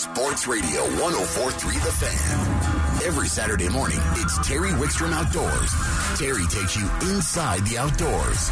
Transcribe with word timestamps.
Sports 0.00 0.48
Radio 0.48 0.80
1043 1.02 1.74
The 1.74 1.92
Fan. 1.92 3.06
Every 3.06 3.28
Saturday 3.28 3.68
morning, 3.68 3.98
it's 4.12 4.38
Terry 4.38 4.70
Wickstrom 4.70 5.12
Outdoors. 5.12 5.70
Terry 6.18 6.46
takes 6.46 6.74
you 6.74 6.88
inside 7.12 7.66
the 7.66 7.76
outdoors. 7.76 8.48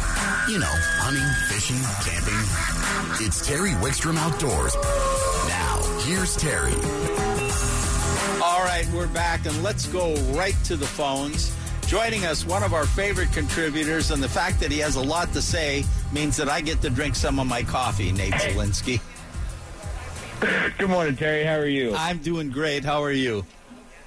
You 0.47 0.59
know, 0.59 0.69
hunting, 1.01 1.25
fishing, 1.49 1.81
camping. 2.05 3.25
It's 3.25 3.43
Terry 3.43 3.71
Wickstrom 3.81 4.17
Outdoors. 4.17 4.75
Now, 5.47 5.81
here's 6.05 6.35
Terry. 6.35 6.75
All 8.43 8.63
right, 8.63 8.87
we're 8.93 9.07
back, 9.07 9.47
and 9.47 9.63
let's 9.63 9.87
go 9.87 10.13
right 10.33 10.55
to 10.65 10.75
the 10.75 10.85
phones. 10.85 11.51
Joining 11.87 12.25
us, 12.25 12.45
one 12.45 12.61
of 12.61 12.75
our 12.75 12.85
favorite 12.85 13.33
contributors, 13.33 14.11
and 14.11 14.21
the 14.21 14.29
fact 14.29 14.59
that 14.59 14.71
he 14.71 14.77
has 14.77 14.97
a 14.97 15.01
lot 15.01 15.33
to 15.33 15.41
say 15.41 15.83
means 16.13 16.37
that 16.37 16.47
I 16.47 16.61
get 16.61 16.79
to 16.83 16.91
drink 16.91 17.15
some 17.15 17.39
of 17.39 17.47
my 17.47 17.63
coffee, 17.63 18.11
Nate 18.11 18.33
Zelinsky. 18.33 19.01
Good 20.77 20.89
morning, 20.89 21.17
Terry. 21.17 21.43
How 21.43 21.55
are 21.55 21.67
you? 21.67 21.93
I'm 21.93 22.19
doing 22.19 22.49
great. 22.49 22.85
How 22.85 23.03
are 23.03 23.11
you? 23.11 23.45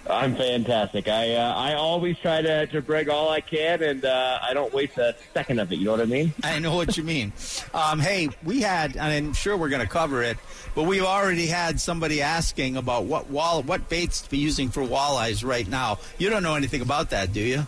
I'm 0.09 0.35
fantastic. 0.35 1.07
I 1.07 1.35
uh, 1.35 1.55
I 1.55 1.75
always 1.75 2.17
try 2.19 2.41
to, 2.41 2.67
to 2.69 2.81
brag 2.81 3.11
all 3.11 3.29
I 3.29 3.43
can, 3.43 3.83
and 3.83 4.05
uh, 4.05 4.39
I 4.43 4.55
don't 4.55 4.73
waste 4.73 4.97
a 4.97 5.15
second 5.35 5.61
of 5.61 5.71
it. 5.71 5.77
You 5.77 5.85
know 5.85 5.91
what 5.91 6.01
I 6.01 6.07
mean? 6.07 6.33
I 6.43 6.59
know 6.59 6.75
what 6.75 6.97
you 6.97 7.05
mean. 7.05 7.35
Um, 7.75 8.01
hey, 8.01 8.31
we 8.45 8.63
had, 8.63 8.97
and 8.97 9.03
I'm 9.03 9.35
sure 9.35 9.59
we're 9.59 9.69
going 9.69 9.83
to 9.83 9.89
cover 9.89 10.23
it, 10.23 10.39
but 10.75 10.85
we've 10.85 11.05
already 11.05 11.47
had 11.47 11.79
somebody 11.79 12.23
asking 12.23 12.79
about 12.79 13.05
what 13.05 13.29
wall, 13.29 13.63
what 13.63 13.91
baits 13.91 14.23
to 14.23 14.31
be 14.31 14.39
using 14.39 14.71
for 14.71 14.83
walleyes 14.83 15.45
right 15.45 15.69
now. 15.69 15.99
You 16.17 16.31
don't 16.31 16.43
know 16.43 16.55
anything 16.55 16.81
about 16.81 17.11
that, 17.11 17.35
do 17.35 17.41
you? 17.41 17.67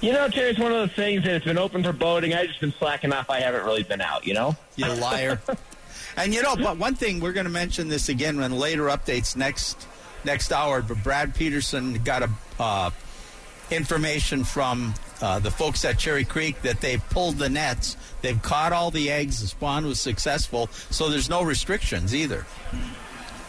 You 0.00 0.12
know, 0.12 0.28
Terry, 0.28 0.50
it's 0.50 0.58
one 0.58 0.72
of 0.72 0.78
those 0.78 0.96
things 0.96 1.22
that 1.22 1.36
it's 1.36 1.44
been 1.44 1.56
open 1.56 1.84
for 1.84 1.92
boating. 1.92 2.34
I've 2.34 2.48
just 2.48 2.60
been 2.60 2.72
slacking 2.72 3.12
off. 3.12 3.30
I 3.30 3.40
haven't 3.40 3.64
really 3.64 3.84
been 3.84 4.00
out, 4.00 4.26
you 4.26 4.34
know? 4.34 4.56
You 4.74 4.92
liar. 4.92 5.40
and 6.16 6.34
you 6.34 6.42
know, 6.42 6.56
but 6.56 6.78
one 6.78 6.94
thing, 6.94 7.20
we're 7.20 7.32
going 7.32 7.46
to 7.46 7.52
mention 7.52 7.88
this 7.88 8.08
again 8.08 8.38
when 8.38 8.52
later 8.52 8.84
updates 8.84 9.36
next 9.36 9.86
next 10.24 10.52
hour, 10.52 10.82
but 10.82 11.02
Brad 11.02 11.34
Peterson 11.34 12.02
got 12.02 12.22
a 12.22 12.30
uh, 12.58 12.90
information 13.70 14.44
from 14.44 14.94
uh, 15.22 15.38
the 15.38 15.50
folks 15.50 15.84
at 15.84 15.98
Cherry 15.98 16.24
Creek 16.24 16.60
that 16.62 16.80
they've 16.80 17.02
pulled 17.10 17.38
the 17.38 17.48
nets. 17.48 17.96
They've 18.22 18.40
caught 18.42 18.72
all 18.72 18.90
the 18.90 19.10
eggs. 19.10 19.40
The 19.40 19.48
spawn 19.48 19.86
was 19.86 20.00
successful, 20.00 20.68
so 20.90 21.08
there's 21.08 21.30
no 21.30 21.42
restrictions 21.42 22.14
either. 22.14 22.46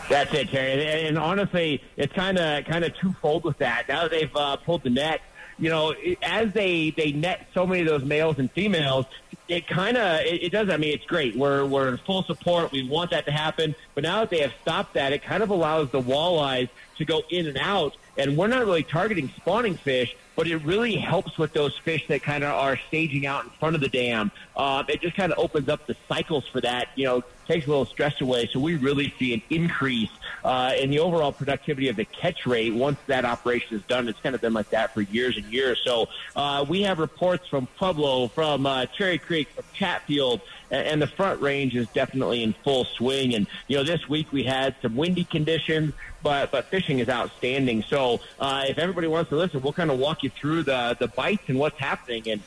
That's 0.09 0.33
it, 0.33 0.49
Terry. 0.49 1.08
And 1.08 1.17
honestly, 1.17 1.83
it's 1.97 2.14
kind 2.14 2.38
of 2.38 2.66
kind 2.66 2.86
of 2.86 2.95
twofold 2.95 3.44
with 3.44 3.58
that. 3.58 3.88
Now 3.89 4.08
they've 4.08 4.33
uh, 4.36 4.58
pulled 4.58 4.83
the 4.83 4.89
net, 4.89 5.22
you 5.59 5.69
know, 5.69 5.94
as 6.22 6.53
they 6.53 6.91
they 6.91 7.11
net 7.11 7.47
so 7.53 7.66
many 7.66 7.81
of 7.81 7.88
those 7.88 8.03
males 8.03 8.38
and 8.39 8.52
females, 8.52 9.05
it 9.47 9.67
kind 9.67 9.97
of 9.97 10.22
it, 10.22 10.44
it, 10.44 10.52
does. 10.52 10.69
I 10.69 10.77
mean, 10.77 10.94
it's 10.94 11.05
great. 11.05 11.36
We're 11.36 11.66
we're 11.66 11.88
in 11.89 11.97
full 11.97 12.23
support. 12.23 12.72
We 12.72 12.88
want 12.88 13.11
that 13.11 13.25
to 13.25 13.31
happen. 13.31 13.75
But 13.95 14.03
now 14.03 14.19
that 14.19 14.30
they 14.30 14.39
have 14.39 14.53
stopped 14.61 14.94
that, 14.94 15.14
it 15.14 15.23
kind 15.23 15.41
of 15.41 15.49
allows 15.49 15.89
the 15.89 16.02
walleyes 16.02 16.69
to 16.97 17.05
go 17.05 17.23
in 17.30 17.47
and 17.47 17.58
out. 17.58 17.95
And 18.17 18.38
we're 18.38 18.47
not 18.47 18.66
really 18.66 18.83
targeting 18.83 19.31
spawning 19.38 19.75
fish, 19.75 20.16
but 20.36 20.47
it 20.47 20.58
really 20.58 20.95
helps 20.95 21.38
with 21.38 21.53
those 21.53 21.77
fish 21.77 22.08
that 22.08 22.23
kind 22.23 22.44
of 22.44 22.52
are 22.52 22.77
staging 22.88 23.25
out 23.25 23.44
in 23.44 23.49
front 23.52 23.75
of 23.75 23.81
the 23.81 23.89
dam. 23.89 24.31
Uh, 24.55 24.83
it 24.88 25.02
just 25.02 25.16
kind 25.16 25.31
of 25.31 25.39
opens 25.39 25.69
up 25.69 25.86
the 25.88 25.95
cycles 26.08 26.47
for 26.47 26.61
that. 26.61 26.89
You 26.95 27.05
know, 27.05 27.23
takes 27.48 27.66
a 27.66 27.70
little 27.70 27.86
stress 27.86 28.20
away. 28.22 28.50
So 28.52 28.59
we 28.59 28.76
really 28.76 29.14
see 29.17 29.34
an 29.34 29.42
increase 29.50 30.09
uh, 30.44 30.73
in 30.78 30.90
the 30.90 31.00
overall 31.00 31.31
productivity 31.31 31.89
of 31.89 31.95
the 31.95 32.06
catch 32.06 32.45
rate 32.45 32.73
once 32.73 33.00
that 33.08 33.26
operation 33.26 33.78
is 33.78 33.84
done. 33.84 34.08
It's 34.08 34.20
kind 34.20 34.36
of 34.36 34.42
been 34.42 34.54
like 34.54 34.70
that 34.70 34.94
for 34.94 35.02
years 35.02 35.38
and 35.38 35.45
years. 35.45 35.81
So 35.84 36.08
uh, 36.36 36.66
we 36.67 36.84
have 36.84 37.00
reports 37.00 37.48
from 37.48 37.67
Pueblo, 37.78 38.28
from 38.28 38.66
uh, 38.66 38.86
Cherry 38.86 39.17
Creek, 39.17 39.50
from 39.50 39.66
Chatfield, 39.73 40.42
and, 40.70 41.02
the 41.02 41.08
front 41.08 41.42
range 41.42 41.76
is 41.76 41.88
definitely 41.89 42.44
in 42.44 42.54
full 42.54 42.84
swing. 42.84 43.36
And 43.36 43.48
you 43.67 43.78
know, 43.78 43.84
this 43.84 44.09
week 44.09 44.32
we 44.32 44.44
had 44.44 44.76
some 44.82 44.95
windy 44.95 45.23
conditions, 45.23 45.94
but 46.23 46.52
but 46.52 46.66
fishing 46.66 47.00
is 47.00 47.08
outstanding. 47.08 47.84
So 47.84 48.20
uh, 48.39 48.66
if 48.67 48.78
everybody 48.78 49.08
wants 49.08 49.30
to 49.30 49.38
listen, 49.38 49.61
we'll 49.61 49.73
kind 49.73 49.92
of 49.92 50.00
walk 50.00 50.23
you 50.23 50.30
through 50.30 50.64
the 50.64 50.98
the 51.00 51.08
bites 51.08 51.44
and 51.48 51.59
what's 51.59 51.80
happening 51.80 52.28
and 52.28 52.42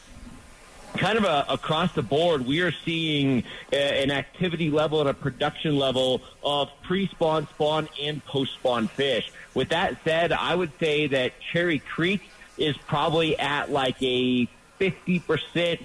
kind 0.96 1.18
of 1.18 1.24
a, 1.24 1.46
across 1.48 1.92
the 1.92 2.02
board, 2.02 2.46
we 2.46 2.60
are 2.60 2.72
seeing 2.72 3.44
a, 3.72 4.02
an 4.02 4.10
activity 4.10 4.70
level 4.70 5.00
and 5.00 5.08
a 5.08 5.14
production 5.14 5.76
level 5.76 6.22
of 6.42 6.70
pre-spawn, 6.82 7.46
spawn, 7.48 7.88
and 8.00 8.24
post-spawn 8.24 8.88
fish. 8.88 9.30
With 9.54 9.70
that 9.70 9.96
said, 10.04 10.32
I 10.32 10.54
would 10.54 10.72
say 10.78 11.06
that 11.08 11.32
Cherry 11.52 11.78
Creek 11.78 12.22
is 12.58 12.76
probably 12.76 13.38
at 13.38 13.70
like 13.70 14.02
a 14.02 14.48
50%, 14.80 15.20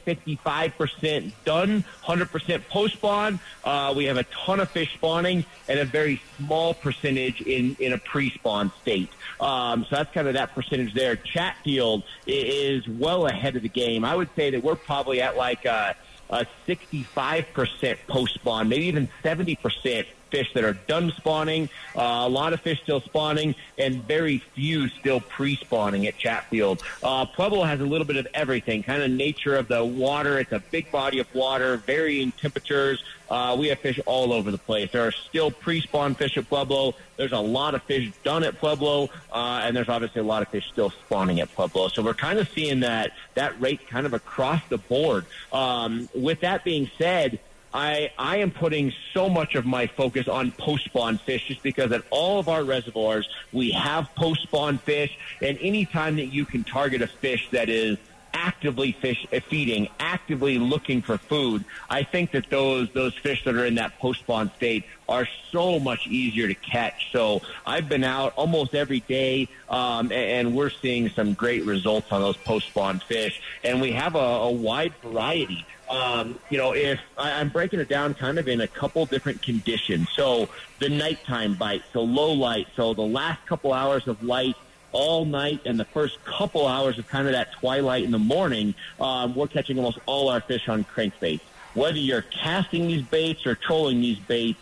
55% 0.04 1.32
done, 1.44 1.84
100% 2.04 2.68
post 2.70 2.94
spawn. 2.94 3.40
Uh, 3.64 3.94
we 3.96 4.06
have 4.06 4.18
a 4.18 4.24
ton 4.24 4.60
of 4.60 4.70
fish 4.72 4.94
spawning 4.94 5.44
and 5.68 5.80
a 5.80 5.86
very 5.86 6.22
small 6.38 6.74
percentage 6.74 7.42
in, 7.42 7.76
in 7.80 7.94
a 7.94 7.98
pre 7.98 8.30
spawn 8.32 8.72
state. 8.82 9.10
Um, 9.40 9.84
so 9.90 9.98
that's 9.98 10.14
kind 10.14 10.28
of 10.28 10.36
that 10.36 10.56
percentage 10.56 10.94
there. 10.94 11.18
Chatfield 11.18 12.04
is 12.26 12.88
well 12.88 13.28
ahead 13.28 13.56
of 13.56 13.64
the 13.64 13.70
game. 13.70 14.06
I 14.06 14.16
would 14.16 14.30
say 14.36 14.50
that 14.52 14.64
we're 14.64 14.76
probably 14.76 15.22
at 15.22 15.36
like 15.36 15.66
a, 15.66 15.96
a 16.30 16.46
65% 16.68 17.98
post 18.08 18.36
spawn, 18.36 18.70
maybe 18.70 18.86
even 18.86 19.10
70% 19.24 20.06
fish 20.36 20.52
that 20.54 20.66
are 20.66 20.74
done 20.74 21.14
spawning, 21.16 21.70
uh, 21.96 22.26
a 22.26 22.30
lot 22.30 22.52
of 22.52 22.60
fish 22.60 22.82
still 22.84 23.00
spawning, 23.00 23.56
and 23.78 24.04
very 24.04 24.40
few 24.54 24.90
still 24.90 25.22
pre-spawning 25.22 26.06
at 26.08 26.18
Chatfield. 26.18 26.84
Uh, 27.02 27.24
Pueblo 27.26 27.64
has 27.64 27.80
a 27.80 27.86
little 27.86 28.06
bit 28.06 28.18
of 28.18 28.28
everything, 28.34 28.84
kind 28.84 29.02
of 29.02 29.10
nature 29.10 29.56
of 29.56 29.70
the 29.70 29.82
water. 29.82 30.38
It's 30.38 30.52
a 30.52 30.60
big 30.60 30.92
body 30.92 31.20
of 31.20 31.34
water, 31.34 31.78
varying 31.78 32.34
temperatures. 32.34 33.02
Uh, 33.30 33.56
we 33.58 33.70
have 33.70 33.80
fish 33.80 33.98
all 34.06 34.34
over 34.34 34.52
the 34.52 34.58
place. 34.58 34.92
There 34.92 35.08
are 35.08 35.14
still 35.14 35.52
pre-spawn 35.52 36.16
fish 36.16 36.38
at 36.38 36.50
Pueblo. 36.50 36.96
There's 37.16 37.32
a 37.32 37.40
lot 37.40 37.74
of 37.74 37.82
fish 37.84 38.12
done 38.24 38.44
at 38.44 38.58
Pueblo, 38.58 39.10
uh, 39.32 39.62
and 39.64 39.74
there's 39.74 39.88
obviously 39.88 40.20
a 40.20 40.26
lot 40.26 40.42
of 40.42 40.50
fish 40.50 40.68
still 40.70 40.90
spawning 40.90 41.40
at 41.40 41.50
Pueblo. 41.56 41.88
So 41.88 42.04
we're 42.04 42.14
kind 42.14 42.40
of 42.40 42.50
seeing 42.50 42.82
that 42.82 43.14
that 43.36 43.60
rate 43.62 43.88
kind 43.88 44.06
of 44.06 44.14
across 44.14 44.62
the 44.68 44.80
board. 44.80 45.26
Um, 45.54 46.10
with 46.14 46.42
that 46.42 46.66
being 46.66 46.92
said, 46.98 47.40
I, 47.76 48.10
I 48.18 48.38
am 48.38 48.52
putting 48.52 48.94
so 49.14 49.28
much 49.28 49.56
of 49.56 49.66
my 49.66 49.86
focus 49.86 50.30
on 50.30 50.52
post 50.54 50.86
spawn 50.86 51.18
fish 51.18 51.50
just 51.50 51.62
because 51.62 51.92
at 51.92 52.04
all 52.10 52.40
of 52.40 52.48
our 52.48 52.64
reservoirs 52.64 53.28
we 53.52 53.72
have 53.72 54.08
post 54.16 54.44
spawn 54.44 54.78
fish, 54.78 55.18
and 55.42 55.58
anytime 55.60 56.16
that 56.16 56.28
you 56.28 56.46
can 56.46 56.64
target 56.64 57.02
a 57.02 57.08
fish 57.08 57.50
that 57.52 57.68
is 57.68 57.98
actively 58.36 58.92
fish 58.92 59.26
uh, 59.34 59.40
feeding, 59.40 59.88
actively 60.00 60.60
looking 60.60 61.02
for 61.02 61.18
food, 61.18 61.64
I 61.90 62.04
think 62.04 62.32
that 62.32 62.50
those 62.50 62.92
those 62.92 63.16
fish 63.16 63.44
that 63.46 63.56
are 63.56 63.66
in 63.66 63.76
that 63.76 63.98
post 63.98 64.20
spawn 64.20 64.52
state 64.58 64.84
are 65.08 65.28
so 65.52 65.80
much 65.80 66.08
easier 66.08 66.48
to 66.48 66.54
catch. 66.54 67.12
So 67.12 67.42
I've 67.66 67.88
been 67.88 68.04
out 68.04 68.34
almost 68.36 68.76
every 68.76 69.00
day, 69.02 69.48
um, 69.70 70.12
and, 70.12 70.48
and, 70.48 70.56
we're 70.56 70.72
seeing 70.72 71.10
some 71.10 71.34
great 71.34 71.64
results 71.64 72.12
on 72.12 72.22
those 72.22 72.38
post 72.38 72.68
spawn 72.68 73.00
fish, 73.00 73.42
and 73.64 73.82
we 73.82 73.92
have 73.92 74.16
a, 74.16 74.20
a 74.20 74.52
wide 74.52 74.94
variety. 75.02 75.66
Um, 75.90 76.40
you 76.50 76.58
know, 76.58 76.74
if 76.74 77.00
I, 77.18 77.40
I'm 77.40 77.50
breaking 77.50 77.80
it 77.80 77.88
down 77.88 78.16
kind 78.16 78.40
of 78.40 78.48
in 78.48 78.62
a 78.62 78.68
couple 78.68 79.06
different 79.06 79.42
conditions. 79.44 80.10
So 80.16 80.50
the 80.80 80.90
nighttime 80.90 81.54
bite, 81.54 81.84
so 81.94 82.02
low 82.02 82.34
light, 82.34 82.68
so 82.76 82.94
the 82.94 83.04
last 83.04 83.46
couple 83.46 83.72
hours 83.72 84.08
of 84.08 84.24
light 84.24 84.56
all 84.96 85.26
night 85.26 85.60
and 85.66 85.78
the 85.78 85.86
first 85.86 86.24
couple 86.24 86.66
hours 86.66 86.98
of 86.98 87.08
kind 87.08 87.28
of 87.28 87.34
that 87.34 87.52
twilight 87.52 88.04
in 88.06 88.12
the 88.12 88.18
morning, 88.18 88.74
um, 89.00 89.36
we're 89.36 89.48
catching 89.48 89.78
almost 89.78 90.00
all 90.06 90.30
our 90.30 90.40
fish 90.40 90.70
on 90.70 90.86
crankbaits. 90.86 91.42
Whether 91.74 91.98
you're 91.98 92.22
casting 92.22 92.88
these 92.88 93.04
baits 93.04 93.46
or 93.46 93.56
trolling 93.56 94.00
these 94.00 94.20
baits, 94.20 94.60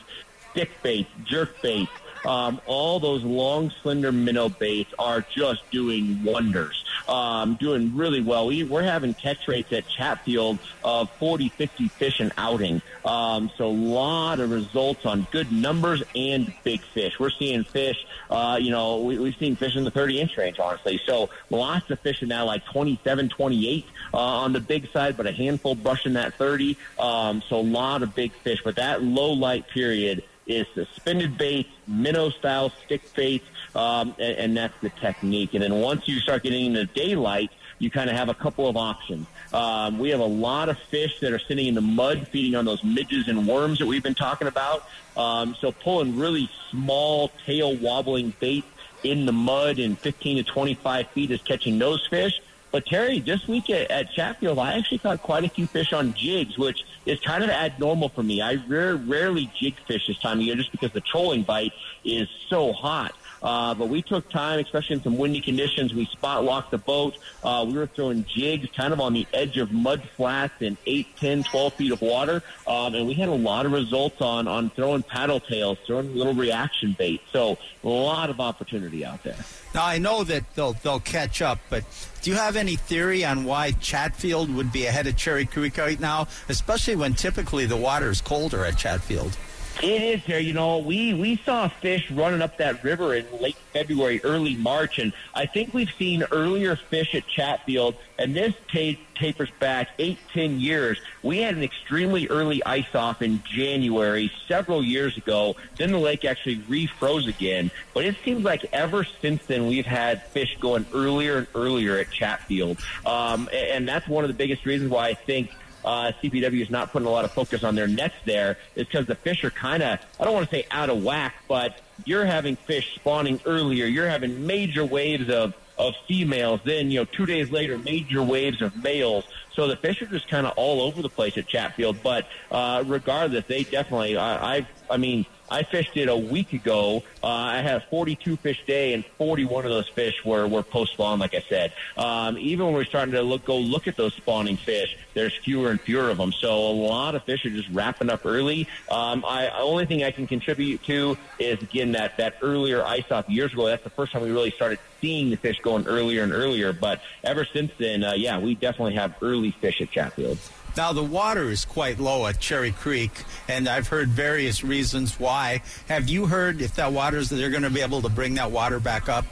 stick 0.52 0.72
baits, 0.82 1.10
jerk 1.24 1.62
baits, 1.62 1.92
um, 2.26 2.62
all 2.66 3.00
those 3.00 3.24
long, 3.24 3.72
slender 3.82 4.12
minnow 4.12 4.50
baits 4.50 4.94
are 4.98 5.22
just 5.22 5.70
doing 5.72 6.24
wonders, 6.24 6.84
um, 7.08 7.56
doing 7.56 7.96
really 7.96 8.22
well. 8.22 8.48
We, 8.48 8.64
are 8.74 8.82
having 8.82 9.14
catch 9.14 9.48
rates 9.48 9.72
at 9.72 9.88
Chatfield 9.88 10.60
of 10.84 11.10
40, 11.12 11.50
50 11.50 11.88
fish 11.90 12.20
an 12.20 12.32
outing. 12.38 12.82
Um, 13.06 13.52
so 13.58 13.68
a 13.68 13.68
lot 13.68 14.40
of 14.40 14.52
results 14.52 15.06
on 15.06 15.28
good 15.32 15.52
numbers 15.52 16.02
and 16.16 16.54
big 16.64 16.82
fish. 16.82 17.20
We're 17.20 17.30
seeing 17.30 17.64
fish, 17.64 18.06
uh, 18.30 18.58
you 18.60 18.72
know, 18.72 19.02
we, 19.02 19.20
we've 19.20 19.36
seen 19.36 19.56
fish 19.56 19.76
in 19.76 19.84
the 19.84 19.92
30 19.92 20.22
inch 20.22 20.38
range, 20.38 20.60
honestly. 20.60 21.02
So 21.06 21.30
lots 21.50 21.90
of 21.90 22.00
fish 22.00 22.22
in 22.22 22.30
now 22.30 22.46
like 22.46 22.66
27, 22.66 23.30
28 23.30 23.86
uh, 24.14 24.18
on 24.18 24.54
the 24.54 24.60
big 24.60 24.90
side, 24.92 25.18
but 25.18 25.28
a 25.28 25.32
handful 25.32 25.76
brushing 25.76 26.14
that 26.14 26.36
30. 26.36 26.78
Um, 27.00 27.42
so 27.48 27.58
a 27.58 27.62
lot 27.62 28.04
of 28.04 28.16
big 28.16 28.32
fish. 28.32 28.62
But 28.64 28.76
that 28.78 29.04
low 29.04 29.34
light 29.34 29.68
period, 29.68 30.24
is 30.46 30.68
suspended 30.74 31.38
baits, 31.38 31.70
minnow 31.88 32.30
style 32.30 32.72
stick 32.86 33.02
baits, 33.16 33.46
um, 33.76 34.16
and, 34.20 34.38
and, 34.38 34.58
that's 34.58 34.80
the 34.82 34.90
technique. 34.90 35.54
And 35.54 35.64
then 35.64 35.80
once 35.80 36.08
you 36.08 36.20
start 36.20 36.44
getting 36.44 36.66
into 36.66 36.86
daylight, 36.86 37.50
you 37.80 37.90
kind 37.90 38.10
of 38.10 38.16
have 38.16 38.30
a 38.30 38.34
couple 38.34 38.68
of 38.68 38.78
options. 38.78 39.26
Um, 39.54 40.00
we 40.00 40.10
have 40.10 40.20
a 40.20 40.26
lot 40.26 40.70
of 40.70 40.78
fish 40.78 41.20
that 41.22 41.34
are 41.34 41.40
sitting 41.40 41.68
in 41.68 41.76
the 41.76 41.82
mud, 41.82 42.28
feeding 42.28 42.56
on 42.56 42.66
those 42.66 42.84
midges 42.84 43.28
and 43.28 43.48
worms 43.48 43.80
that 43.80 43.88
we've 43.88 44.04
been 44.04 44.16
talking 44.16 44.48
about. 44.48 44.88
Um, 45.18 45.56
so 45.60 45.72
pulling 45.72 46.18
really 46.18 46.50
small 46.70 47.32
tail 47.46 47.76
wobbling 47.76 48.34
bait 48.40 48.66
in 49.04 49.26
the 49.26 49.34
mud 49.34 49.80
in 49.80 49.96
15 49.96 50.38
to 50.38 50.44
25 50.44 51.08
feet 51.10 51.32
is 51.32 51.42
catching 51.42 51.80
those 51.80 52.06
fish. 52.08 52.42
But 52.72 52.86
Terry, 52.88 53.20
this 53.20 53.48
week 53.48 53.70
at, 53.70 53.92
at 53.92 54.12
Chatfield, 54.12 54.58
I 54.58 54.74
actually 54.74 54.98
caught 54.98 55.22
quite 55.22 55.44
a 55.44 55.50
few 55.50 55.68
fish 55.68 55.94
on 55.94 56.14
jigs, 56.14 56.58
which 56.58 56.84
is 57.06 57.20
kind 57.20 57.44
of 57.44 57.50
abnormal 57.50 58.10
for 58.10 58.24
me. 58.24 58.42
I 58.42 58.56
rare, 58.68 58.96
rarely 58.96 59.52
jig 59.60 59.76
fish 59.88 60.08
this 60.08 60.20
time 60.20 60.40
of 60.40 60.46
year 60.46 60.56
just 60.56 60.72
because 60.72 60.92
the 60.92 61.02
trolling 61.02 61.44
bite 61.44 61.74
is 62.04 62.28
so 62.50 62.74
hot. 62.74 63.14
Uh, 63.44 63.74
but 63.74 63.90
we 63.90 64.02
took 64.02 64.30
time, 64.30 64.60
especially 64.60 64.96
in 64.96 65.04
some 65.04 65.18
windy 65.18 65.42
conditions. 65.42 65.94
We 65.94 66.06
spot 66.06 66.44
locked 66.44 66.72
the 66.72 66.78
boat. 66.78 67.18
Uh, 67.44 67.66
we 67.68 67.74
were 67.74 67.88
throwing 67.88 68.24
jigs 68.26 68.70
kind 68.76 68.94
of 68.94 69.02
on 69.02 69.14
the 69.14 69.28
edge 69.34 69.58
of 69.58 69.72
mud 69.72 70.02
flats 70.16 70.54
in 70.62 70.78
8, 70.86 71.18
10, 71.18 71.44
12 71.44 71.74
feet 71.74 71.92
of 71.92 72.02
water. 72.02 72.42
Um, 72.66 72.96
and 72.96 73.06
we 73.06 73.14
had 73.14 73.30
a 73.30 73.34
lot 73.34 73.66
of 73.66 73.74
results 73.74 74.22
on, 74.22 74.48
on 74.48 74.70
throwing 74.70 75.04
paddle 75.04 75.40
tails, 75.40 75.78
throwing 75.86 76.16
little 76.16 76.34
reaction 76.34 76.96
bait. 76.98 77.22
So 77.32 77.58
a 77.84 77.90
lot 77.90 78.30
of 78.30 78.40
opportunity 78.40 79.04
out 79.04 79.24
there. 79.24 79.36
Now, 79.76 79.86
I 79.86 79.98
know 79.98 80.24
that 80.24 80.44
they'll, 80.56 80.74
they'll 80.74 81.00
catch 81.00 81.42
up, 81.42 81.60
but 81.70 81.84
do 82.22 82.30
you 82.30 82.38
have 82.38 82.56
any 82.56 82.76
theory 82.76 83.26
on 83.26 83.44
why 83.44 83.72
Chatfield 83.72 84.54
would 84.56 84.72
be 84.72 84.86
ahead 84.86 85.08
of 85.08 85.18
Cherry 85.18 85.46
Creek 85.46 85.78
right 85.78 86.00
now, 86.00 86.28
especially 86.48 86.96
when 86.96 87.14
typically 87.14 87.66
the 87.66 87.76
water 87.76 88.10
is 88.10 88.22
colder 88.22 88.64
at 88.64 88.78
Chatfield? 88.78 89.38
It 89.82 90.02
is 90.02 90.26
there. 90.26 90.40
You 90.40 90.54
know, 90.54 90.78
we 90.78 91.14
we 91.14 91.38
saw 91.38 91.68
fish 91.68 92.10
running 92.12 92.42
up 92.42 92.58
that 92.58 92.84
river 92.84 93.16
in 93.16 93.26
late 93.42 93.58
February, 93.74 94.22
early 94.24 94.56
March, 94.56 95.00
and 95.00 95.12
I 95.34 95.46
think 95.46 95.74
we've 95.74 95.92
seen 95.98 96.24
earlier 96.32 96.76
fish 96.76 97.16
at 97.16 97.28
Chatfield, 97.28 97.96
and 98.18 98.36
this 98.36 98.54
ta- 98.72 99.00
tapers 99.16 99.50
back 99.60 99.90
eight, 100.00 100.20
ten 100.32 100.60
years. 100.60 101.02
We 101.22 101.40
had 101.40 101.56
an 101.56 101.64
extremely 101.64 102.28
early 102.30 102.64
ice 102.66 102.94
off 102.94 103.22
in 103.22 103.42
January 103.44 104.32
several 104.48 104.84
years 104.84 105.18
ago. 105.18 105.56
Then 105.76 105.92
the 105.92 105.98
lake 105.98 106.24
actually 106.24 106.58
refroze 106.58 107.28
again, 107.28 107.72
but 107.94 108.06
it 108.06 108.16
seems 108.24 108.44
like 108.46 108.66
ever 108.72 109.06
since 109.22 109.44
then 109.48 109.68
we've 109.68 109.86
had 109.86 110.24
fish 110.28 110.56
going 110.62 110.86
earlier 110.94 111.40
and 111.40 111.48
earlier 111.56 111.98
at 111.98 112.12
Chatfield, 112.12 112.78
um, 113.06 113.50
and 113.52 113.88
that's 113.88 114.08
one 114.08 114.24
of 114.24 114.30
the 114.30 114.36
biggest 114.36 114.66
reasons 114.66 114.92
why 114.92 115.08
I 115.08 115.14
think 115.16 115.52
uh, 115.86 116.12
CPW 116.22 116.62
is 116.62 116.70
not 116.70 116.92
putting 116.92 117.08
a 117.08 117.12
lot 117.12 117.26
of 117.26 117.32
focus 117.32 117.64
on 117.64 117.76
their 117.76 117.88
nets 117.88 118.16
there 118.26 118.58
is 118.76 118.86
because 118.86 119.06
the 119.06 119.16
fish 119.16 119.44
are 119.44 119.52
kind 119.52 119.84
of, 119.84 120.00
I 120.20 120.24
don't 120.24 120.34
want 120.34 120.50
to 120.50 120.56
say 120.56 120.66
out 120.72 120.90
of 120.90 121.04
whack, 121.04 121.36
but 121.48 121.80
you're 122.06 122.26
having 122.26 122.56
fish 122.56 122.96
spawning 122.96 123.40
earlier. 123.46 123.86
You're 123.86 124.10
having 124.10 124.46
major 124.46 124.86
waves 124.86 125.30
of, 125.30 125.54
of 125.78 125.94
females. 126.08 126.62
Then, 126.64 126.92
you 126.92 127.00
know, 127.00 127.06
two 127.06 127.26
days 127.26 127.52
later, 127.52 127.78
major 127.78 128.24
waves 128.24 128.62
of 128.62 128.76
males. 128.84 129.26
So 129.54 129.68
the 129.68 129.76
fish 129.76 130.02
are 130.02 130.08
just 130.08 130.28
kind 130.28 130.48
of 130.48 130.54
all 130.58 130.82
over 130.82 131.02
the 131.02 131.10
place 131.10 131.38
at 131.38 131.48
Chatfield. 131.48 131.98
But 132.02 132.28
uh, 132.52 132.84
regardless, 132.86 133.46
they 133.46 133.64
definitely, 133.64 134.18
I, 134.18 134.58
I, 134.58 134.68
I 134.90 134.98
mean, 134.98 135.26
I 135.54 135.62
fished 135.62 135.96
it 135.98 136.10
a 136.10 136.18
week 136.18 136.54
ago. 136.54 137.04
Uh, 137.24 137.28
I 137.28 137.62
had 137.62 137.76
a 137.76 137.86
42 137.92 138.38
fish 138.38 138.66
day, 138.66 138.96
and 138.96 139.06
41 139.20 139.66
of 139.66 139.70
those 139.70 139.88
fish 139.88 140.26
were 140.26 140.48
were 140.48 140.64
post 140.64 140.94
spawn. 140.94 141.20
Like 141.20 141.36
I 141.36 141.46
said, 141.48 141.74
um, 141.96 142.40
even 142.40 142.66
when 142.66 142.74
we're 142.74 142.86
starting 142.86 143.14
to 143.14 143.22
look 143.22 143.46
go 143.46 143.60
look 143.60 143.88
at 143.88 143.96
those 143.96 144.16
spawning 144.16 144.58
fish, 144.58 144.98
there's 145.14 145.36
fewer 145.38 145.70
and 145.70 145.80
fewer 145.80 146.10
of 146.10 146.18
them. 146.18 146.32
So 146.32 146.52
a 146.52 146.74
lot 146.74 147.14
of 147.14 147.24
fish 147.24 147.46
are 147.46 147.52
just 147.52 147.70
wrapping 147.70 148.10
up 148.10 148.26
early. 148.26 148.68
Um, 148.90 149.24
I 149.28 149.52
only 149.60 149.86
thing 149.86 150.04
I 150.04 150.10
can 150.10 150.26
contribute 150.26 150.82
to 150.86 151.16
is 151.38 151.62
again 151.62 151.92
that 151.92 152.18
that 152.18 152.38
earlier 152.42 152.84
ice 152.84 153.12
off 153.12 153.30
years 153.30 153.54
ago. 153.54 153.68
That's 153.68 153.84
the 153.84 153.92
first 153.92 154.12
time 154.12 154.24
we 154.24 154.32
really 154.32 154.52
started 154.52 154.80
seeing 155.02 155.30
the 155.30 155.38
fish 155.38 155.60
going 155.60 155.86
earlier 155.86 156.24
and 156.24 156.34
earlier. 156.34 156.74
But 156.74 157.00
ever 157.24 157.46
since 157.46 157.72
then, 157.78 158.04
uh, 158.04 158.14
yeah, 158.14 158.40
we 158.40 158.56
definitely 158.56 158.96
have 158.96 159.16
early 159.22 159.52
fish 159.52 159.82
at 159.82 159.92
Chatfield. 159.92 160.40
Now, 160.76 160.92
the 160.92 161.04
water 161.04 161.52
is 161.52 161.66
quite 161.66 162.00
low 162.00 162.26
at 162.26 162.40
Cherry 162.40 162.72
Creek, 162.72 163.12
and 163.48 163.68
I've 163.68 163.88
heard 163.88 164.10
various 164.10 164.64
reasons 164.64 165.20
why. 165.20 165.62
Have 165.88 166.10
you 166.10 166.26
heard 166.26 166.62
if 166.62 166.76
that 166.76 166.92
water 166.92 167.18
is 167.18 167.30
they're 167.30 167.52
going 167.52 167.64
to 167.64 167.70
be 167.70 167.82
able 167.82 168.02
to 168.02 168.10
bring 168.10 168.36
that 168.36 168.50
water 168.50 168.80
back 168.80 169.08
up? 169.08 169.26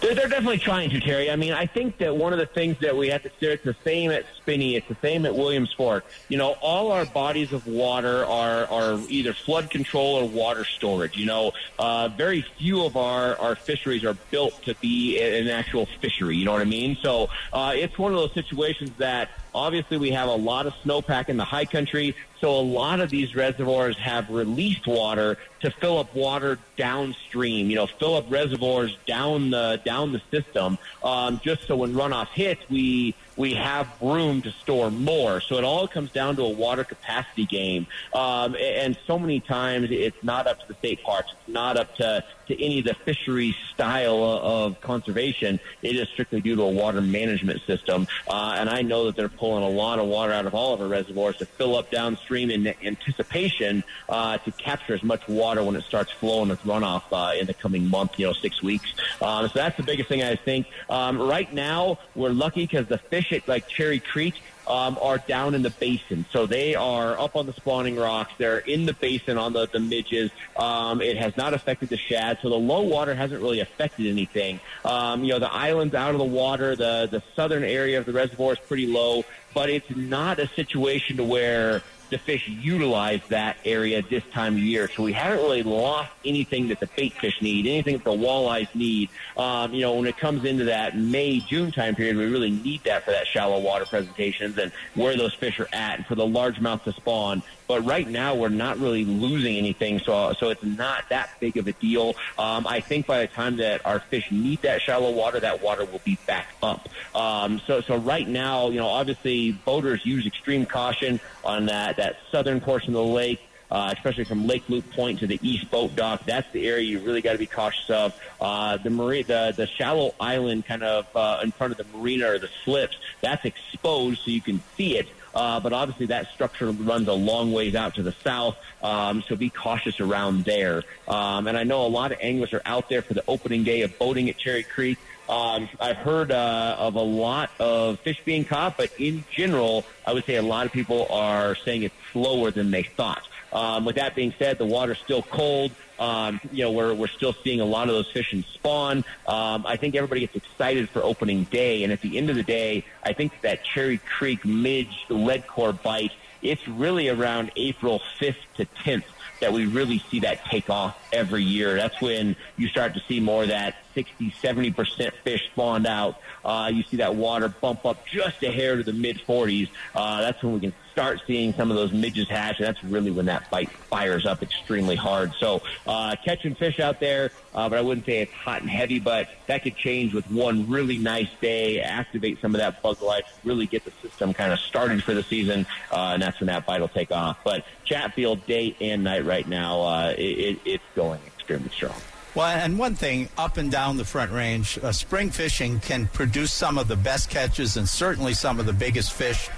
They're, 0.00 0.14
definitely 0.14 0.58
trying 0.58 0.90
to, 0.90 1.00
Terry. 1.00 1.30
I 1.30 1.36
mean, 1.36 1.52
I 1.52 1.66
think 1.66 1.98
that 1.98 2.14
one 2.14 2.32
of 2.32 2.38
the 2.38 2.46
things 2.46 2.76
that 2.80 2.96
we 2.96 3.08
have 3.08 3.22
to 3.22 3.30
do, 3.40 3.50
it's 3.50 3.64
the 3.64 3.74
same 3.82 4.10
at 4.10 4.24
Spinney, 4.36 4.76
it's 4.76 4.86
the 4.88 4.96
same 5.00 5.24
at 5.24 5.34
Williams 5.34 5.72
Fork. 5.72 6.04
You 6.28 6.36
know, 6.36 6.52
all 6.60 6.92
our 6.92 7.06
bodies 7.06 7.52
of 7.52 7.66
water 7.66 8.24
are, 8.26 8.66
are 8.66 9.00
either 9.08 9.32
flood 9.32 9.70
control 9.70 10.16
or 10.16 10.28
water 10.28 10.64
storage. 10.64 11.16
You 11.16 11.26
know, 11.26 11.52
uh, 11.78 12.08
very 12.08 12.42
few 12.58 12.84
of 12.84 12.96
our, 12.96 13.38
our 13.38 13.56
fisheries 13.56 14.04
are 14.04 14.14
built 14.30 14.62
to 14.64 14.74
be 14.76 15.18
an 15.18 15.48
actual 15.48 15.86
fishery. 16.00 16.36
You 16.36 16.44
know 16.44 16.52
what 16.52 16.60
I 16.62 16.66
mean? 16.66 16.98
So 17.00 17.30
uh, 17.52 17.72
it's 17.74 17.98
one 17.98 18.12
of 18.12 18.18
those 18.18 18.34
situations 18.34 18.90
that 18.98 19.30
Obviously, 19.54 19.96
we 19.96 20.10
have 20.10 20.28
a 20.28 20.34
lot 20.34 20.66
of 20.66 20.74
snowpack 20.84 21.28
in 21.28 21.36
the 21.36 21.44
high 21.44 21.64
country, 21.64 22.14
so 22.40 22.50
a 22.50 22.60
lot 22.60 23.00
of 23.00 23.10
these 23.10 23.34
reservoirs 23.34 23.96
have 23.96 24.28
released 24.30 24.86
water 24.86 25.38
to 25.60 25.70
fill 25.70 25.98
up 25.98 26.14
water 26.14 26.58
downstream. 26.76 27.70
You 27.70 27.76
know, 27.76 27.86
fill 27.86 28.16
up 28.16 28.26
reservoirs 28.30 28.96
down 29.06 29.50
the 29.50 29.80
down 29.84 30.12
the 30.12 30.22
system, 30.30 30.78
um, 31.02 31.40
just 31.42 31.66
so 31.66 31.76
when 31.76 31.94
runoff 31.94 32.28
hits, 32.28 32.62
we 32.68 33.14
we 33.36 33.54
have 33.54 33.88
room 34.00 34.42
to 34.42 34.50
store 34.50 34.90
more. 34.90 35.40
So 35.40 35.56
it 35.56 35.64
all 35.64 35.86
comes 35.86 36.10
down 36.10 36.36
to 36.36 36.42
a 36.42 36.48
water 36.48 36.84
capacity 36.84 37.44
game. 37.44 37.86
Um, 38.14 38.56
and 38.56 38.98
so 39.06 39.18
many 39.18 39.40
times 39.40 39.88
it's 39.90 40.22
not 40.22 40.46
up 40.46 40.60
to 40.60 40.68
the 40.68 40.74
state 40.74 41.02
parks. 41.02 41.32
It's 41.32 41.52
not 41.52 41.76
up 41.76 41.94
to, 41.96 42.24
to 42.48 42.64
any 42.64 42.78
of 42.78 42.86
the 42.86 42.94
fishery 42.94 43.54
style 43.74 44.22
of 44.24 44.80
conservation. 44.80 45.60
It 45.82 45.96
is 45.96 46.08
strictly 46.08 46.40
due 46.40 46.56
to 46.56 46.62
a 46.62 46.70
water 46.70 47.00
management 47.00 47.62
system. 47.62 48.06
Uh, 48.28 48.56
and 48.58 48.70
I 48.70 48.82
know 48.82 49.06
that 49.06 49.16
they're 49.16 49.28
pulling 49.28 49.64
a 49.64 49.68
lot 49.68 49.98
of 49.98 50.06
water 50.06 50.32
out 50.32 50.46
of 50.46 50.54
all 50.54 50.74
of 50.74 50.80
our 50.80 50.88
reservoirs 50.88 51.36
to 51.38 51.46
fill 51.46 51.76
up 51.76 51.90
downstream 51.90 52.50
in 52.50 52.66
anticipation 52.82 53.84
uh, 54.08 54.38
to 54.38 54.50
capture 54.52 54.94
as 54.94 55.02
much 55.02 55.26
water 55.28 55.62
when 55.62 55.76
it 55.76 55.84
starts 55.84 56.10
flowing 56.12 56.48
with 56.48 56.62
runoff 56.62 57.02
uh, 57.12 57.38
in 57.38 57.46
the 57.46 57.54
coming 57.54 57.88
month, 57.88 58.18
you 58.18 58.26
know, 58.26 58.32
six 58.32 58.62
weeks. 58.62 58.94
Um, 59.20 59.48
so 59.48 59.52
that's 59.54 59.76
the 59.76 59.82
biggest 59.82 60.08
thing 60.08 60.22
I 60.22 60.36
think. 60.36 60.66
Um, 60.88 61.20
right 61.20 61.52
now, 61.52 61.98
we're 62.14 62.30
lucky 62.30 62.64
because 62.64 62.86
the 62.86 62.98
fish 62.98 63.25
at 63.32 63.46
like 63.48 63.68
Cherry 63.68 64.00
Creek 64.00 64.34
um, 64.66 64.98
are 65.00 65.18
down 65.18 65.54
in 65.54 65.62
the 65.62 65.70
basin. 65.70 66.24
So 66.30 66.46
they 66.46 66.74
are 66.74 67.18
up 67.18 67.36
on 67.36 67.46
the 67.46 67.52
spawning 67.52 67.96
rocks. 67.96 68.32
They're 68.38 68.58
in 68.58 68.86
the 68.86 68.94
basin 68.94 69.38
on 69.38 69.52
the, 69.52 69.66
the 69.66 69.80
midges. 69.80 70.30
Um, 70.56 71.00
it 71.00 71.16
has 71.16 71.36
not 71.36 71.54
affected 71.54 71.88
the 71.88 71.96
shad. 71.96 72.38
So 72.42 72.48
the 72.48 72.56
low 72.56 72.82
water 72.82 73.14
hasn't 73.14 73.40
really 73.40 73.60
affected 73.60 74.06
anything. 74.06 74.60
Um, 74.84 75.22
you 75.22 75.32
know, 75.32 75.38
the 75.38 75.52
island's 75.52 75.94
out 75.94 76.12
of 76.12 76.18
the 76.18 76.24
water. 76.24 76.74
The, 76.74 77.08
the 77.10 77.22
southern 77.34 77.64
area 77.64 77.98
of 77.98 78.06
the 78.06 78.12
reservoir 78.12 78.54
is 78.54 78.58
pretty 78.58 78.86
low, 78.86 79.24
but 79.54 79.70
it's 79.70 79.94
not 79.94 80.38
a 80.38 80.48
situation 80.48 81.16
to 81.18 81.24
where 81.24 81.82
the 82.10 82.18
fish 82.18 82.48
utilize 82.48 83.20
that 83.28 83.56
area 83.64 84.02
this 84.02 84.24
time 84.32 84.54
of 84.54 84.60
year. 84.60 84.88
So 84.94 85.02
we 85.02 85.12
haven't 85.12 85.38
really 85.38 85.62
lost 85.62 86.10
anything 86.24 86.68
that 86.68 86.80
the 86.80 86.88
bait 86.96 87.12
fish 87.14 87.40
need, 87.42 87.66
anything 87.66 87.96
that 87.96 88.04
the 88.04 88.10
walleyes 88.10 88.72
need. 88.74 89.08
Um, 89.36 89.72
you 89.72 89.82
know, 89.82 89.94
when 89.94 90.06
it 90.06 90.16
comes 90.16 90.44
into 90.44 90.64
that 90.64 90.96
May, 90.96 91.40
June 91.40 91.72
time 91.72 91.94
period, 91.94 92.16
we 92.16 92.26
really 92.26 92.50
need 92.50 92.84
that 92.84 93.04
for 93.04 93.10
that 93.10 93.26
shallow 93.26 93.58
water 93.60 93.84
presentations 93.84 94.58
and 94.58 94.72
where 94.94 95.16
those 95.16 95.34
fish 95.34 95.60
are 95.60 95.68
at 95.72 95.96
and 95.96 96.06
for 96.06 96.14
the 96.14 96.26
largemouth 96.26 96.84
to 96.84 96.92
spawn. 96.92 97.42
But 97.68 97.84
right 97.84 98.06
now, 98.06 98.34
we're 98.34 98.48
not 98.48 98.78
really 98.78 99.04
losing 99.04 99.56
anything, 99.56 99.98
so 99.98 100.32
so 100.38 100.50
it's 100.50 100.62
not 100.62 101.08
that 101.08 101.30
big 101.40 101.56
of 101.56 101.66
a 101.66 101.72
deal. 101.72 102.14
Um, 102.38 102.64
I 102.66 102.78
think 102.78 103.06
by 103.06 103.20
the 103.20 103.26
time 103.26 103.56
that 103.56 103.84
our 103.84 103.98
fish 103.98 104.30
need 104.30 104.62
that 104.62 104.82
shallow 104.82 105.10
water, 105.10 105.40
that 105.40 105.62
water 105.62 105.84
will 105.84 106.00
be 106.04 106.16
back 106.26 106.54
up. 106.62 106.88
Um, 107.14 107.60
so 107.66 107.80
so 107.80 107.96
right 107.96 108.28
now, 108.28 108.68
you 108.68 108.78
know, 108.78 108.86
obviously 108.86 109.52
boaters 109.52 110.06
use 110.06 110.26
extreme 110.26 110.64
caution 110.64 111.18
on 111.44 111.66
that 111.66 111.95
that 111.96 112.16
southern 112.30 112.60
portion 112.60 112.90
of 112.90 113.06
the 113.06 113.12
lake. 113.12 113.40
Uh, 113.68 113.92
especially 113.96 114.22
from 114.22 114.46
Lake 114.46 114.62
Loop 114.68 114.88
Point 114.92 115.18
to 115.18 115.26
the 115.26 115.40
East 115.42 115.68
Boat 115.72 115.96
Dock. 115.96 116.24
That's 116.24 116.48
the 116.52 116.68
area 116.68 116.84
you 116.84 117.00
really 117.00 117.20
got 117.20 117.32
to 117.32 117.38
be 117.38 117.46
cautious 117.46 117.90
of. 117.90 118.14
Uh, 118.40 118.76
the 118.76 118.90
marine, 118.90 119.24
the 119.26 119.52
the 119.56 119.66
shallow 119.66 120.14
island, 120.20 120.66
kind 120.66 120.84
of 120.84 121.08
uh, 121.16 121.40
in 121.42 121.50
front 121.50 121.72
of 121.72 121.78
the 121.78 121.98
marina 121.98 122.28
or 122.28 122.38
the 122.38 122.48
slips, 122.64 122.96
that's 123.20 123.44
exposed 123.44 124.20
so 124.20 124.30
you 124.30 124.40
can 124.40 124.62
see 124.76 124.96
it. 124.96 125.08
Uh, 125.36 125.60
but 125.60 125.72
obviously 125.72 126.06
that 126.06 126.28
structure 126.32 126.70
runs 126.70 127.08
a 127.08 127.12
long 127.12 127.52
ways 127.52 127.74
out 127.74 127.94
to 127.96 128.02
the 128.02 128.14
south, 128.24 128.56
um, 128.82 129.22
so 129.28 129.36
be 129.36 129.50
cautious 129.50 130.00
around 130.00 130.44
there. 130.44 130.82
Um, 131.06 131.46
and 131.46 131.58
I 131.58 131.64
know 131.64 131.84
a 131.84 131.88
lot 131.88 132.10
of 132.10 132.18
anglers 132.22 132.54
are 132.54 132.62
out 132.64 132.88
there 132.88 133.02
for 133.02 133.12
the 133.12 133.22
opening 133.28 133.62
day 133.62 133.82
of 133.82 133.98
boating 133.98 134.30
at 134.30 134.38
Cherry 134.38 134.62
Creek. 134.62 134.96
Um, 135.28 135.68
I've 135.80 135.96
heard 135.96 136.30
uh, 136.30 136.76
of 136.78 136.94
a 136.94 137.02
lot 137.02 137.50
of 137.58 137.98
fish 138.00 138.20
being 138.24 138.44
caught, 138.44 138.76
but 138.76 138.90
in 138.98 139.24
general, 139.30 139.84
I 140.06 140.12
would 140.12 140.24
say 140.24 140.36
a 140.36 140.42
lot 140.42 140.66
of 140.66 140.72
people 140.72 141.06
are 141.10 141.56
saying 141.56 141.82
it's 141.82 141.94
slower 142.12 142.50
than 142.50 142.70
they 142.70 142.84
thought. 142.84 143.26
Um, 143.52 143.84
with 143.84 143.96
that 143.96 144.14
being 144.14 144.34
said, 144.38 144.58
the 144.58 144.66
water's 144.66 144.98
still 144.98 145.22
cold. 145.22 145.72
Um, 145.98 146.40
you 146.52 146.64
know, 146.64 146.72
we're, 146.72 146.92
we're 146.92 147.06
still 147.06 147.32
seeing 147.32 147.60
a 147.60 147.64
lot 147.64 147.88
of 147.88 147.94
those 147.94 148.10
fish 148.10 148.32
in 148.32 148.42
spawn. 148.44 148.98
Um, 149.26 149.64
I 149.66 149.76
think 149.76 149.94
everybody 149.94 150.20
gets 150.20 150.36
excited 150.36 150.90
for 150.90 151.02
opening 151.02 151.44
day. 151.44 151.82
And 151.82 151.92
at 151.92 152.02
the 152.02 152.18
end 152.18 152.28
of 152.28 152.36
the 152.36 152.42
day, 152.42 152.84
I 153.02 153.12
think 153.12 153.40
that 153.40 153.64
Cherry 153.64 153.98
Creek 153.98 154.44
midge 154.44 155.06
lead 155.08 155.46
core 155.46 155.72
bite, 155.72 156.12
it's 156.42 156.66
really 156.68 157.08
around 157.08 157.50
April 157.56 158.02
5th 158.20 158.36
to 158.56 158.66
10th 158.66 159.04
that 159.40 159.52
we 159.52 159.66
really 159.66 159.98
see 160.10 160.20
that 160.20 160.44
take 160.46 160.68
off 160.70 160.96
every 161.12 161.42
year. 161.42 161.74
That's 161.74 162.00
when 162.00 162.36
you 162.56 162.68
start 162.68 162.94
to 162.94 163.00
see 163.08 163.20
more 163.20 163.42
of 163.42 163.48
that 163.48 163.76
60, 163.94 164.30
70% 164.42 165.12
fish 165.24 165.46
spawned 165.52 165.86
out. 165.86 166.20
Uh, 166.44 166.70
you 166.72 166.82
see 166.84 166.98
that 166.98 167.14
water 167.14 167.48
bump 167.48 167.84
up 167.84 168.06
just 168.06 168.42
a 168.42 168.50
hair 168.52 168.76
to 168.76 168.82
the 168.82 168.92
mid 168.92 169.18
40s. 169.26 169.68
Uh, 169.94 170.20
that's 170.20 170.42
when 170.42 170.52
we 170.52 170.60
can 170.60 170.72
start 170.92 171.20
seeing 171.26 171.52
some 171.52 171.70
of 171.70 171.76
those 171.76 171.92
midges 171.92 172.26
hatch, 172.26 172.58
and 172.58 172.66
that's 172.66 172.82
really 172.82 173.10
when 173.10 173.26
that 173.26 173.50
bite 173.50 173.68
fires 173.70 174.24
up 174.24 174.42
extremely 174.42 174.96
hard. 174.96 175.30
So 175.38 175.60
uh, 175.86 176.16
catching 176.24 176.54
fish 176.54 176.80
out 176.80 177.00
there, 177.00 177.32
uh, 177.54 177.68
but 177.68 177.78
I 177.78 177.82
wouldn't 177.82 178.06
say 178.06 178.22
it's 178.22 178.32
hot 178.32 178.62
and 178.62 178.70
heavy, 178.70 178.98
but 178.98 179.28
that 179.46 179.62
could 179.62 179.76
change 179.76 180.14
with 180.14 180.30
one 180.30 180.70
really 180.70 180.96
nice 180.96 181.28
day, 181.40 181.80
activate 181.80 182.40
some 182.40 182.54
of 182.54 182.60
that 182.60 182.80
bug 182.82 183.02
life, 183.02 183.24
really 183.44 183.66
get 183.66 183.84
the 183.84 183.90
system 184.02 184.32
kind 184.32 184.52
of 184.54 184.58
started 184.58 185.04
for 185.04 185.12
the 185.12 185.22
season, 185.22 185.66
uh, 185.92 186.12
and 186.14 186.22
that's 186.22 186.40
when 186.40 186.46
that 186.46 186.64
bite 186.64 186.80
will 186.80 186.88
take 186.88 187.12
off. 187.12 187.38
But 187.44 187.66
Chatfield, 187.84 188.46
day 188.46 188.74
and 188.80 189.04
night 189.04 189.26
right 189.26 189.46
now, 189.46 189.82
uh, 189.82 190.14
it, 190.16 190.60
it's 190.64 190.84
going 190.94 191.05
extremely 191.14 191.70
strong. 191.70 191.94
Well, 192.34 192.46
and 192.48 192.78
one 192.78 192.94
thing, 192.94 193.30
up 193.38 193.56
and 193.56 193.70
down 193.70 193.96
the 193.96 194.04
Front 194.04 194.30
Range, 194.30 194.78
uh, 194.82 194.92
spring 194.92 195.30
fishing 195.30 195.80
can 195.80 196.06
produce 196.08 196.52
some 196.52 196.76
of 196.76 196.86
the 196.86 196.96
best 196.96 197.30
catches 197.30 197.78
and 197.78 197.88
certainly 197.88 198.34
some 198.34 198.60
of 198.60 198.66
the 198.66 198.74
biggest 198.74 199.12
fish 199.12 199.48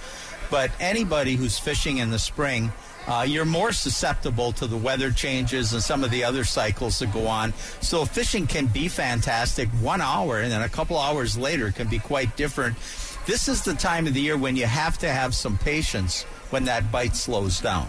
but 0.50 0.70
anybody 0.80 1.36
who's 1.36 1.58
fishing 1.58 1.98
in 1.98 2.10
the 2.10 2.18
spring, 2.18 2.72
uh, 3.06 3.24
you're 3.26 3.44
more 3.44 3.72
susceptible 3.72 4.52
to 4.52 4.66
the 4.66 4.76
weather 4.76 5.10
changes 5.10 5.72
and 5.72 5.82
some 5.82 6.04
of 6.04 6.10
the 6.10 6.24
other 6.24 6.44
cycles 6.44 6.98
that 6.98 7.12
go 7.12 7.26
on. 7.26 7.52
So 7.80 8.04
fishing 8.04 8.46
can 8.46 8.66
be 8.66 8.88
fantastic 8.88 9.68
one 9.80 10.00
hour, 10.00 10.40
and 10.40 10.52
then 10.52 10.62
a 10.62 10.68
couple 10.68 10.98
hours 10.98 11.36
later 11.36 11.70
can 11.70 11.88
be 11.88 11.98
quite 11.98 12.36
different. 12.36 12.76
This 13.26 13.48
is 13.48 13.62
the 13.62 13.74
time 13.74 14.06
of 14.06 14.14
the 14.14 14.20
year 14.20 14.36
when 14.36 14.56
you 14.56 14.66
have 14.66 14.98
to 14.98 15.08
have 15.08 15.34
some 15.34 15.58
patience 15.58 16.22
when 16.50 16.64
that 16.64 16.90
bite 16.90 17.16
slows 17.16 17.60
down. 17.60 17.88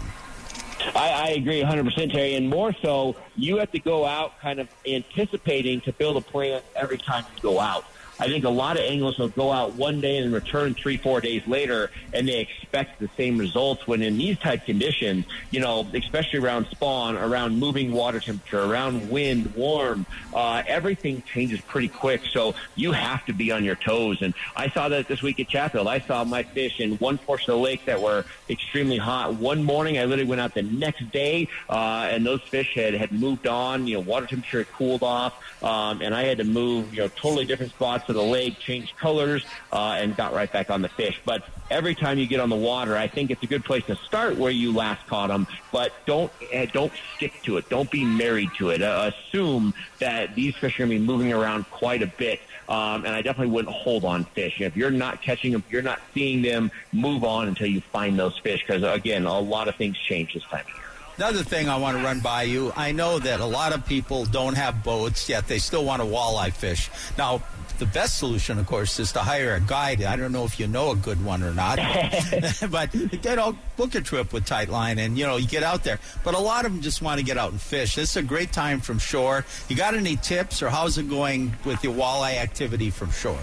I, 0.94 1.10
I 1.10 1.28
agree 1.30 1.62
100%, 1.62 2.12
Terry. 2.12 2.34
And 2.34 2.48
more 2.48 2.72
so, 2.82 3.16
you 3.36 3.58
have 3.58 3.70
to 3.72 3.78
go 3.78 4.04
out 4.04 4.38
kind 4.40 4.60
of 4.60 4.68
anticipating 4.86 5.80
to 5.82 5.92
build 5.92 6.16
a 6.16 6.20
plan 6.20 6.62
every 6.76 6.98
time 6.98 7.24
you 7.34 7.42
go 7.42 7.60
out. 7.60 7.84
I 8.20 8.28
think 8.28 8.44
a 8.44 8.50
lot 8.50 8.76
of 8.76 8.84
anglers 8.84 9.18
will 9.18 9.28
go 9.28 9.50
out 9.50 9.74
one 9.74 10.00
day 10.00 10.18
and 10.18 10.32
return 10.32 10.74
three, 10.74 10.98
four 10.98 11.22
days 11.22 11.46
later, 11.46 11.90
and 12.12 12.28
they 12.28 12.40
expect 12.40 13.00
the 13.00 13.08
same 13.16 13.38
results. 13.38 13.86
When 13.86 14.02
in 14.02 14.18
these 14.18 14.38
type 14.38 14.66
conditions, 14.66 15.24
you 15.50 15.60
know, 15.60 15.86
especially 15.94 16.38
around 16.38 16.66
spawn, 16.66 17.16
around 17.16 17.58
moving 17.58 17.92
water 17.92 18.20
temperature, 18.20 18.62
around 18.62 19.10
wind, 19.10 19.54
warm, 19.54 20.04
uh, 20.34 20.62
everything 20.66 21.22
changes 21.22 21.62
pretty 21.62 21.88
quick. 21.88 22.20
So 22.30 22.54
you 22.76 22.92
have 22.92 23.24
to 23.26 23.32
be 23.32 23.50
on 23.52 23.64
your 23.64 23.76
toes. 23.76 24.20
And 24.20 24.34
I 24.54 24.68
saw 24.68 24.90
that 24.90 25.08
this 25.08 25.22
week 25.22 25.40
at 25.40 25.48
Chatfield. 25.48 25.88
I 25.88 26.00
saw 26.00 26.22
my 26.24 26.42
fish 26.42 26.78
in 26.78 26.96
one 26.96 27.16
portion 27.16 27.52
of 27.52 27.58
the 27.58 27.62
lake 27.62 27.86
that 27.86 28.00
were 28.02 28.26
extremely 28.50 28.98
hot. 28.98 29.34
One 29.34 29.64
morning, 29.64 29.98
I 29.98 30.04
literally 30.04 30.28
went 30.28 30.42
out 30.42 30.52
the 30.52 30.62
next 30.62 31.10
day, 31.10 31.48
uh, 31.70 32.08
and 32.10 32.26
those 32.26 32.42
fish 32.42 32.74
had 32.74 32.92
had 32.92 33.12
moved 33.12 33.46
on. 33.46 33.86
You 33.86 33.94
know, 33.94 34.00
water 34.00 34.26
temperature 34.26 34.58
had 34.58 34.72
cooled 34.72 35.02
off, 35.02 35.34
um, 35.62 36.02
and 36.02 36.14
I 36.14 36.24
had 36.24 36.38
to 36.38 36.44
move. 36.44 36.92
You 36.92 37.02
know, 37.02 37.08
totally 37.08 37.46
different 37.46 37.72
spots 37.72 38.09
to 38.10 38.18
the 38.18 38.22
lake, 38.22 38.58
changed 38.58 38.96
colors, 38.96 39.44
uh, 39.72 39.96
and 39.98 40.16
got 40.16 40.34
right 40.34 40.52
back 40.52 40.70
on 40.70 40.82
the 40.82 40.88
fish. 40.88 41.20
But 41.24 41.44
every 41.70 41.94
time 41.94 42.18
you 42.18 42.26
get 42.26 42.40
on 42.40 42.50
the 42.50 42.56
water, 42.56 42.96
I 42.96 43.06
think 43.06 43.30
it's 43.30 43.42
a 43.42 43.46
good 43.46 43.64
place 43.64 43.84
to 43.86 43.96
start 43.96 44.36
where 44.36 44.50
you 44.50 44.72
last 44.72 45.06
caught 45.06 45.28
them. 45.28 45.46
But 45.72 45.92
don't 46.06 46.32
uh, 46.54 46.66
don't 46.66 46.92
stick 47.16 47.40
to 47.44 47.56
it. 47.56 47.68
Don't 47.68 47.90
be 47.90 48.04
married 48.04 48.50
to 48.58 48.70
it. 48.70 48.82
Uh, 48.82 49.10
assume 49.14 49.74
that 50.00 50.34
these 50.34 50.54
fish 50.56 50.78
are 50.78 50.86
going 50.86 50.90
to 50.90 50.98
be 50.98 51.04
moving 51.04 51.32
around 51.32 51.70
quite 51.70 52.02
a 52.02 52.06
bit. 52.06 52.40
Um, 52.68 53.04
and 53.04 53.08
I 53.08 53.22
definitely 53.22 53.52
wouldn't 53.52 53.74
hold 53.74 54.04
on 54.04 54.24
fish. 54.24 54.60
If 54.60 54.76
you're 54.76 54.92
not 54.92 55.22
catching 55.22 55.52
them, 55.52 55.64
you're 55.70 55.82
not 55.82 56.00
seeing 56.14 56.40
them, 56.42 56.70
move 56.92 57.24
on 57.24 57.48
until 57.48 57.66
you 57.66 57.80
find 57.80 58.16
those 58.16 58.38
fish. 58.38 58.64
Because 58.64 58.82
again, 58.84 59.24
a 59.24 59.40
lot 59.40 59.66
of 59.66 59.74
things 59.74 59.96
change 59.98 60.34
this 60.34 60.44
time 60.44 60.60
of 60.60 60.68
year. 60.68 60.76
Another 61.16 61.42
thing 61.42 61.68
I 61.68 61.76
want 61.76 61.98
to 61.98 62.02
run 62.02 62.20
by 62.20 62.44
you. 62.44 62.72
I 62.76 62.92
know 62.92 63.18
that 63.18 63.40
a 63.40 63.44
lot 63.44 63.74
of 63.74 63.84
people 63.84 64.24
don't 64.24 64.56
have 64.56 64.82
boats 64.82 65.28
yet; 65.28 65.46
they 65.48 65.58
still 65.58 65.84
want 65.84 66.00
to 66.00 66.08
walleye 66.08 66.52
fish. 66.52 66.88
Now, 67.18 67.42
the 67.80 67.86
best 67.86 68.18
solution, 68.18 68.58
of 68.58 68.66
course, 68.66 69.00
is 69.00 69.10
to 69.12 69.20
hire 69.20 69.54
a 69.54 69.60
guide. 69.60 70.04
I 70.04 70.14
don't 70.14 70.30
know 70.30 70.44
if 70.44 70.60
you 70.60 70.68
know 70.68 70.92
a 70.92 70.96
good 70.96 71.24
one 71.24 71.42
or 71.42 71.52
not, 71.52 71.78
but 72.70 72.94
you 72.94 73.36
know, 73.36 73.56
book 73.76 73.94
a 73.96 74.00
trip 74.00 74.32
with 74.32 74.46
Tightline, 74.46 74.98
and 74.98 75.18
you 75.18 75.26
know, 75.26 75.36
you 75.36 75.48
get 75.48 75.64
out 75.64 75.82
there. 75.82 75.98
But 76.22 76.34
a 76.34 76.38
lot 76.38 76.64
of 76.66 76.72
them 76.72 76.82
just 76.82 77.02
want 77.02 77.18
to 77.18 77.24
get 77.24 77.38
out 77.38 77.50
and 77.50 77.60
fish. 77.60 77.96
This 77.96 78.10
is 78.10 78.16
a 78.16 78.22
great 78.22 78.52
time 78.52 78.80
from 78.80 78.98
shore. 78.98 79.44
You 79.68 79.76
got 79.76 79.94
any 79.94 80.16
tips, 80.16 80.62
or 80.62 80.68
how's 80.70 80.98
it 80.98 81.08
going 81.08 81.56
with 81.64 81.82
your 81.82 81.94
walleye 81.94 82.36
activity 82.36 82.90
from 82.90 83.10
shore? 83.10 83.40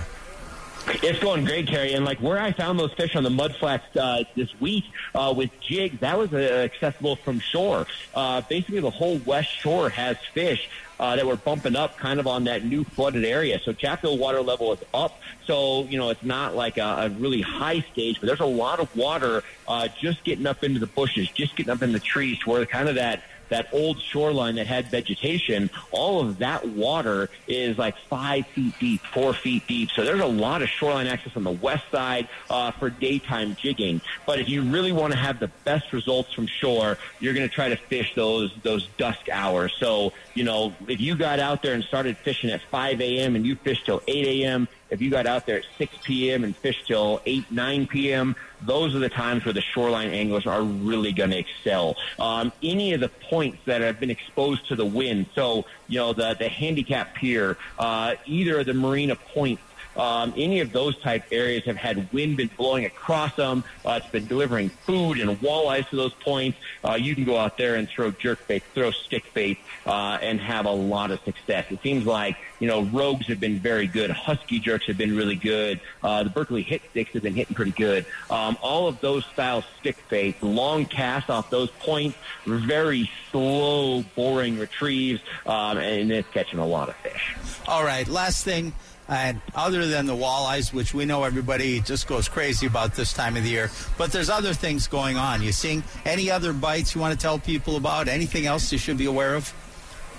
It's 0.89 1.19
going 1.19 1.43
great, 1.45 1.67
Terry. 1.67 1.93
And 1.93 2.05
like 2.05 2.19
where 2.19 2.39
I 2.39 2.51
found 2.51 2.79
those 2.79 2.93
fish 2.93 3.15
on 3.15 3.23
the 3.23 3.29
mud 3.29 3.55
flats 3.55 3.95
uh, 3.95 4.23
this 4.35 4.59
week 4.59 4.85
uh, 5.13 5.33
with 5.35 5.49
jigs, 5.59 5.99
that 5.99 6.17
was 6.17 6.33
uh, 6.33 6.37
accessible 6.37 7.17
from 7.17 7.39
shore. 7.39 7.85
Uh, 8.15 8.41
basically, 8.41 8.79
the 8.79 8.89
whole 8.89 9.19
west 9.25 9.49
shore 9.49 9.89
has 9.89 10.17
fish. 10.33 10.69
Uh, 10.99 11.15
that 11.15 11.27
were 11.27 11.35
bumping 11.35 11.75
up 11.75 11.95
kind 11.95 12.19
of 12.19 12.25
on 12.25 12.45
that 12.45 12.65
new 12.65 12.83
flooded 12.83 13.23
area. 13.23 13.59
So 13.63 13.71
Chatfield 13.71 14.19
water 14.19 14.41
level 14.41 14.73
is 14.73 14.79
up. 14.95 15.19
So, 15.45 15.83
you 15.83 15.99
know, 15.99 16.09
it's 16.09 16.23
not 16.23 16.55
like 16.55 16.79
a, 16.79 16.81
a 16.81 17.09
really 17.09 17.41
high 17.41 17.81
stage, 17.81 18.19
but 18.19 18.25
there's 18.25 18.39
a 18.39 18.45
lot 18.47 18.79
of 18.79 18.95
water 18.95 19.43
uh, 19.67 19.89
just 20.01 20.23
getting 20.23 20.47
up 20.47 20.63
into 20.63 20.79
the 20.79 20.87
bushes, 20.87 21.29
just 21.29 21.55
getting 21.55 21.71
up 21.71 21.83
in 21.83 21.91
the 21.91 21.99
trees 21.99 22.39
to 22.39 22.49
where 22.49 22.65
kind 22.65 22.89
of 22.89 22.95
that 22.95 23.21
that 23.49 23.67
old 23.71 23.99
shoreline 23.99 24.55
that 24.55 24.67
had 24.67 24.87
vegetation, 24.87 25.69
all 25.91 26.21
of 26.21 26.39
that 26.39 26.67
water 26.67 27.29
is 27.47 27.77
like 27.77 27.97
five 28.09 28.45
feet 28.47 28.73
deep, 28.79 29.01
four 29.13 29.33
feet 29.33 29.67
deep. 29.67 29.89
So 29.91 30.03
there's 30.03 30.21
a 30.21 30.25
lot 30.25 30.61
of 30.61 30.69
shoreline 30.69 31.07
access 31.07 31.35
on 31.35 31.43
the 31.43 31.51
west 31.51 31.85
side 31.91 32.27
uh, 32.49 32.71
for 32.71 32.89
daytime 32.89 33.55
jigging. 33.55 34.01
But 34.25 34.39
if 34.39 34.49
you 34.49 34.63
really 34.63 34.91
want 34.91 35.13
to 35.13 35.19
have 35.19 35.39
the 35.39 35.49
best 35.63 35.93
results 35.93 36.33
from 36.33 36.47
shore, 36.47 36.97
you're 37.19 37.33
going 37.33 37.47
to 37.47 37.53
try 37.53 37.69
to 37.69 37.75
fish 37.75 38.13
those 38.15 38.53
those 38.63 38.87
dusk 38.97 39.29
hours. 39.29 39.73
So 39.79 40.13
you 40.37 40.43
know, 40.43 40.71
if 40.87 41.01
you 41.01 41.15
got 41.15 41.39
out 41.39 41.63
there 41.63 41.73
and 41.73 41.83
started 41.83 42.15
fishing 42.17 42.51
at 42.51 42.61
5 42.61 43.01
a.m. 43.01 43.35
and 43.35 43.43
you 43.43 43.55
fished 43.55 43.87
till 43.87 44.03
8 44.07 44.43
a.m., 44.43 44.67
if 44.91 45.01
you 45.01 45.09
got 45.09 45.25
out 45.25 45.47
there 45.47 45.57
at 45.57 45.65
6 45.79 45.93
p.m. 46.03 46.43
and 46.43 46.55
fished 46.55 46.85
till 46.85 47.21
8, 47.25 47.51
9 47.51 47.87
p.m., 47.87 48.35
those 48.61 48.93
are 48.93 48.99
the 48.99 49.09
times 49.09 49.45
where 49.45 49.53
the 49.53 49.61
shoreline 49.61 50.11
anglers 50.11 50.45
are 50.45 50.61
really 50.61 51.11
going 51.11 51.31
to 51.31 51.37
excel. 51.37 51.97
Um, 52.19 52.51
any 52.61 52.93
of 52.93 52.99
the 52.99 53.09
points 53.09 53.57
that 53.65 53.81
have 53.81 53.99
been 53.99 54.11
exposed 54.11 54.67
to 54.67 54.75
the 54.75 54.85
wind, 54.85 55.25
so, 55.33 55.65
you 55.87 55.97
know, 55.97 56.13
the, 56.13 56.35
the 56.35 56.49
handicap 56.49 57.15
pier, 57.15 57.57
uh, 57.79 58.13
either 58.27 58.59
of 58.59 58.67
the 58.67 58.75
marina 58.75 59.15
points 59.15 59.63
um, 59.97 60.33
any 60.37 60.59
of 60.59 60.71
those 60.71 60.97
type 60.99 61.25
areas 61.31 61.63
have 61.65 61.75
had 61.75 62.11
wind 62.13 62.37
been 62.37 62.49
blowing 62.55 62.85
across 62.85 63.35
them. 63.35 63.63
Uh, 63.85 63.99
it's 64.01 64.11
been 64.11 64.27
delivering 64.27 64.69
food 64.69 65.19
and 65.19 65.39
walleyes 65.41 65.89
to 65.89 65.95
those 65.95 66.13
points. 66.13 66.57
Uh, 66.83 66.93
you 66.93 67.15
can 67.15 67.23
go 67.23 67.37
out 67.37 67.57
there 67.57 67.75
and 67.75 67.89
throw 67.89 68.11
jerk 68.11 68.47
bait, 68.47 68.63
throw 68.73 68.91
stick 68.91 69.33
bait, 69.33 69.57
uh, 69.85 70.17
and 70.21 70.39
have 70.39 70.65
a 70.65 70.71
lot 70.71 71.11
of 71.11 71.19
success. 71.23 71.65
It 71.69 71.81
seems 71.81 72.05
like 72.05 72.37
you 72.59 72.67
know 72.67 72.83
rogues 72.83 73.27
have 73.27 73.39
been 73.39 73.59
very 73.59 73.87
good. 73.87 74.09
Husky 74.09 74.59
jerks 74.59 74.85
have 74.87 74.97
been 74.97 75.15
really 75.15 75.35
good. 75.35 75.79
Uh, 76.03 76.23
the 76.23 76.29
Berkley 76.29 76.61
hit 76.61 76.81
sticks 76.91 77.13
have 77.13 77.23
been 77.23 77.35
hitting 77.35 77.55
pretty 77.55 77.71
good. 77.71 78.05
Um, 78.29 78.57
all 78.61 78.87
of 78.87 79.01
those 79.01 79.25
style 79.25 79.63
stick 79.79 79.97
bait, 80.09 80.41
long 80.43 80.85
cast 80.85 81.29
off 81.29 81.49
those 81.49 81.69
points, 81.71 82.17
very 82.45 83.09
slow, 83.31 84.03
boring 84.15 84.59
retrieves, 84.59 85.21
um, 85.45 85.77
and 85.77 86.11
it's 86.11 86.29
catching 86.29 86.59
a 86.59 86.65
lot 86.65 86.89
of 86.89 86.95
fish. 86.97 87.35
All 87.67 87.83
right, 87.83 88.07
last 88.07 88.43
thing. 88.43 88.73
And 89.09 89.39
other 89.55 89.87
than 89.87 90.05
the 90.05 90.15
walleyes, 90.15 90.73
which 90.73 90.93
we 90.93 91.05
know 91.05 91.23
everybody 91.23 91.79
just 91.79 92.07
goes 92.07 92.27
crazy 92.27 92.67
about 92.67 92.95
this 92.95 93.13
time 93.13 93.37
of 93.37 93.43
the 93.43 93.49
year, 93.49 93.71
but 93.97 94.11
there's 94.11 94.29
other 94.29 94.53
things 94.53 94.87
going 94.87 95.15
on. 95.15 95.41
You 95.41 95.51
seeing 95.51 95.83
any 96.05 96.29
other 96.29 96.51
bites 96.51 96.93
you 96.93 96.99
want 97.01 97.13
to 97.13 97.19
tell 97.19 97.39
people 97.39 97.77
about? 97.77 98.07
Anything 98.07 98.45
else 98.45 98.71
you 98.71 98.77
should 98.77 98.97
be 98.97 99.05
aware 99.05 99.35
of? 99.35 99.53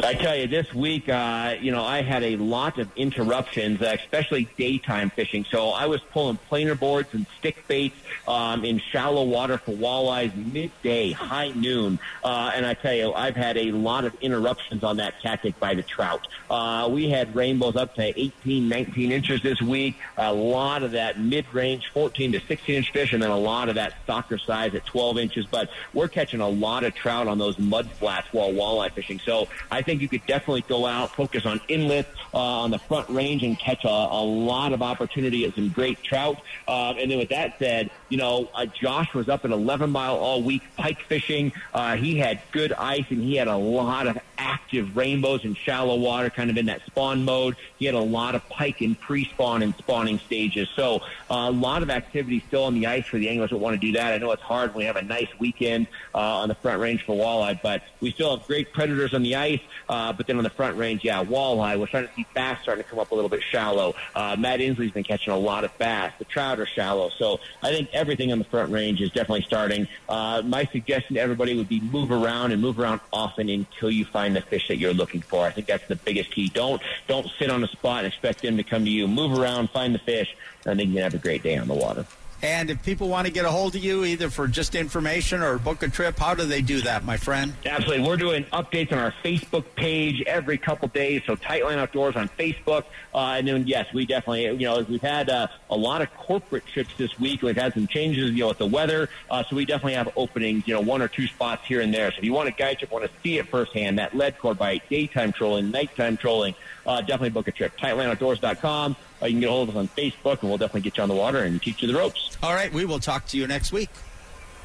I 0.05 0.15
tell 0.15 0.37
you, 0.37 0.47
this 0.47 0.73
week, 0.73 1.09
uh, 1.09 1.57
you 1.61 1.73
know, 1.73 1.85
I 1.85 2.03
had 2.03 2.23
a 2.23 2.37
lot 2.37 2.79
of 2.79 2.89
interruptions, 2.97 3.83
uh, 3.83 3.97
especially 3.99 4.49
daytime 4.57 5.11
fishing. 5.11 5.45
So 5.51 5.71
I 5.71 5.87
was 5.87 6.01
pulling 6.13 6.37
planer 6.37 6.77
boards 6.77 7.09
and 7.15 7.27
stick 7.39 7.67
baits 7.67 7.97
um, 8.29 8.65
in 8.65 8.79
shallow 8.79 9.25
water 9.25 9.59
for 9.59 9.73
walleyes 9.73 10.35
midday, 10.53 11.11
high 11.11 11.49
noon. 11.51 11.99
Uh, 12.23 12.53
and 12.55 12.65
I 12.65 12.75
tell 12.75 12.95
you, 12.95 13.13
I've 13.13 13.35
had 13.35 13.57
a 13.57 13.73
lot 13.73 14.05
of 14.05 14.15
interruptions 14.21 14.85
on 14.85 14.99
that 14.99 15.21
tactic 15.21 15.59
by 15.59 15.75
the 15.75 15.83
trout. 15.83 16.29
Uh, 16.49 16.89
we 16.91 17.11
had 17.11 17.35
rainbows 17.35 17.75
up 17.75 17.95
to 17.97 18.03
18, 18.19 18.69
19 18.69 19.11
inches 19.11 19.43
this 19.43 19.61
week. 19.61 19.97
A 20.17 20.33
lot 20.33 20.85
of 20.85 20.93
that 20.93 21.19
mid-range, 21.19 21.91
14 21.93 22.33
to 22.33 22.41
16 22.41 22.75
inch 22.77 22.93
fish, 22.93 23.13
and 23.13 23.23
then 23.23 23.31
a 23.31 23.39
lot 23.39 23.69
of 23.69 23.75
that 23.75 23.95
soccer 24.07 24.39
size 24.39 24.75
at 24.75 24.87
12 24.87 25.19
inches. 25.19 25.47
But 25.47 25.71
we're 25.93 26.09
catching 26.09 26.41
a 26.41 26.49
lot 26.49 26.85
of 26.85 26.95
trout 26.95 27.27
on 27.27 27.39
those 27.39 27.59
mud 27.59 27.91
flats 27.99 28.29
while 28.33 28.53
walleye 28.53 28.93
fishing. 28.93 29.19
So 29.19 29.49
I 29.71 29.83
think 29.89 30.03
you 30.03 30.09
could 30.09 30.27
definitely 30.27 30.61
go 30.69 30.85
out, 30.85 31.17
focus 31.17 31.47
on 31.47 31.63
inlet 31.67 32.07
uh, 32.35 32.37
on 32.37 32.71
the 32.71 32.79
front 32.79 33.09
range, 33.09 33.43
and 33.43 33.59
catch 33.59 33.85
a, 33.85 33.89
a 33.89 34.23
lot 34.23 34.75
of 34.75 34.83
opportunity 34.83 35.47
at 35.47 35.55
some 35.55 35.71
great 35.71 36.03
trout. 36.03 36.37
Uh, 36.67 36.93
and 36.99 37.11
then 37.11 37.17
with 37.17 37.31
that 37.31 37.59
said, 37.59 37.91
you 38.11 38.19
know, 38.19 38.51
uh, 38.55 38.67
Josh 38.67 39.15
was 39.15 39.31
up 39.31 39.47
at 39.47 39.51
11 39.51 39.89
mile 39.89 40.17
all 40.17 40.43
week 40.43 40.63
pike 40.77 41.01
fishing. 41.01 41.53
Uh, 41.73 41.97
he 41.97 42.19
had 42.19 42.43
good 42.53 42.75
ice, 42.75 43.07
and 43.09 43.23
he 43.23 43.37
had 43.37 43.49
a 43.49 43.57
lot 43.57 44.07
of 44.07 44.19
active 44.39 44.97
rainbows 44.97 45.45
in 45.45 45.55
shallow 45.55 45.97
water, 45.97 46.31
kind 46.31 46.51
of 46.51 46.57
in 46.57 46.67
that 46.67 46.85
spawn 46.87 47.25
mode. 47.25 47.57
You 47.79 47.89
get 47.89 47.95
a 47.95 48.01
lot 48.01 48.35
of 48.35 48.49
pike 48.49 48.81
in 48.81 48.95
pre-spawn 48.95 49.63
and 49.63 49.75
spawning 49.77 50.19
stages. 50.19 50.69
So 50.75 51.03
uh, 51.31 51.49
a 51.49 51.51
lot 51.51 51.83
of 51.83 51.91
activity 51.91 52.43
still 52.47 52.65
on 52.65 52.75
the 52.75 52.87
ice 52.87 53.07
for 53.07 53.19
the 53.19 53.29
anglers 53.29 53.51
that 53.51 53.59
want 53.59 53.75
to 53.75 53.81
do 53.81 53.93
that. 53.93 54.15
I 54.15 54.19
know 54.19 54.31
it's 54.33 54.43
hard 54.43 54.71
when 54.75 54.79
we 54.79 54.85
have 54.85 54.97
a 54.97 55.03
nice 55.03 55.29
weekend 55.39 55.89
uh, 56.15 56.19
on 56.19 56.49
the 56.49 56.55
front 56.55 56.81
range 56.81 57.05
for 57.05 57.17
walleye, 57.17 57.61
but 57.63 57.83
we 58.01 58.11
still 58.13 58.37
have 58.37 58.47
great 58.47 58.73
predators 58.73 59.13
on 59.15 59.23
the 59.23 59.37
ice. 59.37 59.61
Uh, 59.89 60.13
but 60.13 60.27
then 60.27 60.37
on 60.37 60.45
the 60.45 60.51
front 60.51 60.77
range, 60.77 61.05
yeah, 61.05 61.25
walleye. 61.25 61.79
We're 61.79 61.87
starting 61.87 62.11
to 62.11 62.15
see 62.15 62.27
bass 62.35 62.61
starting 62.63 62.85
to 62.85 62.91
come 62.91 62.99
up 62.99 63.11
a 63.11 63.15
little 63.15 63.31
bit 63.31 63.43
shallow. 63.43 63.95
Uh, 64.15 64.37
Matt 64.39 64.61
Inslee's 64.61 64.93
been 64.93 65.05
catching 65.05 65.33
a 65.33 65.39
lot 65.39 65.65
of 65.65 65.77
bass. 65.79 66.13
The 66.19 66.25
trout 66.25 66.61
are 66.61 66.67
shallow. 66.67 67.11
So 67.11 67.41
I 67.63 67.71
think 67.71 67.89
everything 67.93 68.33
on 68.33 68.39
the 68.39 68.45
front 68.45 68.73
range 68.73 69.01
is 69.01 69.11
definitely 69.11 69.43
starting. 69.43 69.89
Uh, 70.09 70.43
my 70.45 70.65
suggestion 70.67 71.15
to 71.15 71.21
everybody 71.21 71.57
would 71.57 71.69
be 71.69 71.81
move 71.81 72.11
around 72.11 72.53
and 72.53 72.61
move 72.61 72.79
around 72.79 73.01
often 73.13 73.49
until 73.49 73.91
you 73.91 74.05
find 74.05 74.28
the 74.35 74.41
fish 74.41 74.69
that 74.69 74.77
you're 74.77 74.95
looking 74.95 75.21
for. 75.21 75.47
I 75.47 75.51
think 75.51 75.67
that's 75.67 75.87
the 75.89 75.97
biggest 75.97 76.31
key. 76.31 76.49
Don't 76.49 76.81
don't 77.07 77.29
sit 77.39 77.51
on 77.51 77.63
a 77.65 77.69
spot 77.69 78.05
and 78.05 78.13
expect 78.13 78.43
them 78.43 78.57
to 78.57 78.63
come 78.63 78.85
to 78.85 78.91
you. 78.91 79.09
Move 79.09 79.39
around, 79.39 79.71
find 79.71 79.95
the 79.95 79.99
fish, 79.99 80.37
and 80.67 80.79
then 80.79 80.89
you 80.89 80.95
can 80.95 81.03
have 81.03 81.15
a 81.15 81.19
great 81.19 81.43
day 81.43 81.57
on 81.57 81.69
the 81.69 81.75
water. 81.75 82.07
And 82.43 82.71
if 82.71 82.83
people 82.85 83.09
want 83.09 83.27
to 83.27 83.33
get 83.33 83.45
a 83.45 83.51
hold 83.51 83.75
of 83.75 83.83
you, 83.83 84.05
either 84.05 84.31
for 84.31 84.47
just 84.47 84.75
information 84.77 85.43
or 85.43 85.59
book 85.59 85.83
a 85.83 85.89
trip, 85.89 86.19
how 86.19 86.35
do 86.35 86.45
they 86.45 86.63
do 86.63 86.81
that, 86.83 87.05
my 87.05 87.17
friend? 87.17 87.53
Absolutely. 87.67 88.07
We're 88.07 88.17
doing 88.17 88.45
updates 88.45 88.93
on 88.93 88.99
our 88.99 89.13
Facebook 89.25 89.65
page 89.75 90.23
every 90.27 90.57
couple 90.57 90.87
days. 90.89 91.23
So 91.27 91.35
Tightline 91.35 91.79
Outdoors 91.79 92.15
on 92.15 92.29
Facebook. 92.29 92.85
Uh, 93.13 93.37
and 93.39 93.49
then, 93.49 93.67
yes, 93.67 93.93
we 93.93 94.07
definitely, 94.07 94.45
you 94.45 94.69
know, 94.69 94.83
we've 94.89 95.03
had 95.03 95.29
uh, 95.29 95.49
a 95.69 95.77
lot 95.77 96.01
of 96.01 96.15
corporate 96.17 96.65
trips 96.67 96.91
this 96.97 97.19
week. 97.19 97.43
We've 97.43 97.57
had 97.57 97.75
some 97.75 97.89
changes, 97.89 98.31
you 98.31 98.41
know, 98.41 98.49
with 98.49 98.59
the 98.59 98.67
weather. 98.67 99.09
Uh, 99.29 99.43
so 99.43 99.57
we 99.57 99.65
definitely 99.65 99.95
have 99.95 100.13
openings, 100.17 100.69
you 100.69 100.75
know, 100.75 100.81
one 100.81 101.03
or 101.03 101.09
two 101.09 101.27
spots 101.27 101.67
here 101.67 101.81
and 101.81 101.93
there. 101.93 102.13
So 102.13 102.19
if 102.19 102.25
you 102.25 102.33
want 102.33 102.49
a 102.49 102.53
guide 102.53 102.79
trip, 102.79 102.93
want 102.93 103.05
to 103.05 103.11
see 103.23 103.39
it 103.39 103.49
firsthand, 103.49 103.99
that 103.99 104.17
lead 104.17 104.39
core 104.39 104.55
bite, 104.55 104.89
daytime 104.89 105.33
trolling, 105.33 105.73
nighttime 105.73 106.17
trolling, 106.17 106.55
uh, 106.89 107.01
definitely 107.03 107.31
book 107.31 107.47
a 107.47 107.53
trip. 107.53 107.77
TightlineOutdoors.com. 107.79 108.97
Uh, 109.21 109.27
you 109.27 109.33
can 109.33 109.41
get 109.41 109.49
a 109.49 109.53
hold 109.53 109.69
of 109.69 109.77
us 109.77 109.81
on 109.81 109.89
Facebook, 109.89 110.41
and 110.41 110.49
we'll 110.49 110.59
definitely 110.59 110.81
get 110.81 110.97
you 110.97 111.03
on 111.03 111.09
the 111.09 111.15
water 111.15 111.43
and 111.43 111.63
teach 111.63 111.83
you 111.83 111.89
the 111.89 111.95
ropes. 111.95 112.37
All 112.43 112.55
right, 112.55 112.73
we 112.73 112.85
will 112.85 112.99
talk 112.99 113.27
to 113.27 113.37
you 113.37 113.47
next 113.47 113.73
week. 113.73 113.91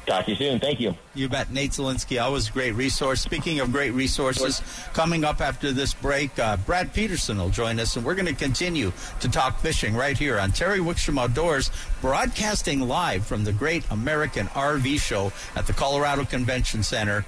Talk 0.06 0.26
to 0.26 0.32
you 0.32 0.36
soon. 0.36 0.60
Thank 0.60 0.80
you. 0.80 0.94
You 1.14 1.30
bet. 1.30 1.50
Nate 1.50 1.70
Zelinsky, 1.70 2.22
always 2.22 2.50
a 2.50 2.52
great 2.52 2.72
resource. 2.72 3.22
Speaking 3.22 3.60
of 3.60 3.72
great 3.72 3.92
resources, 3.92 4.60
coming 4.92 5.24
up 5.24 5.40
after 5.40 5.72
this 5.72 5.94
break, 5.94 6.38
uh, 6.38 6.58
Brad 6.58 6.92
Peterson 6.92 7.38
will 7.38 7.48
join 7.48 7.80
us, 7.80 7.96
and 7.96 8.04
we're 8.04 8.14
going 8.14 8.26
to 8.26 8.34
continue 8.34 8.92
to 9.20 9.30
talk 9.30 9.58
fishing 9.60 9.94
right 9.94 10.16
here 10.16 10.38
on 10.38 10.52
Terry 10.52 10.80
Wickstrom 10.80 11.18
Outdoors, 11.18 11.70
broadcasting 12.02 12.80
live 12.80 13.26
from 13.26 13.44
the 13.44 13.52
Great 13.52 13.82
American 13.90 14.46
RV 14.48 15.00
Show 15.00 15.32
at 15.56 15.66
the 15.66 15.72
Colorado 15.72 16.24
Convention 16.24 16.82
Center 16.82 17.24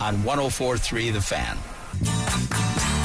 on 0.00 0.24
1043 0.24 1.10
The 1.10 1.20
Fan. 1.20 2.95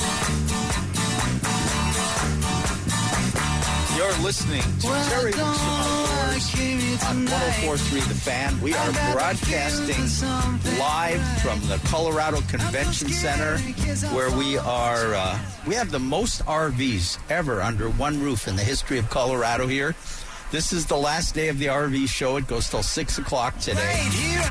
You're 4.12 4.24
listening 4.24 4.62
to 4.80 4.88
Terry 5.10 5.32
Wickstrom 5.32 7.10
on 7.10 7.26
1043 7.26 8.00
The 8.02 8.14
Fan. 8.14 8.60
We 8.60 8.74
are 8.74 8.92
broadcasting 9.14 10.02
live 10.78 11.22
from 11.40 11.62
the 11.70 11.80
Colorado 11.86 12.42
Convention 12.42 13.08
Center 13.08 13.58
where 14.14 14.30
we 14.30 14.58
are, 14.58 15.14
uh, 15.14 15.40
we 15.66 15.76
have 15.76 15.92
the 15.92 16.00
most 16.00 16.46
RVs 16.46 17.20
ever 17.30 17.62
under 17.62 17.90
one 17.92 18.22
roof 18.22 18.50
in 18.50 18.58
the 18.58 18.64
history 18.64 18.98
of 18.98 19.10
Colorado 19.10 19.66
here. 19.66 19.96
This 20.52 20.74
is 20.74 20.86
the 20.86 20.98
last 20.98 21.34
day 21.34 21.48
of 21.48 21.60
the 21.60 21.68
RV 21.68 22.10
show. 22.10 22.36
It 22.36 22.46
goes 22.46 22.68
till 22.70 22.84
six 22.84 23.18
o'clock 23.18 23.58
today. 23.60 24.06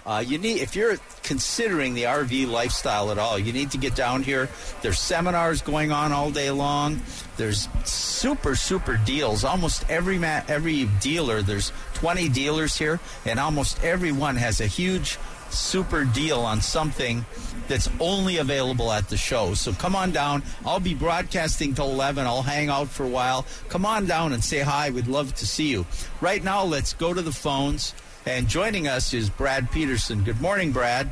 Uh, 0.07 0.25
you 0.27 0.39
need, 0.39 0.63
if 0.63 0.75
you're 0.75 0.97
considering 1.23 1.93
the 1.93 2.05
RV 2.05 2.51
lifestyle 2.51 3.11
at 3.11 3.19
all, 3.19 3.39
you 3.39 3.53
need 3.53 3.71
to 3.73 3.77
get 3.77 3.95
down 3.95 4.23
here. 4.23 4.49
There's 4.81 4.99
seminars 4.99 5.61
going 5.61 5.93
on 5.93 6.11
all 6.11 6.31
day 6.31 6.51
long. 6.51 7.03
There's 7.37 7.69
super 7.85 8.57
super 8.57 8.99
deals. 9.05 9.45
Almost 9.45 9.85
every 9.91 10.19
ma- 10.19 10.41
every 10.49 10.87
dealer. 11.01 11.43
There's 11.43 11.71
20 11.95 12.31
dealers 12.31 12.79
here, 12.79 12.99
and 13.27 13.39
almost 13.39 13.85
everyone 13.85 14.37
has 14.37 14.63
a 14.63 14.67
huge 14.67 15.19
super 15.51 16.05
deal 16.05 16.41
on 16.41 16.63
something 16.63 17.27
that's 17.71 17.89
only 18.01 18.39
available 18.39 18.91
at 18.91 19.09
the 19.09 19.17
show. 19.17 19.55
So 19.55 19.73
come 19.73 19.95
on 19.95 20.11
down. 20.11 20.43
I'll 20.67 20.81
be 20.81 20.93
broadcasting 20.93 21.73
till 21.73 21.89
11. 21.93 22.27
I'll 22.27 22.43
hang 22.43 22.69
out 22.69 22.89
for 22.89 23.05
a 23.05 23.09
while. 23.09 23.47
Come 23.69 23.87
on 23.87 24.07
down 24.07 24.33
and 24.33 24.43
say 24.43 24.59
hi. 24.59 24.91
We'd 24.91 25.07
love 25.07 25.35
to 25.37 25.47
see 25.47 25.69
you. 25.69 25.87
Right 26.21 26.43
now, 26.43 26.65
let's 26.65 26.95
go 26.95 27.15
to 27.15 27.23
the 27.23 27.33
phones. 27.33 27.95
And 28.27 28.49
joining 28.49 28.89
us 28.89 29.15
is 29.15 29.31
Brad 29.31 29.71
Peterson. 29.71 30.25
Good 30.25 30.41
morning, 30.41 30.73
Brad. 30.73 31.09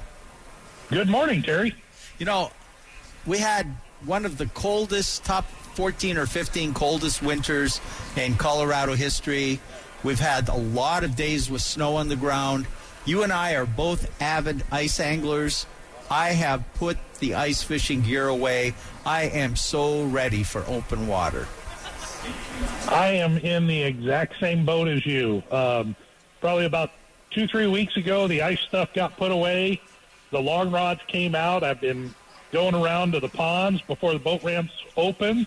Good 0.91 1.09
morning, 1.09 1.43
Terry. 1.43 1.77
You 2.19 2.27
know, 2.27 2.51
we 3.25 3.39
had 3.39 3.67
one 4.05 4.27
of 4.27 4.37
the 4.37 4.47
coldest, 4.47 5.25
top 5.25 5.49
14 5.75 6.19
or 6.19 6.27
15 6.27 6.75
coldest 6.75 7.23
winters 7.23 7.81
in 8.17 8.35
Colorado 8.35 8.95
history. 8.95 9.61
We've 10.03 10.19
had 10.19 10.49
a 10.49 10.57
lot 10.57 11.05
of 11.05 11.15
days 11.15 11.49
with 11.49 11.63
snow 11.63 11.95
on 11.97 12.09
the 12.09 12.17
ground. 12.17 12.67
You 13.05 13.23
and 13.23 13.33
I 13.33 13.55
are 13.55 13.65
both 13.65 14.11
avid 14.21 14.65
ice 14.73 14.99
anglers. 14.99 15.65
I 16.11 16.31
have 16.31 16.65
put 16.75 16.97
the 17.19 17.35
ice 17.35 17.63
fishing 17.63 18.01
gear 18.03 18.29
away. 18.29 18.75
I 19.05 19.25
am 19.25 19.57
so 19.57 20.05
ready 20.05 20.43
for 20.43 20.65
open 20.67 21.07
water. 21.07 21.47
I 22.89 23.09
am 23.13 23.39
in 23.39 23.67
the 23.67 23.83
exact 23.83 24.41
same 24.41 24.65
boat 24.65 24.89
as 24.89 25.05
you. 25.05 25.43
Um, 25.51 25.95
probably 26.41 26.65
about 26.65 26.91
two, 27.31 27.47
three 27.47 27.67
weeks 27.67 27.97
ago, 27.97 28.27
the 28.27 28.43
ice 28.43 28.61
stuff 28.61 28.95
got 28.95 29.17
put 29.17 29.31
away. 29.31 29.81
The 30.31 30.41
long 30.41 30.71
rods 30.71 31.01
came 31.07 31.35
out. 31.35 31.63
I've 31.63 31.81
been 31.81 32.15
going 32.53 32.75
around 32.75 33.13
to 33.13 33.21
the 33.21 33.29
ponds 33.29 33.83
before 33.83 34.13
the 34.13 34.19
boat 34.19 34.43
ramps 34.43 34.73
open. 34.97 35.47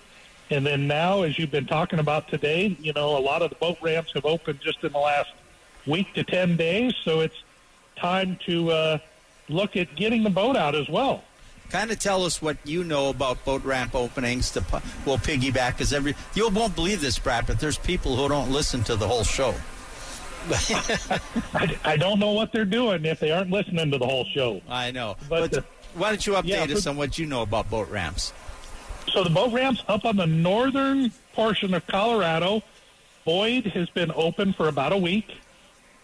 And 0.49 0.65
then 0.65 0.87
now, 0.87 1.23
as 1.23 1.39
you've 1.39 1.51
been 1.51 1.65
talking 1.65 1.99
about 1.99 2.27
today, 2.27 2.75
you 2.79 2.93
know, 2.93 3.17
a 3.17 3.19
lot 3.19 3.41
of 3.41 3.49
the 3.49 3.55
boat 3.55 3.77
ramps 3.81 4.11
have 4.13 4.25
opened 4.25 4.59
just 4.59 4.83
in 4.83 4.91
the 4.91 4.99
last 4.99 5.31
week 5.87 6.13
to 6.13 6.23
10 6.23 6.57
days. 6.57 6.93
So 7.03 7.21
it's 7.21 7.43
time 7.95 8.37
to 8.45 8.71
uh, 8.71 8.97
look 9.49 9.75
at 9.75 9.95
getting 9.95 10.23
the 10.23 10.29
boat 10.29 10.55
out 10.55 10.75
as 10.75 10.89
well. 10.89 11.23
Kind 11.69 11.91
of 11.91 11.99
tell 11.99 12.25
us 12.25 12.41
what 12.41 12.57
you 12.65 12.83
know 12.83 13.09
about 13.09 13.43
boat 13.45 13.63
ramp 13.63 13.95
openings. 13.95 14.51
To 14.51 14.63
we'll 15.05 15.17
piggyback 15.17 15.71
because 15.71 15.93
every 15.93 16.15
you 16.33 16.49
won't 16.49 16.75
believe 16.75 16.99
this, 16.99 17.17
Brad, 17.17 17.47
but 17.47 17.59
there's 17.59 17.77
people 17.77 18.15
who 18.15 18.27
don't 18.27 18.51
listen 18.51 18.83
to 18.83 18.95
the 18.95 19.07
whole 19.07 19.23
show. 19.23 19.55
I, 21.53 21.77
I, 21.85 21.97
don't 21.97 22.19
know 22.19 22.31
what 22.31 22.51
they're 22.51 22.65
doing 22.65 23.05
if 23.05 23.19
they 23.19 23.29
aren't 23.31 23.51
listening 23.51 23.91
to 23.91 23.99
the 23.99 24.07
whole 24.07 24.25
show. 24.25 24.59
I 24.67 24.89
know, 24.89 25.15
but, 25.29 25.41
but 25.41 25.51
the, 25.51 25.63
why 25.93 26.09
don't 26.09 26.25
you 26.25 26.33
update 26.33 26.67
yeah, 26.69 26.75
us 26.75 26.87
on 26.87 26.97
what 26.97 27.19
you 27.19 27.27
know 27.27 27.43
about 27.43 27.69
boat 27.69 27.87
ramps? 27.89 28.33
So 29.13 29.23
the 29.23 29.29
boat 29.29 29.53
ramps 29.53 29.83
up 29.87 30.03
on 30.03 30.17
the 30.17 30.25
northern 30.25 31.11
portion 31.33 31.73
of 31.73 31.85
Colorado, 31.85 32.63
Boyd 33.25 33.67
has 33.67 33.89
been 33.89 34.11
open 34.15 34.53
for 34.53 34.67
about 34.67 34.93
a 34.93 34.97
week, 34.97 35.27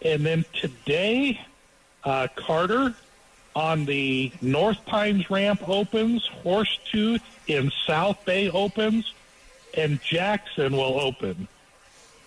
and 0.02 0.24
then 0.24 0.44
today, 0.52 1.40
uh, 2.04 2.28
Carter 2.36 2.94
on 3.58 3.84
the 3.86 4.30
North 4.40 4.86
Pines 4.86 5.28
ramp 5.30 5.68
opens, 5.68 6.30
Horsetooth 6.44 7.22
in 7.48 7.72
South 7.88 8.24
Bay 8.24 8.48
opens, 8.48 9.12
and 9.76 10.00
Jackson 10.00 10.76
will 10.76 11.00
open. 11.00 11.48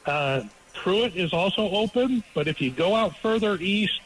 Uh, 0.06 0.44
Prewitt 0.76 1.16
is 1.16 1.32
also 1.32 1.70
open, 1.70 2.22
but 2.34 2.50
if 2.50 2.60
you 2.60 2.70
go 2.70 2.96
out 2.96 3.16
further 3.16 3.56
east, 3.62 4.02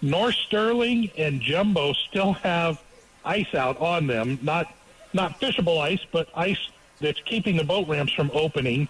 North 0.00 0.34
Sterling 0.34 1.10
and 1.18 1.42
Jumbo 1.42 1.92
still 1.92 2.32
have 2.32 2.80
ice 3.22 3.54
out 3.54 3.78
on 3.78 4.06
them. 4.06 4.38
Not 4.40 4.74
not 5.12 5.38
fishable 5.38 5.78
ice, 5.78 6.00
but 6.10 6.30
ice 6.34 6.70
that's 7.00 7.20
keeping 7.20 7.58
the 7.58 7.64
boat 7.64 7.86
ramps 7.86 8.14
from 8.14 8.30
opening. 8.32 8.88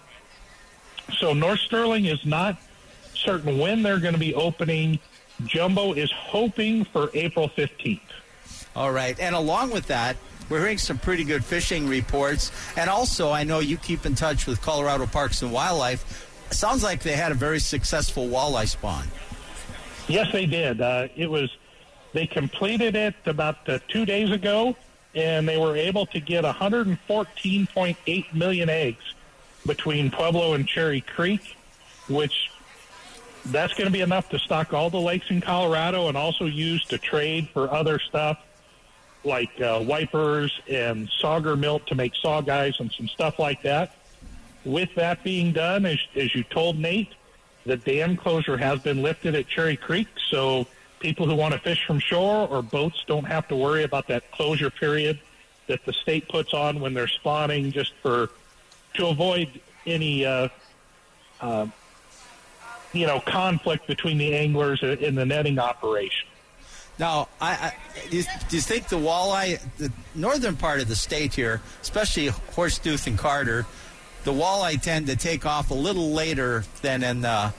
So 1.17 1.33
North 1.33 1.59
Sterling 1.59 2.05
is 2.05 2.25
not 2.25 2.55
certain 3.13 3.57
when 3.59 3.83
they're 3.83 3.99
going 3.99 4.13
to 4.13 4.19
be 4.19 4.33
opening. 4.33 4.99
Jumbo 5.45 5.93
is 5.93 6.11
hoping 6.11 6.85
for 6.85 7.09
April 7.13 7.49
15th. 7.49 7.99
All 8.75 8.91
right. 8.91 9.19
And 9.19 9.35
along 9.35 9.71
with 9.71 9.87
that, 9.87 10.17
we're 10.49 10.59
hearing 10.59 10.77
some 10.77 10.97
pretty 10.97 11.23
good 11.23 11.43
fishing 11.43 11.87
reports. 11.87 12.51
And 12.77 12.89
also, 12.89 13.31
I 13.31 13.43
know 13.43 13.59
you 13.59 13.77
keep 13.77 14.05
in 14.05 14.15
touch 14.15 14.45
with 14.45 14.61
Colorado 14.61 15.05
Parks 15.05 15.41
and 15.41 15.51
Wildlife. 15.51 16.29
It 16.51 16.55
sounds 16.55 16.83
like 16.83 17.01
they 17.01 17.13
had 17.13 17.31
a 17.31 17.35
very 17.35 17.59
successful 17.59 18.27
walleye 18.27 18.67
spawn. 18.67 19.07
Yes, 20.07 20.31
they 20.31 20.45
did. 20.45 20.81
Uh, 20.81 21.07
it 21.15 21.29
was 21.29 21.49
they 22.13 22.27
completed 22.27 22.95
it 22.95 23.15
about 23.25 23.67
uh, 23.67 23.79
two 23.87 24.05
days 24.05 24.31
ago, 24.31 24.75
and 25.15 25.47
they 25.47 25.57
were 25.57 25.75
able 25.75 26.05
to 26.07 26.19
get 26.19 26.43
114.8 26.43 28.33
million 28.33 28.69
eggs 28.69 29.13
between 29.65 30.11
Pueblo 30.11 30.53
and 30.53 30.67
Cherry 30.67 31.01
Creek, 31.01 31.55
which 32.07 32.51
that's 33.45 33.73
going 33.73 33.87
to 33.87 33.91
be 33.91 34.01
enough 34.01 34.29
to 34.29 34.39
stock 34.39 34.73
all 34.73 34.89
the 34.89 34.99
lakes 34.99 35.29
in 35.29 35.41
Colorado 35.41 36.07
and 36.07 36.17
also 36.17 36.45
use 36.45 36.85
to 36.85 36.97
trade 36.97 37.49
for 37.49 37.71
other 37.71 37.99
stuff 37.99 38.39
like 39.23 39.59
uh, 39.61 39.83
wipers 39.85 40.51
and 40.69 41.09
sauger 41.09 41.57
milk 41.57 41.85
to 41.87 41.95
make 41.95 42.13
saugeyes 42.13 42.79
and 42.79 42.91
some 42.91 43.07
stuff 43.07 43.39
like 43.39 43.61
that. 43.63 43.95
With 44.65 44.93
that 44.95 45.23
being 45.23 45.51
done, 45.51 45.85
as, 45.85 45.99
as 46.15 46.33
you 46.33 46.43
told 46.43 46.77
Nate, 46.77 47.13
the 47.65 47.77
dam 47.77 48.17
closure 48.17 48.57
has 48.57 48.79
been 48.79 49.01
lifted 49.01 49.35
at 49.35 49.47
Cherry 49.47 49.77
Creek, 49.77 50.07
so 50.29 50.67
people 50.99 51.25
who 51.25 51.35
want 51.35 51.53
to 51.53 51.59
fish 51.59 51.85
from 51.85 51.99
shore 51.99 52.47
or 52.47 52.61
boats 52.61 53.03
don't 53.07 53.25
have 53.25 53.47
to 53.49 53.55
worry 53.55 53.83
about 53.83 54.07
that 54.07 54.29
closure 54.31 54.69
period 54.69 55.19
that 55.67 55.85
the 55.85 55.93
state 55.93 56.27
puts 56.27 56.53
on 56.53 56.79
when 56.79 56.93
they're 56.93 57.07
spawning, 57.07 57.71
just 57.71 57.93
for 58.01 58.29
to 58.95 59.07
avoid 59.07 59.61
any 59.85 60.25
uh, 60.25 60.47
uh, 61.41 61.67
you 62.93 63.07
know 63.07 63.19
conflict 63.19 63.87
between 63.87 64.17
the 64.17 64.35
anglers 64.35 64.81
and 64.81 65.17
the 65.17 65.25
netting 65.25 65.59
operation. 65.59 66.27
Now, 66.99 67.27
I, 67.41 67.51
I 67.51 67.73
do, 68.09 68.17
you, 68.17 68.23
do 68.49 68.55
you 68.55 68.61
think 68.61 68.87
the 68.87 68.97
walleye, 68.97 69.59
the 69.77 69.91
northern 70.13 70.55
part 70.55 70.79
of 70.79 70.87
the 70.87 70.95
state 70.95 71.33
here, 71.33 71.61
especially 71.81 72.27
Horsetooth 72.27 73.07
and 73.07 73.17
Carter, 73.17 73.65
the 74.23 74.31
walleye 74.31 74.79
tend 74.79 75.07
to 75.07 75.15
take 75.15 75.45
off 75.45 75.71
a 75.71 75.73
little 75.73 76.11
later 76.11 76.63
than 76.81 77.03
in 77.03 77.21
the 77.21 77.53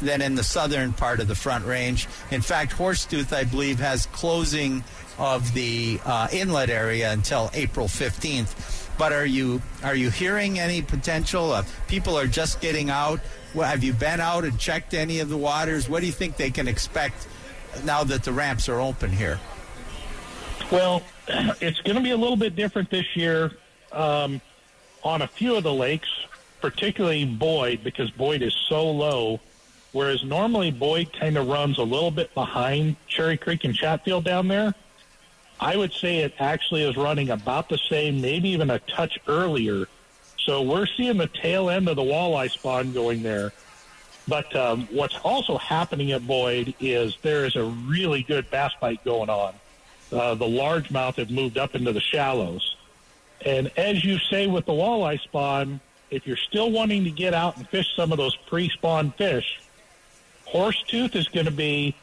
than 0.00 0.22
in 0.22 0.34
the 0.36 0.44
southern 0.44 0.92
part 0.92 1.18
of 1.18 1.28
the 1.28 1.34
Front 1.34 1.64
Range. 1.64 2.06
In 2.30 2.40
fact, 2.40 2.72
Horsetooth, 2.72 3.32
I 3.32 3.44
believe, 3.44 3.80
has 3.80 4.06
closing 4.06 4.84
of 5.18 5.52
the 5.54 6.00
uh, 6.04 6.28
inlet 6.32 6.70
area 6.70 7.12
until 7.12 7.50
April 7.54 7.86
15th. 7.86 8.96
But 8.98 9.12
are 9.12 9.26
you 9.26 9.62
are 9.82 9.94
you 9.94 10.10
hearing 10.10 10.58
any 10.58 10.82
potential? 10.82 11.52
Uh, 11.52 11.64
people 11.88 12.18
are 12.18 12.26
just 12.26 12.60
getting 12.60 12.90
out. 12.90 13.20
Well, 13.54 13.68
have 13.68 13.84
you 13.84 13.92
been 13.92 14.20
out 14.20 14.44
and 14.44 14.58
checked 14.58 14.94
any 14.94 15.20
of 15.20 15.28
the 15.28 15.36
waters? 15.36 15.88
What 15.88 16.00
do 16.00 16.06
you 16.06 16.12
think 16.12 16.36
they 16.36 16.50
can 16.50 16.68
expect 16.68 17.26
now 17.84 18.02
that 18.04 18.24
the 18.24 18.32
ramps 18.32 18.68
are 18.68 18.80
open 18.80 19.10
here? 19.10 19.38
Well, 20.70 21.02
it's 21.28 21.80
going 21.80 21.96
to 21.96 22.02
be 22.02 22.12
a 22.12 22.16
little 22.16 22.36
bit 22.36 22.56
different 22.56 22.90
this 22.90 23.14
year 23.14 23.52
um, 23.92 24.40
on 25.04 25.22
a 25.22 25.28
few 25.28 25.54
of 25.54 25.64
the 25.64 25.72
lakes, 25.72 26.08
particularly 26.60 27.26
Boyd, 27.26 27.84
because 27.84 28.10
Boyd 28.10 28.40
is 28.40 28.54
so 28.68 28.90
low. 28.90 29.40
Whereas 29.92 30.24
normally 30.24 30.70
Boyd 30.70 31.12
kind 31.12 31.36
of 31.36 31.48
runs 31.48 31.76
a 31.76 31.82
little 31.82 32.10
bit 32.10 32.32
behind 32.32 32.96
Cherry 33.06 33.36
Creek 33.36 33.64
and 33.64 33.74
Chatfield 33.74 34.24
down 34.24 34.48
there. 34.48 34.74
I 35.60 35.76
would 35.76 35.92
say 35.92 36.18
it 36.18 36.34
actually 36.38 36.82
is 36.82 36.96
running 36.96 37.28
about 37.28 37.68
the 37.68 37.78
same, 37.78 38.22
maybe 38.22 38.48
even 38.48 38.70
a 38.70 38.78
touch 38.78 39.18
earlier. 39.28 39.86
So 40.44 40.62
we're 40.62 40.86
seeing 40.86 41.18
the 41.18 41.28
tail 41.28 41.70
end 41.70 41.88
of 41.88 41.96
the 41.96 42.02
walleye 42.02 42.50
spawn 42.50 42.92
going 42.92 43.22
there. 43.22 43.52
But 44.26 44.54
um, 44.54 44.88
what's 44.90 45.16
also 45.24 45.58
happening 45.58 46.12
at 46.12 46.26
Boyd 46.26 46.74
is 46.80 47.16
there 47.22 47.44
is 47.44 47.56
a 47.56 47.64
really 47.64 48.22
good 48.22 48.50
bass 48.50 48.72
bite 48.80 49.04
going 49.04 49.30
on. 49.30 49.54
Uh, 50.12 50.34
the 50.34 50.46
largemouth 50.46 51.16
have 51.16 51.30
moved 51.30 51.58
up 51.58 51.74
into 51.74 51.92
the 51.92 52.00
shallows. 52.00 52.76
And 53.44 53.70
as 53.76 54.04
you 54.04 54.18
say 54.18 54.46
with 54.46 54.66
the 54.66 54.72
walleye 54.72 55.20
spawn, 55.20 55.80
if 56.10 56.26
you're 56.26 56.36
still 56.36 56.70
wanting 56.70 57.04
to 57.04 57.10
get 57.10 57.34
out 57.34 57.56
and 57.56 57.68
fish 57.68 57.94
some 57.96 58.12
of 58.12 58.18
those 58.18 58.36
pre-spawn 58.36 59.12
fish, 59.12 59.60
Horsetooth 60.46 61.16
is 61.16 61.28
going 61.28 61.46
to 61.46 61.52
be 61.52 61.94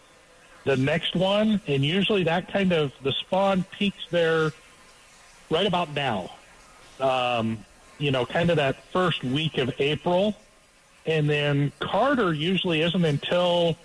the 0.66 0.76
next 0.76 1.16
one, 1.16 1.62
and 1.68 1.86
usually 1.86 2.24
that 2.24 2.52
kind 2.52 2.74
of 2.74 2.92
the 3.04 3.12
spawn 3.12 3.64
peaks 3.72 4.06
there 4.10 4.52
right 5.50 5.68
about 5.68 5.94
now. 5.94 6.32
Um, 7.00 7.64
you 8.00 8.12
know, 8.12 8.26
kind 8.26 8.50
of 8.50 8.58
that 8.58 8.84
first 8.92 9.24
week 9.24 9.58
of 9.58 9.72
April 9.80 10.36
and 11.10 11.30
then 11.30 11.72
Carter 11.80 12.34
usually 12.34 12.82
isn't 12.82 13.04
until 13.04 13.76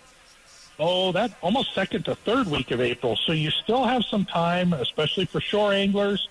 oh 0.79 1.13
that 1.13 1.33
almost 1.41 1.75
second 1.75 2.05
to 2.05 2.15
third 2.15 2.49
week 2.49 2.71
of 2.71 2.81
April. 2.81 3.17
So 3.17 3.33
you 3.33 3.51
still 3.51 3.85
have 3.85 4.05
some 4.05 4.25
time, 4.25 4.73
especially 4.73 5.25
for 5.25 5.41
shore 5.41 5.73
anglers, 5.73 6.29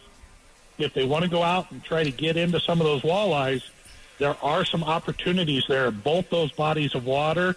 if 0.78 0.94
they 0.94 1.06
want 1.06 1.24
to 1.24 1.30
go 1.30 1.42
out 1.42 1.72
and 1.72 1.84
try 1.84 2.04
to 2.04 2.12
get 2.12 2.38
into 2.38 2.60
some 2.60 2.80
of 2.80 2.86
those 2.86 3.02
walleyes. 3.02 3.64
There 4.20 4.38
are 4.44 4.64
some 4.64 4.84
opportunities 4.84 5.66
there 5.68 5.90
both 5.90 6.30
those 6.30 6.52
bodies 6.52 6.94
of 6.94 7.06
water. 7.06 7.56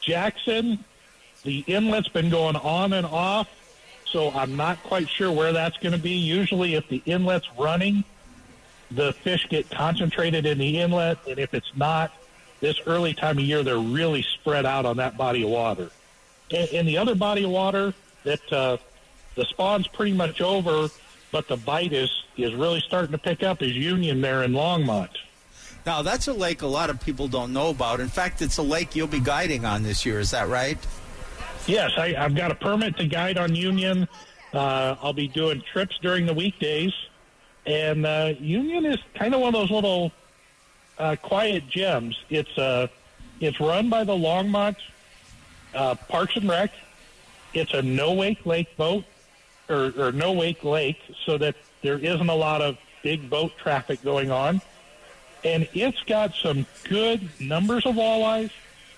Jackson, 0.00 0.84
the 1.44 1.64
inlet's 1.68 2.08
been 2.08 2.30
going 2.30 2.56
on 2.56 2.92
and 2.92 3.06
off, 3.06 3.48
so 4.04 4.30
I'm 4.30 4.56
not 4.56 4.82
quite 4.82 5.08
sure 5.08 5.30
where 5.30 5.52
that's 5.52 5.76
going 5.78 5.92
to 5.92 5.98
be. 5.98 6.10
Usually, 6.10 6.74
if 6.74 6.88
the 6.88 7.02
inlet's 7.06 7.48
running, 7.56 8.02
the 8.90 9.12
fish 9.12 9.46
get 9.48 9.70
concentrated 9.70 10.46
in 10.46 10.58
the 10.58 10.78
inlet, 10.78 11.18
and 11.28 11.38
if 11.38 11.54
it's 11.54 11.70
not, 11.76 12.12
this 12.60 12.80
early 12.86 13.14
time 13.14 13.38
of 13.38 13.44
year, 13.44 13.62
they're 13.62 13.78
really 13.78 14.22
spread 14.22 14.64
out 14.64 14.86
on 14.86 14.96
that 14.98 15.16
body 15.16 15.42
of 15.42 15.50
water. 15.50 15.90
In, 16.50 16.66
in 16.68 16.86
the 16.86 16.98
other 16.98 17.14
body 17.14 17.44
of 17.44 17.50
water, 17.50 17.94
that 18.24 18.52
uh, 18.52 18.76
the 19.34 19.44
spawn's 19.44 19.86
pretty 19.86 20.12
much 20.12 20.40
over, 20.40 20.88
but 21.32 21.48
the 21.48 21.56
bite 21.56 21.92
is 21.92 22.10
is 22.36 22.54
really 22.54 22.80
starting 22.80 23.12
to 23.12 23.18
pick 23.18 23.42
up 23.42 23.62
is 23.62 23.74
Union 23.74 24.20
there 24.20 24.42
in 24.42 24.52
Longmont. 24.52 25.10
Now 25.84 26.02
that's 26.02 26.28
a 26.28 26.32
lake 26.32 26.62
a 26.62 26.66
lot 26.66 26.90
of 26.90 27.00
people 27.00 27.28
don't 27.28 27.52
know 27.52 27.70
about. 27.70 28.00
In 28.00 28.08
fact, 28.08 28.42
it's 28.42 28.58
a 28.58 28.62
lake 28.62 28.96
you'll 28.96 29.06
be 29.06 29.20
guiding 29.20 29.64
on 29.64 29.82
this 29.82 30.04
year. 30.04 30.20
Is 30.20 30.32
that 30.32 30.48
right? 30.48 30.78
Yes, 31.66 31.92
I, 31.96 32.14
I've 32.16 32.34
got 32.34 32.50
a 32.50 32.54
permit 32.54 32.96
to 32.98 33.06
guide 33.06 33.38
on 33.38 33.54
Union. 33.54 34.08
Uh, 34.52 34.96
I'll 35.02 35.12
be 35.12 35.28
doing 35.28 35.62
trips 35.72 35.98
during 36.00 36.26
the 36.26 36.34
weekdays, 36.34 36.92
and 37.66 38.06
uh, 38.06 38.34
Union 38.38 38.86
is 38.86 38.98
kind 39.14 39.34
of 39.34 39.40
one 39.40 39.54
of 39.54 39.60
those 39.60 39.70
little 39.70 40.12
uh, 40.98 41.16
Quiet 41.20 41.68
Gems. 41.68 42.22
It's 42.30 42.56
uh, 42.56 42.86
it's 43.40 43.60
run 43.60 43.90
by 43.90 44.04
the 44.04 44.14
Longmont 44.14 44.76
uh, 45.74 45.94
Parks 46.08 46.36
and 46.36 46.48
Rec. 46.48 46.72
It's 47.52 47.74
a 47.74 47.82
no 47.82 48.12
wake 48.12 48.46
lake 48.46 48.76
boat 48.76 49.04
or, 49.68 49.92
or 49.98 50.12
no 50.12 50.32
wake 50.32 50.62
lake, 50.64 51.00
so 51.24 51.36
that 51.38 51.56
there 51.82 51.98
isn't 51.98 52.28
a 52.28 52.34
lot 52.34 52.62
of 52.62 52.78
big 53.02 53.28
boat 53.28 53.52
traffic 53.58 54.02
going 54.02 54.30
on. 54.30 54.60
And 55.44 55.68
it's 55.74 56.02
got 56.04 56.34
some 56.34 56.66
good 56.84 57.28
numbers 57.40 57.86
of 57.86 57.94
walleyes, 57.94 58.50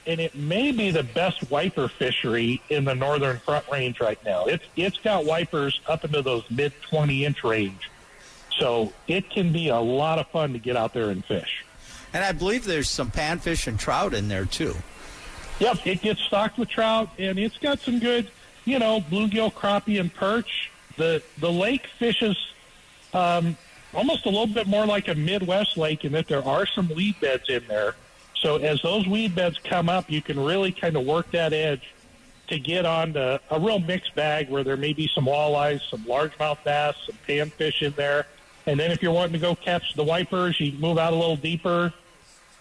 and 0.07 0.21
it 0.21 0.35
may 0.35 0.73
be 0.73 0.91
the 0.91 1.03
best 1.03 1.51
wiper 1.51 1.89
fishery 1.89 2.63
in 2.71 2.85
the 2.85 2.95
northern 2.95 3.39
Front 3.39 3.69
Range 3.71 4.01
right 4.01 4.23
now. 4.25 4.47
It's 4.47 4.65
it's 4.77 4.99
got 4.99 5.25
wipers 5.25 5.81
up 5.87 6.05
into 6.05 6.23
those 6.23 6.49
mid 6.51 6.73
twenty 6.81 7.25
inch 7.25 7.45
range, 7.45 7.91
so 8.59 8.93
it 9.07 9.31
can 9.31 9.53
be 9.53 9.69
a 9.69 9.79
lot 9.79 10.19
of 10.19 10.27
fun 10.29 10.53
to 10.53 10.59
get 10.59 10.77
out 10.77 10.95
there 10.95 11.11
and 11.11 11.25
fish. 11.25 11.65
And 12.13 12.25
I 12.25 12.33
believe 12.33 12.65
there's 12.65 12.89
some 12.89 13.11
panfish 13.11 13.67
and 13.67 13.79
trout 13.79 14.15
in 14.15 14.29
there 14.29 14.47
too. 14.47 14.75
Yep, 15.61 15.87
it 15.87 16.03
gets 16.03 16.21
stocked 16.21 16.59
with 16.59 16.69
trout, 16.69 17.11
and 17.19 17.39
it's 17.39 17.59
got 17.59 17.81
some 17.81 17.99
good, 17.99 18.31
you 18.65 18.79
know, 18.79 19.01
bluegill, 19.01 19.53
crappie, 19.53 20.01
and 20.01 20.13
perch. 20.13 20.71
The 20.97 21.23
the 21.39 21.51
lake 21.51 21.87
fishes 21.99 22.37
um, 23.13 23.57
almost 23.95 24.27
a 24.27 24.29
little 24.29 24.47
bit 24.47 24.67
more 24.67 24.87
like 24.87 25.09
a 25.09 25.15
Midwest 25.15 25.77
lake 25.77 26.05
in 26.05 26.13
that 26.13 26.29
there 26.29 26.45
are 26.45 26.67
some 26.67 26.89
weed 26.89 27.17
beds 27.21 27.49
in 27.49 27.67
there. 27.69 27.95
So 28.35 28.57
as 28.57 28.81
those 28.83 29.07
weed 29.07 29.35
beds 29.35 29.59
come 29.65 29.89
up, 29.89 30.11
you 30.11 30.23
can 30.23 30.39
really 30.39 30.73
kind 30.73 30.97
of 30.97 31.05
work 31.05 31.31
that 31.33 31.53
edge 31.53 31.95
to 32.49 32.59
get 32.59 32.87
onto 32.87 33.19
a 33.19 33.61
real 33.61 33.81
mixed 33.81 34.15
bag 34.15 34.49
where 34.49 34.65
there 34.65 34.77
may 34.77 34.93
be 34.93 35.11
some 35.13 35.27
walleyes, 35.27 35.81
some 35.91 36.05
largemouth 36.05 36.63
bass, 36.65 36.97
some 37.05 37.19
panfish 37.27 37.83
in 37.83 37.93
there 37.93 38.27
and 38.69 38.79
then 38.79 38.91
if 38.91 39.03
you're 39.03 39.13
wanting 39.13 39.33
to 39.33 39.39
go 39.39 39.55
catch 39.55 39.95
the 39.95 40.05
wipers, 40.05 40.61
you 40.61 40.73
move 40.73 40.99
out 40.99 41.13
a 41.13 41.17
little 41.17 41.37
deeper 41.37 41.93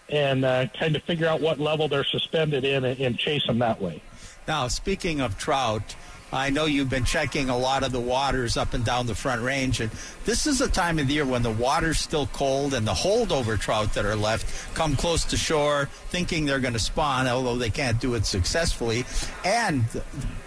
and 0.08 0.44
uh, 0.44 0.66
kind 0.78 0.96
of 0.96 1.02
figure 1.02 1.26
out 1.26 1.40
what 1.40 1.60
level 1.60 1.86
they're 1.86 2.02
suspended 2.02 2.64
in 2.64 2.84
and, 2.84 2.98
and 2.98 3.18
chase 3.18 3.46
them 3.46 3.58
that 3.58 3.80
way. 3.80 4.02
Now, 4.46 4.68
speaking 4.68 5.20
of 5.20 5.36
trout, 5.36 5.94
I 6.32 6.50
know 6.50 6.66
you've 6.66 6.90
been 6.90 7.04
checking 7.04 7.48
a 7.48 7.56
lot 7.56 7.82
of 7.82 7.92
the 7.92 8.00
waters 8.00 8.56
up 8.56 8.74
and 8.74 8.84
down 8.84 9.06
the 9.06 9.14
Front 9.14 9.42
Range, 9.42 9.80
and 9.80 9.90
this 10.26 10.46
is 10.46 10.60
a 10.60 10.68
time 10.68 10.98
of 10.98 11.08
the 11.08 11.14
year 11.14 11.24
when 11.24 11.42
the 11.42 11.50
water's 11.50 11.98
still 11.98 12.26
cold 12.28 12.74
and 12.74 12.86
the 12.86 12.92
holdover 12.92 13.58
trout 13.58 13.94
that 13.94 14.04
are 14.04 14.16
left 14.16 14.74
come 14.74 14.94
close 14.94 15.24
to 15.24 15.36
shore, 15.38 15.88
thinking 16.10 16.44
they're 16.44 16.60
going 16.60 16.74
to 16.74 16.78
spawn, 16.78 17.26
although 17.26 17.56
they 17.56 17.70
can't 17.70 17.98
do 17.98 18.14
it 18.14 18.26
successfully. 18.26 19.06
And 19.44 19.84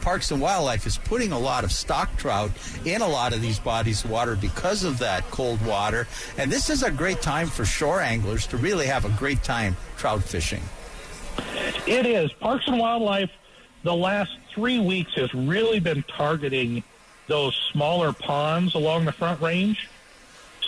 Parks 0.01 0.29
and 0.29 0.39
Wildlife 0.39 0.85
is 0.85 0.97
putting 0.99 1.31
a 1.31 1.39
lot 1.39 1.63
of 1.63 1.71
stock 1.71 2.15
trout 2.17 2.51
in 2.85 3.01
a 3.01 3.07
lot 3.07 3.33
of 3.33 3.41
these 3.41 3.59
bodies 3.59 4.03
of 4.03 4.11
water 4.11 4.35
because 4.35 4.83
of 4.83 4.99
that 4.99 5.23
cold 5.31 5.65
water. 5.65 6.07
And 6.37 6.51
this 6.51 6.69
is 6.69 6.83
a 6.83 6.91
great 6.91 7.21
time 7.21 7.47
for 7.47 7.65
shore 7.65 8.01
anglers 8.01 8.45
to 8.47 8.57
really 8.57 8.85
have 8.85 9.05
a 9.05 9.09
great 9.17 9.43
time 9.43 9.75
trout 9.97 10.23
fishing. 10.23 10.61
It 11.87 12.05
is. 12.05 12.31
Parks 12.33 12.67
and 12.67 12.77
Wildlife 12.77 13.31
the 13.83 13.95
last 13.95 14.37
three 14.53 14.79
weeks 14.79 15.13
has 15.15 15.33
really 15.33 15.79
been 15.79 16.03
targeting 16.03 16.83
those 17.27 17.55
smaller 17.71 18.13
ponds 18.13 18.75
along 18.75 19.05
the 19.05 19.11
Front 19.11 19.41
Range. 19.41 19.89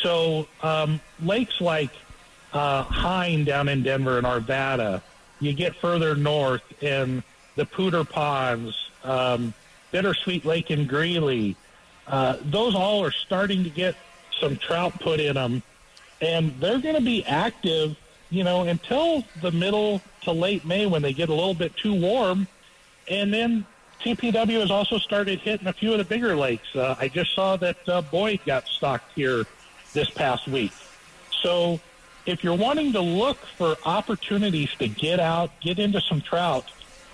So 0.02 0.48
um, 0.62 1.00
lakes 1.22 1.62
like 1.62 1.92
uh, 2.54 2.84
Hine 2.84 3.44
down 3.44 3.70
in 3.70 3.84
Denver 3.84 4.18
and 4.18 4.26
Arvada, 4.26 5.02
you 5.40 5.54
get 5.54 5.76
further 5.76 6.16
north 6.16 6.64
and 6.82 7.24
the 7.56 7.66
Poudre 7.66 8.10
Ponds, 8.10 8.90
um, 9.04 9.54
Bittersweet 9.92 10.46
Lake 10.46 10.72
in 10.72 10.88
Greeley, 10.88 11.56
uh, 12.08 12.38
those 12.42 12.76
all 12.76 13.04
are 13.04 13.12
starting 13.12 13.64
to 13.64 13.70
get 13.70 13.96
some 14.40 14.58
trout 14.58 15.00
put 15.00 15.20
in 15.20 15.36
them, 15.36 15.64
and 16.22 16.54
they're 16.60 16.80
going 16.80 16.96
to 16.96 17.02
be 17.02 17.24
active, 17.26 17.96
you 18.30 18.44
know, 18.44 18.64
until 18.64 19.24
the 19.42 19.52
middle 19.52 20.02
to 20.24 20.32
late 20.32 20.66
May 20.66 20.86
when 20.86 21.02
they 21.02 21.14
get 21.14 21.30
a 21.30 21.34
little 21.34 21.54
bit 21.54 21.76
too 21.78 21.94
warm 21.94 22.48
and 23.08 23.34
then 23.34 23.66
CPW 24.02 24.60
has 24.60 24.72
also 24.72 24.98
started 24.98 25.40
hitting 25.40 25.68
a 25.68 25.74
few 25.74 25.92
of 25.92 25.98
the 25.98 26.04
bigger 26.04 26.36
lakes. 26.36 26.76
Uh, 26.76 26.96
I 27.00 27.08
just 27.08 27.34
saw 27.34 27.56
that 27.58 27.78
uh, 27.88 28.02
Boyd 28.02 28.42
got 28.46 28.68
stocked 28.68 29.12
here 29.16 29.46
this 29.94 30.10
past 30.10 30.48
week. 30.48 30.74
So 31.42 31.80
if 32.26 32.44
you're 32.44 32.56
wanting 32.56 32.94
to 32.94 33.02
look 33.02 33.38
for 33.38 33.78
opportunities 33.86 34.72
to 34.80 34.88
get 34.88 35.20
out, 35.20 35.52
get 35.62 35.80
into 35.80 36.02
some 36.02 36.22
trout, 36.22 36.66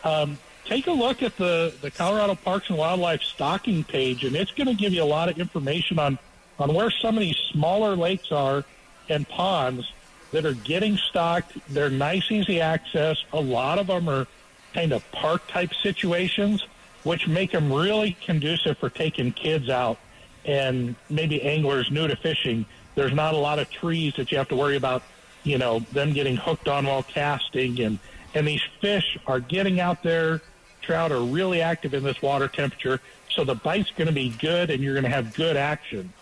um, 0.03 0.37
take 0.65 0.87
a 0.87 0.91
look 0.91 1.21
at 1.21 1.37
the, 1.37 1.73
the 1.81 1.91
Colorado 1.91 2.35
Parks 2.35 2.69
and 2.69 2.77
Wildlife 2.77 3.21
stocking 3.21 3.83
page, 3.83 4.23
and 4.23 4.35
it's 4.35 4.51
going 4.51 4.67
to 4.67 4.73
give 4.73 4.93
you 4.93 5.03
a 5.03 5.05
lot 5.05 5.29
of 5.29 5.39
information 5.39 5.99
on 5.99 6.17
on 6.59 6.73
where 6.73 6.91
some 6.91 7.15
of 7.15 7.21
these 7.21 7.37
smaller 7.37 7.95
lakes 7.95 8.31
are 8.31 8.65
and 9.07 9.27
ponds 9.27 9.91
that 10.31 10.45
are 10.45 10.53
getting 10.53 10.97
stocked. 10.97 11.57
They're 11.69 11.89
nice, 11.89 12.29
easy 12.29 12.59
access. 12.59 13.23
A 13.33 13.39
lot 13.39 13.79
of 13.79 13.87
them 13.87 14.09
are 14.09 14.27
kind 14.73 14.91
of 14.91 15.09
park 15.11 15.47
type 15.47 15.73
situations, 15.73 16.65
which 17.03 17.27
make 17.27 17.51
them 17.51 17.71
really 17.71 18.17
conducive 18.23 18.77
for 18.77 18.89
taking 18.89 19.31
kids 19.31 19.69
out 19.69 19.97
and 20.45 20.95
maybe 21.09 21.41
anglers 21.41 21.91
new 21.91 22.07
to 22.07 22.15
fishing. 22.15 22.65
There's 22.95 23.13
not 23.13 23.33
a 23.33 23.37
lot 23.37 23.59
of 23.59 23.69
trees 23.69 24.13
that 24.15 24.31
you 24.31 24.37
have 24.37 24.49
to 24.49 24.55
worry 24.55 24.75
about, 24.75 25.03
you 25.43 25.57
know, 25.57 25.79
them 25.91 26.13
getting 26.13 26.35
hooked 26.35 26.67
on 26.67 26.85
while 26.85 27.03
casting 27.03 27.79
and 27.81 27.99
and 28.35 28.47
these 28.47 28.61
fish 28.79 29.17
are 29.25 29.39
getting 29.39 29.79
out 29.79 30.03
there. 30.03 30.41
Trout 30.81 31.11
are 31.11 31.21
really 31.21 31.61
active 31.61 31.93
in 31.93 32.03
this 32.03 32.21
water 32.21 32.47
temperature, 32.47 33.01
so 33.29 33.43
the 33.43 33.55
bite's 33.55 33.91
going 33.91 34.07
to 34.07 34.13
be 34.13 34.29
good 34.29 34.69
and 34.69 34.83
you're 34.83 34.93
going 34.93 35.03
to 35.03 35.09
have 35.09 35.33
good 35.33 35.57
action. 35.57 36.13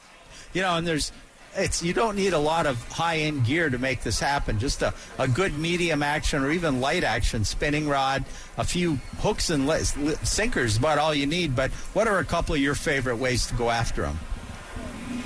You 0.53 0.61
know, 0.61 0.77
and 0.77 0.87
there's 0.87 1.11
it's 1.57 1.81
you 1.81 1.93
don't 1.93 2.15
need 2.15 2.33
a 2.33 2.39
lot 2.39 2.65
of 2.65 2.81
high 2.89 3.17
end 3.17 3.45
gear 3.45 3.69
to 3.69 3.77
make 3.77 4.01
this 4.01 4.19
happen. 4.19 4.59
Just 4.59 4.81
a, 4.81 4.93
a 5.17 5.27
good 5.27 5.57
medium 5.57 6.03
action 6.03 6.43
or 6.43 6.51
even 6.51 6.79
light 6.79 7.03
action 7.03 7.43
spinning 7.43 7.87
rod, 7.87 8.23
a 8.57 8.63
few 8.63 8.95
hooks 9.19 9.49
and 9.49 9.67
li- 9.67 9.83
sinkers, 9.83 10.77
about 10.77 10.97
all 10.97 11.13
you 11.13 11.25
need. 11.25 11.55
But 11.55 11.71
what 11.93 12.07
are 12.07 12.19
a 12.19 12.25
couple 12.25 12.55
of 12.55 12.61
your 12.61 12.75
favorite 12.75 13.17
ways 13.17 13.47
to 13.47 13.55
go 13.55 13.69
after 13.69 14.03
them? 14.03 14.19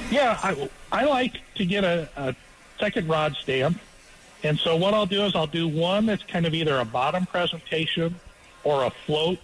Yeah, 0.09 0.37
I, 0.41 0.69
I 0.91 1.05
like 1.05 1.39
to 1.55 1.65
get 1.65 1.83
a, 1.83 2.09
a 2.15 2.35
second 2.79 3.07
rod 3.07 3.35
stamp. 3.35 3.79
And 4.43 4.57
so 4.57 4.75
what 4.75 4.93
I'll 4.93 5.05
do 5.05 5.23
is 5.23 5.35
I'll 5.35 5.47
do 5.47 5.67
one 5.67 6.05
that's 6.07 6.23
kind 6.23 6.45
of 6.45 6.53
either 6.53 6.79
a 6.79 6.85
bottom 6.85 7.25
presentation 7.25 8.19
or 8.63 8.85
a 8.85 8.89
float 8.89 9.39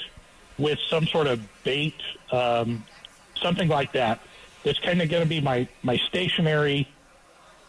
with 0.58 0.80
some 0.89 1.06
sort 1.06 1.28
of 1.28 1.39
bait, 1.63 1.95
um, 2.32 2.84
something 3.36 3.67
like 3.67 3.91
that. 3.93 4.21
It's 4.68 4.80
kind 4.80 5.02
of 5.02 5.10
going 5.10 5.24
to 5.24 5.30
be 5.30 5.42
my 5.42 5.68
my 5.84 5.98
stationary 5.98 6.88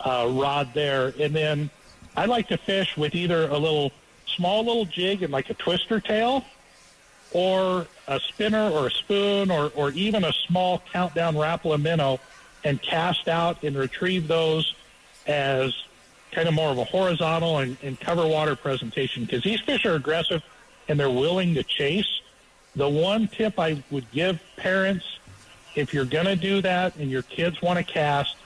uh, 0.01 0.29
rod 0.31 0.75
there, 0.75 1.13
and 1.19 1.35
then 1.35 1.71
I 2.17 2.27
like 2.27 2.49
to 2.49 2.59
fish 2.59 2.97
with 2.97 3.15
either 3.15 3.49
a 3.49 3.57
little 3.57 3.93
small 4.27 4.65
little 4.65 4.85
jig 4.85 5.23
and 5.23 5.33
like 5.33 5.51
a 5.51 5.55
twister 5.55 6.01
tail, 6.01 6.45
or 7.33 7.87
a 8.07 8.21
spinner 8.21 8.71
or 8.71 8.89
a 8.89 8.91
spoon, 8.91 9.51
or 9.51 9.73
or 9.75 9.91
even 9.93 10.25
a 10.25 10.33
small 10.33 10.83
countdown 10.93 11.35
Rapala 11.35 11.81
minnow, 11.81 12.21
and 12.65 12.83
cast 12.83 13.29
out 13.29 13.63
and 13.63 13.77
retrieve 13.77 14.29
those 14.29 14.75
as 15.27 15.75
kind 16.33 16.49
of 16.49 16.55
more 16.55 16.71
of 16.71 16.79
a 16.79 16.85
horizontal 16.85 17.59
and, 17.59 17.77
and 17.83 17.99
cover 18.01 18.27
water 18.27 18.55
presentation 18.55 19.25
because 19.25 19.43
these 19.43 19.61
fish 19.61 19.85
are 19.87 19.95
aggressive 19.95 20.43
and 20.89 20.99
they're 20.99 21.11
willing 21.11 21.55
to 21.55 21.63
chase. 21.63 22.21
The 22.77 22.89
one 22.89 23.29
tip 23.29 23.59
I 23.59 23.83
would 23.91 24.11
give 24.11 24.41
parents 24.57 25.05
if 25.75 25.95
you're 25.95 26.05
going 26.05 26.27
to 26.27 26.37
do 26.37 26.61
that 26.63 26.97
and 26.97 27.11
your 27.11 27.23
kids 27.23 27.61
want 27.63 27.79
to 27.79 27.85
cast, 27.85 28.37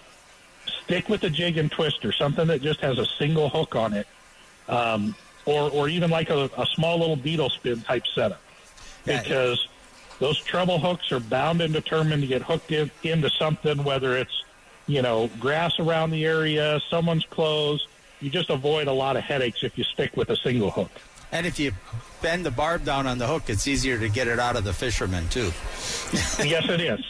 stick 0.84 1.08
with 1.08 1.24
a 1.24 1.30
jig 1.30 1.58
and 1.58 1.70
twister, 1.70 2.12
something 2.12 2.46
that 2.48 2.62
just 2.62 2.80
has 2.80 2.98
a 2.98 3.06
single 3.06 3.48
hook 3.48 3.74
on 3.74 3.92
it, 3.92 4.06
um, 4.68 5.14
or 5.44 5.70
or 5.70 5.88
even 5.88 6.10
like 6.10 6.30
a, 6.30 6.50
a, 6.56 6.66
small 6.66 6.98
little 6.98 7.16
beetle 7.16 7.50
spin 7.50 7.80
type 7.82 8.06
setup, 8.06 8.40
because 9.04 9.68
those 10.18 10.38
treble 10.38 10.78
hooks 10.78 11.10
are 11.10 11.20
bound 11.20 11.60
and 11.60 11.72
determined 11.72 12.22
to 12.22 12.28
get 12.28 12.42
hooked 12.42 12.70
in, 12.70 12.90
into 13.02 13.28
something, 13.30 13.82
whether 13.82 14.16
it's 14.16 14.44
you 14.86 15.02
know 15.02 15.28
grass 15.40 15.78
around 15.78 16.10
the 16.10 16.24
area, 16.24 16.80
someone's 16.90 17.24
clothes. 17.26 17.86
You 18.20 18.30
just 18.30 18.50
avoid 18.50 18.86
a 18.86 18.92
lot 18.92 19.16
of 19.16 19.24
headaches 19.24 19.64
if 19.64 19.76
you 19.76 19.82
stick 19.82 20.16
with 20.16 20.30
a 20.30 20.36
single 20.36 20.70
hook. 20.70 20.92
And 21.32 21.46
if 21.46 21.58
you 21.58 21.72
bend 22.20 22.44
the 22.46 22.50
barb 22.50 22.84
down 22.84 23.06
on 23.06 23.18
the 23.18 23.26
hook, 23.26 23.44
it's 23.48 23.66
easier 23.66 23.98
to 23.98 24.08
get 24.08 24.28
it 24.28 24.38
out 24.38 24.56
of 24.56 24.64
the 24.64 24.72
fisherman, 24.72 25.28
too. 25.30 25.46
yes, 26.44 26.68
it 26.68 26.80
is. 26.80 27.00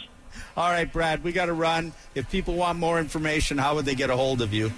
All 0.55 0.69
right, 0.69 0.91
Brad, 0.91 1.23
we 1.23 1.31
got 1.31 1.47
to 1.47 1.53
run. 1.53 1.93
If 2.15 2.29
people 2.31 2.55
want 2.55 2.79
more 2.79 2.99
information, 2.99 3.57
how 3.57 3.75
would 3.75 3.85
they 3.85 3.95
get 3.95 4.09
a 4.09 4.15
hold 4.15 4.41
of 4.41 4.53
you? 4.53 4.71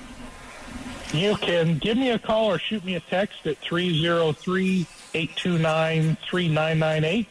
You 1.14 1.36
can 1.36 1.78
give 1.78 1.98
me 1.98 2.10
a 2.10 2.20
call 2.20 2.52
or 2.52 2.60
shoot 2.60 2.84
me 2.84 2.96
a 2.96 3.00
text 3.00 3.46
at 3.46 3.58
303 3.58 4.88
829 5.14 6.18
3998, 6.30 7.28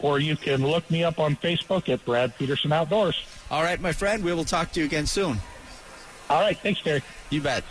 or 0.00 0.18
you 0.18 0.36
can 0.36 0.66
look 0.66 0.90
me 0.90 1.04
up 1.04 1.18
on 1.20 1.36
Facebook 1.36 1.88
at 1.88 2.04
Brad 2.04 2.36
Peterson 2.38 2.72
Outdoors. 2.72 3.22
All 3.50 3.62
right, 3.62 3.80
my 3.80 3.92
friend, 3.92 4.24
we 4.24 4.32
will 4.32 4.44
talk 4.44 4.72
to 4.72 4.80
you 4.80 4.86
again 4.86 5.06
soon. 5.06 5.38
All 6.28 6.40
right, 6.40 6.56
thanks, 6.56 6.80
Terry. 6.80 7.02
You 7.28 7.40
bet. 7.40 7.64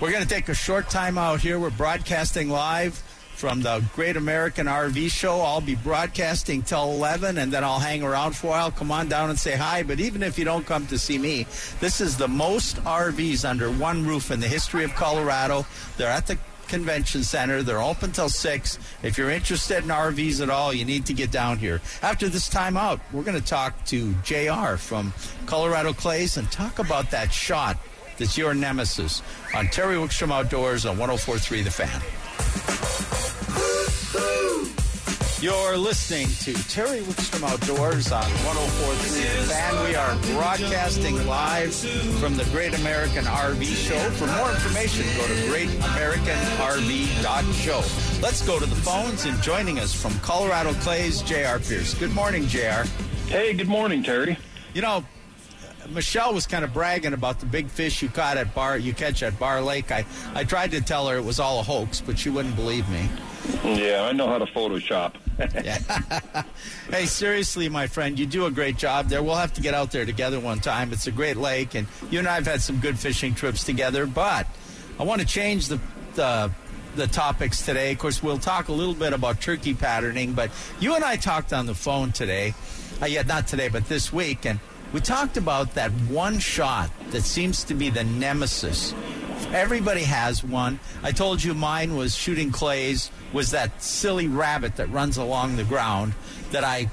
We're 0.00 0.12
going 0.12 0.22
to 0.22 0.28
take 0.34 0.48
a 0.48 0.54
short 0.54 0.88
time 0.88 1.18
out 1.18 1.40
here. 1.40 1.58
We're 1.58 1.68
broadcasting 1.68 2.48
live 2.48 2.94
from 3.34 3.60
the 3.60 3.84
Great 3.94 4.16
American 4.16 4.66
RV 4.66 5.10
Show. 5.10 5.42
I'll 5.42 5.60
be 5.60 5.74
broadcasting 5.74 6.62
till 6.62 6.92
11, 6.92 7.36
and 7.36 7.52
then 7.52 7.64
I'll 7.64 7.80
hang 7.80 8.02
around 8.02 8.34
for 8.34 8.46
a 8.46 8.50
while. 8.50 8.70
Come 8.70 8.90
on 8.90 9.10
down 9.10 9.28
and 9.28 9.38
say 9.38 9.56
hi. 9.56 9.82
But 9.82 10.00
even 10.00 10.22
if 10.22 10.38
you 10.38 10.46
don't 10.46 10.64
come 10.64 10.86
to 10.86 10.98
see 10.98 11.18
me, 11.18 11.46
this 11.80 12.00
is 12.00 12.16
the 12.16 12.28
most 12.28 12.76
RVs 12.76 13.46
under 13.46 13.70
one 13.70 14.06
roof 14.06 14.30
in 14.30 14.40
the 14.40 14.48
history 14.48 14.84
of 14.84 14.94
Colorado. 14.94 15.66
They're 15.98 16.08
at 16.08 16.26
the 16.26 16.38
Convention 16.68 17.22
Center. 17.22 17.62
They're 17.62 17.82
open 17.82 18.12
till 18.12 18.30
6. 18.30 18.78
If 19.02 19.18
you're 19.18 19.28
interested 19.28 19.84
in 19.84 19.90
RVs 19.90 20.40
at 20.40 20.48
all, 20.48 20.72
you 20.72 20.86
need 20.86 21.04
to 21.06 21.12
get 21.12 21.30
down 21.30 21.58
here. 21.58 21.82
After 22.00 22.30
this 22.30 22.48
time 22.48 22.78
out, 22.78 23.00
we're 23.12 23.24
going 23.24 23.38
to 23.38 23.46
talk 23.46 23.84
to 23.86 24.14
JR 24.24 24.76
from 24.76 25.12
Colorado 25.44 25.92
Clays 25.92 26.38
and 26.38 26.50
talk 26.50 26.78
about 26.78 27.10
that 27.10 27.34
shot 27.34 27.76
that's 28.20 28.38
your 28.38 28.54
nemesis 28.54 29.22
on 29.54 29.66
Terry 29.68 29.94
Wickstrom 29.96 30.30
Outdoors 30.30 30.84
on 30.84 30.98
1043 30.98 31.62
The 31.62 31.70
Fan. 31.70 32.02
You're 35.42 35.78
listening 35.78 36.26
to 36.44 36.52
Terry 36.68 37.00
Wickstrom 37.00 37.50
Outdoors 37.50 38.12
on 38.12 38.22
1043 38.22 39.22
The 39.22 39.28
Fan. 39.48 39.88
We 39.88 39.94
are 39.94 40.14
broadcasting 40.34 41.26
live 41.26 41.74
from 42.20 42.36
the 42.36 42.44
Great 42.52 42.78
American 42.78 43.24
RV 43.24 43.64
Show. 43.64 43.98
For 44.10 44.26
more 44.26 44.50
information, 44.50 45.06
go 45.16 45.26
to 45.26 45.32
greatamericanrv.show. 45.48 48.20
Let's 48.20 48.42
go 48.46 48.60
to 48.60 48.66
the 48.66 48.76
phones 48.76 49.24
and 49.24 49.42
joining 49.42 49.78
us 49.78 49.94
from 49.94 50.12
Colorado 50.20 50.74
Clays, 50.74 51.22
J.R. 51.22 51.58
Pierce. 51.58 51.94
Good 51.94 52.12
morning, 52.12 52.46
J.R. 52.46 52.84
Hey, 53.28 53.54
good 53.54 53.68
morning, 53.68 54.02
Terry. 54.02 54.36
You 54.74 54.82
know, 54.82 55.06
Michelle 55.90 56.32
was 56.32 56.46
kind 56.46 56.64
of 56.64 56.72
bragging 56.72 57.12
about 57.12 57.40
the 57.40 57.46
big 57.46 57.68
fish 57.68 58.02
you 58.02 58.08
caught 58.08 58.36
at 58.36 58.54
Barr 58.54 58.78
you 58.78 58.94
catch 58.94 59.22
at 59.22 59.38
Barr 59.38 59.60
Lake. 59.60 59.90
I, 59.90 60.04
I 60.34 60.44
tried 60.44 60.70
to 60.72 60.80
tell 60.80 61.08
her 61.08 61.16
it 61.16 61.24
was 61.24 61.40
all 61.40 61.60
a 61.60 61.62
hoax, 61.62 62.00
but 62.00 62.18
she 62.18 62.30
wouldn't 62.30 62.56
believe 62.56 62.88
me. 62.88 63.08
Yeah, 63.64 64.06
I 64.08 64.12
know 64.12 64.28
how 64.28 64.38
to 64.38 64.46
Photoshop. 64.46 65.14
hey, 66.90 67.06
seriously, 67.06 67.68
my 67.68 67.86
friend, 67.86 68.18
you 68.18 68.26
do 68.26 68.46
a 68.46 68.50
great 68.50 68.76
job 68.76 69.08
there. 69.08 69.22
We'll 69.22 69.34
have 69.34 69.54
to 69.54 69.62
get 69.62 69.74
out 69.74 69.90
there 69.90 70.04
together 70.04 70.38
one 70.38 70.60
time. 70.60 70.92
It's 70.92 71.06
a 71.06 71.12
great 71.12 71.36
lake, 71.36 71.74
and 71.74 71.86
you 72.10 72.18
and 72.18 72.28
I 72.28 72.34
have 72.34 72.46
had 72.46 72.60
some 72.60 72.78
good 72.78 72.98
fishing 72.98 73.34
trips 73.34 73.64
together. 73.64 74.06
But 74.06 74.46
I 74.98 75.04
want 75.04 75.20
to 75.20 75.26
change 75.26 75.68
the 75.68 75.80
the 76.14 76.50
the 76.96 77.06
topics 77.06 77.64
today. 77.64 77.92
Of 77.92 77.98
course, 77.98 78.22
we'll 78.22 78.38
talk 78.38 78.68
a 78.68 78.72
little 78.72 78.94
bit 78.94 79.12
about 79.12 79.40
turkey 79.40 79.74
patterning, 79.74 80.34
but 80.34 80.50
you 80.78 80.94
and 80.94 81.04
I 81.04 81.16
talked 81.16 81.52
on 81.52 81.66
the 81.66 81.74
phone 81.74 82.12
today. 82.12 82.54
Uh, 83.00 83.06
yeah, 83.06 83.22
not 83.22 83.46
today, 83.46 83.68
but 83.68 83.86
this 83.88 84.12
week, 84.12 84.44
and 84.44 84.60
we 84.92 85.00
talked 85.00 85.36
about 85.36 85.74
that 85.74 85.90
one 86.08 86.38
shot 86.38 86.90
that 87.10 87.22
seems 87.22 87.64
to 87.64 87.74
be 87.74 87.90
the 87.90 88.04
nemesis. 88.04 88.94
Everybody 89.52 90.02
has 90.02 90.44
one. 90.44 90.78
I 91.02 91.12
told 91.12 91.42
you 91.42 91.54
mine 91.54 91.96
was 91.96 92.14
shooting 92.14 92.50
clays 92.50 93.10
was 93.32 93.52
that 93.52 93.82
silly 93.82 94.28
rabbit 94.28 94.76
that 94.76 94.90
runs 94.90 95.16
along 95.16 95.56
the 95.56 95.64
ground 95.64 96.14
that 96.50 96.64
I 96.64 96.90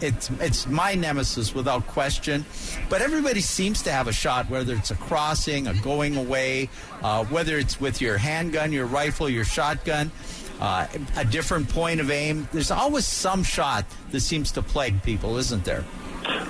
it's 0.00 0.28
it's 0.40 0.66
my 0.66 0.94
nemesis 0.94 1.54
without 1.54 1.86
question. 1.86 2.44
But 2.88 3.00
everybody 3.00 3.40
seems 3.40 3.82
to 3.82 3.92
have 3.92 4.08
a 4.08 4.12
shot, 4.12 4.50
whether 4.50 4.74
it's 4.74 4.90
a 4.90 4.96
crossing, 4.96 5.66
a 5.66 5.74
going 5.74 6.16
away, 6.16 6.68
uh, 7.02 7.24
whether 7.26 7.58
it's 7.58 7.80
with 7.80 8.00
your 8.00 8.18
handgun, 8.18 8.72
your 8.72 8.86
rifle, 8.86 9.28
your 9.28 9.44
shotgun, 9.44 10.10
uh, 10.60 10.86
a 11.16 11.24
different 11.24 11.68
point 11.68 12.00
of 12.00 12.10
aim. 12.10 12.48
There's 12.52 12.70
always 12.70 13.06
some 13.06 13.42
shot 13.44 13.84
that 14.10 14.20
seems 14.20 14.50
to 14.52 14.62
plague 14.62 15.02
people, 15.02 15.36
isn't 15.38 15.64
there? 15.64 15.84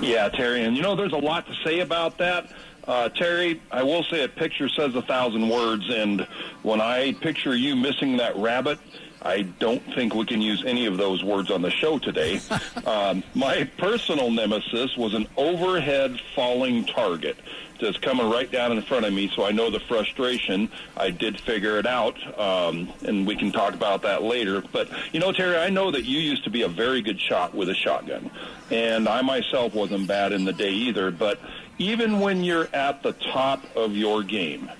Yeah, 0.01 0.29
Terry, 0.29 0.63
and 0.63 0.75
you 0.75 0.81
know 0.81 0.95
there's 0.95 1.13
a 1.13 1.17
lot 1.17 1.47
to 1.47 1.55
say 1.63 1.79
about 1.79 2.17
that. 2.19 2.51
Uh, 2.87 3.09
Terry, 3.09 3.61
I 3.71 3.81
will 3.83 4.03
say 4.03 4.23
a 4.23 4.27
picture 4.27 4.69
says 4.69 4.95
a 4.95 5.01
thousand 5.01 5.49
words, 5.49 5.89
and 5.89 6.21
when 6.61 6.81
I 6.81 7.13
picture 7.13 7.55
you 7.55 7.75
missing 7.75 8.17
that 8.17 8.35
rabbit, 8.35 8.79
I 9.23 9.41
don't 9.41 9.81
think 9.95 10.13
we 10.13 10.25
can 10.25 10.39
use 10.39 10.63
any 10.65 10.85
of 10.85 10.97
those 10.97 11.23
words 11.23 11.49
on 11.49 11.63
the 11.63 11.71
show 11.71 11.97
today. 11.97 12.39
um, 12.85 13.23
my 13.33 13.63
personal 13.77 14.29
nemesis 14.29 14.95
was 14.95 15.15
an 15.15 15.27
overhead 15.35 16.19
falling 16.35 16.85
target 16.85 17.37
that's 17.79 17.97
coming 17.97 18.29
right 18.29 18.51
down 18.51 18.71
in 18.71 18.81
front 18.81 19.05
of 19.05 19.13
me, 19.13 19.31
so 19.35 19.45
I 19.45 19.51
know 19.51 19.69
the 19.69 19.79
frustration. 19.79 20.69
I 20.95 21.09
did 21.09 21.39
figure 21.39 21.77
it 21.77 21.85
out, 21.85 22.15
um, 22.39 22.89
and 23.05 23.25
we 23.27 23.35
can 23.35 23.51
talk 23.51 23.73
about 23.73 24.01
that 24.03 24.23
later. 24.23 24.63
But, 24.71 24.89
you 25.13 25.19
know, 25.19 25.31
Terry, 25.31 25.57
I 25.57 25.69
know 25.69 25.91
that 25.91 26.03
you 26.05 26.19
used 26.19 26.43
to 26.45 26.49
be 26.49 26.63
a 26.63 26.67
very 26.67 27.01
good 27.01 27.19
shot 27.19 27.53
with 27.53 27.69
a 27.69 27.75
shotgun, 27.75 28.31
and 28.71 29.07
I 29.07 29.21
myself 29.21 29.73
wasn't 29.73 30.07
bad 30.07 30.31
in 30.31 30.45
the 30.45 30.53
day 30.53 30.71
either, 30.71 31.11
but 31.11 31.39
even 31.77 32.19
when 32.19 32.43
you're 32.43 32.69
at 32.73 33.03
the 33.03 33.11
top 33.11 33.63
of 33.75 33.95
your 33.95 34.23
game, 34.23 34.71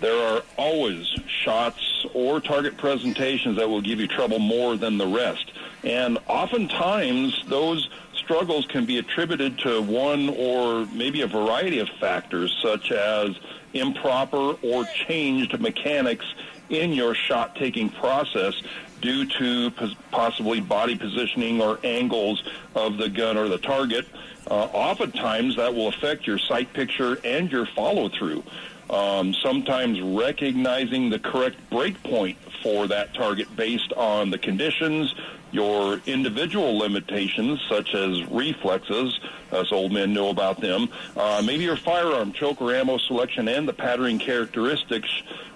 there 0.00 0.16
are 0.16 0.42
always 0.56 1.06
shots 1.26 2.06
or 2.14 2.40
target 2.40 2.76
presentations 2.76 3.56
that 3.56 3.68
will 3.68 3.82
give 3.82 4.00
you 4.00 4.06
trouble 4.06 4.38
more 4.38 4.76
than 4.76 4.98
the 4.98 5.06
rest. 5.06 5.52
And 5.84 6.18
oftentimes, 6.26 7.44
those 7.46 7.88
struggles 8.30 8.64
can 8.66 8.84
be 8.86 8.98
attributed 8.98 9.58
to 9.58 9.82
one 9.82 10.28
or 10.28 10.86
maybe 10.92 11.22
a 11.22 11.26
variety 11.26 11.80
of 11.80 11.88
factors, 11.98 12.56
such 12.62 12.92
as 12.92 13.30
improper 13.74 14.54
or 14.62 14.84
changed 14.84 15.58
mechanics 15.58 16.24
in 16.68 16.92
your 16.92 17.12
shot 17.12 17.56
taking 17.56 17.88
process 17.88 18.54
due 19.00 19.26
to 19.26 19.72
possibly 20.12 20.60
body 20.60 20.96
positioning 20.96 21.60
or 21.60 21.80
angles 21.82 22.44
of 22.76 22.98
the 22.98 23.08
gun 23.08 23.36
or 23.36 23.48
the 23.48 23.58
target. 23.58 24.06
Uh, 24.48 24.68
oftentimes, 24.72 25.56
that 25.56 25.74
will 25.74 25.88
affect 25.88 26.24
your 26.24 26.38
sight 26.38 26.72
picture 26.72 27.18
and 27.24 27.50
your 27.50 27.66
follow 27.66 28.08
through. 28.08 28.44
Um, 28.90 29.34
sometimes 29.34 30.00
recognizing 30.00 31.10
the 31.10 31.20
correct 31.20 31.56
break 31.70 32.02
point 32.02 32.36
for 32.60 32.88
that 32.88 33.14
target 33.14 33.54
based 33.54 33.92
on 33.92 34.30
the 34.30 34.38
conditions, 34.38 35.14
your 35.52 36.00
individual 36.06 36.76
limitations, 36.76 37.60
such 37.68 37.94
as 37.94 38.24
reflexes, 38.26 39.20
us 39.52 39.70
old 39.70 39.92
men 39.92 40.12
know 40.12 40.30
about 40.30 40.60
them, 40.60 40.88
uh, 41.16 41.40
maybe 41.44 41.62
your 41.62 41.76
firearm 41.76 42.32
choke 42.32 42.60
or 42.60 42.74
ammo 42.74 42.98
selection 42.98 43.46
and 43.46 43.68
the 43.68 43.72
patterning 43.72 44.18
characteristics, 44.18 45.08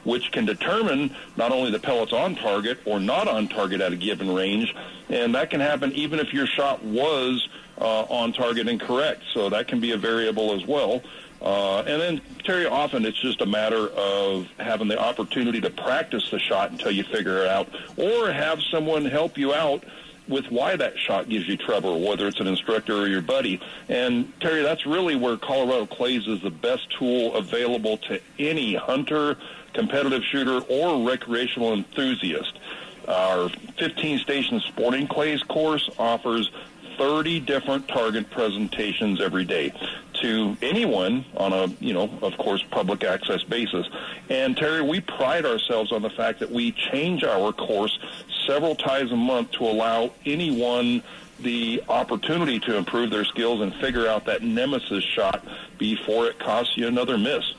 which 0.04 0.30
can 0.30 0.44
determine 0.44 1.14
not 1.36 1.50
only 1.50 1.72
the 1.72 1.80
pellets 1.80 2.12
on 2.12 2.36
target 2.36 2.78
or 2.84 3.00
not 3.00 3.26
on 3.26 3.48
target 3.48 3.80
at 3.80 3.92
a 3.92 3.96
given 3.96 4.32
range, 4.32 4.74
and 5.08 5.34
that 5.34 5.50
can 5.50 5.60
happen 5.60 5.92
even 5.92 6.20
if 6.20 6.32
your 6.32 6.46
shot 6.46 6.82
was 6.84 7.48
uh, 7.80 8.02
on 8.02 8.32
target 8.32 8.68
and 8.68 8.80
correct. 8.80 9.22
So 9.32 9.48
that 9.50 9.66
can 9.68 9.80
be 9.80 9.92
a 9.92 9.96
variable 9.96 10.52
as 10.52 10.64
well. 10.66 11.02
Uh, 11.44 11.80
and 11.80 12.00
then, 12.00 12.20
Terry, 12.42 12.64
often 12.64 13.04
it's 13.04 13.20
just 13.20 13.42
a 13.42 13.46
matter 13.46 13.88
of 13.90 14.48
having 14.58 14.88
the 14.88 14.98
opportunity 14.98 15.60
to 15.60 15.68
practice 15.68 16.30
the 16.30 16.38
shot 16.38 16.70
until 16.70 16.90
you 16.90 17.04
figure 17.04 17.42
it 17.42 17.48
out, 17.48 17.68
or 17.98 18.32
have 18.32 18.62
someone 18.70 19.04
help 19.04 19.36
you 19.36 19.52
out 19.52 19.84
with 20.26 20.46
why 20.46 20.74
that 20.74 20.98
shot 20.98 21.28
gives 21.28 21.46
you 21.46 21.58
trouble, 21.58 22.00
whether 22.00 22.26
it's 22.26 22.40
an 22.40 22.46
instructor 22.46 22.94
or 22.94 23.06
your 23.06 23.20
buddy. 23.20 23.60
And 23.90 24.32
Terry, 24.40 24.62
that's 24.62 24.86
really 24.86 25.16
where 25.16 25.36
Colorado 25.36 25.84
Clays 25.84 26.26
is 26.26 26.40
the 26.40 26.50
best 26.50 26.90
tool 26.98 27.34
available 27.34 27.98
to 27.98 28.18
any 28.38 28.74
hunter, 28.74 29.36
competitive 29.74 30.22
shooter, 30.24 30.60
or 30.70 31.06
recreational 31.06 31.74
enthusiast. 31.74 32.58
Our 33.06 33.50
15 33.78 34.18
station 34.20 34.60
sporting 34.60 35.06
clays 35.06 35.42
course 35.42 35.90
offers 35.98 36.50
30 36.96 37.40
different 37.40 37.88
target 37.88 38.30
presentations 38.30 39.20
every 39.20 39.44
day 39.44 39.72
to 40.14 40.56
anyone 40.62 41.24
on 41.36 41.52
a, 41.52 41.66
you 41.80 41.92
know, 41.92 42.10
of 42.22 42.36
course, 42.38 42.62
public 42.70 43.04
access 43.04 43.42
basis. 43.42 43.86
And 44.30 44.56
Terry, 44.56 44.82
we 44.82 45.00
pride 45.00 45.44
ourselves 45.44 45.92
on 45.92 46.02
the 46.02 46.10
fact 46.10 46.40
that 46.40 46.50
we 46.50 46.72
change 46.72 47.24
our 47.24 47.52
course 47.52 47.98
several 48.46 48.74
times 48.74 49.12
a 49.12 49.16
month 49.16 49.52
to 49.52 49.64
allow 49.64 50.12
anyone 50.24 51.02
the 51.40 51.82
opportunity 51.88 52.60
to 52.60 52.76
improve 52.76 53.10
their 53.10 53.24
skills 53.24 53.60
and 53.60 53.74
figure 53.74 54.06
out 54.06 54.24
that 54.26 54.42
nemesis 54.42 55.02
shot 55.02 55.44
before 55.78 56.26
it 56.26 56.38
costs 56.38 56.76
you 56.76 56.86
another 56.86 57.18
miss. 57.18 57.54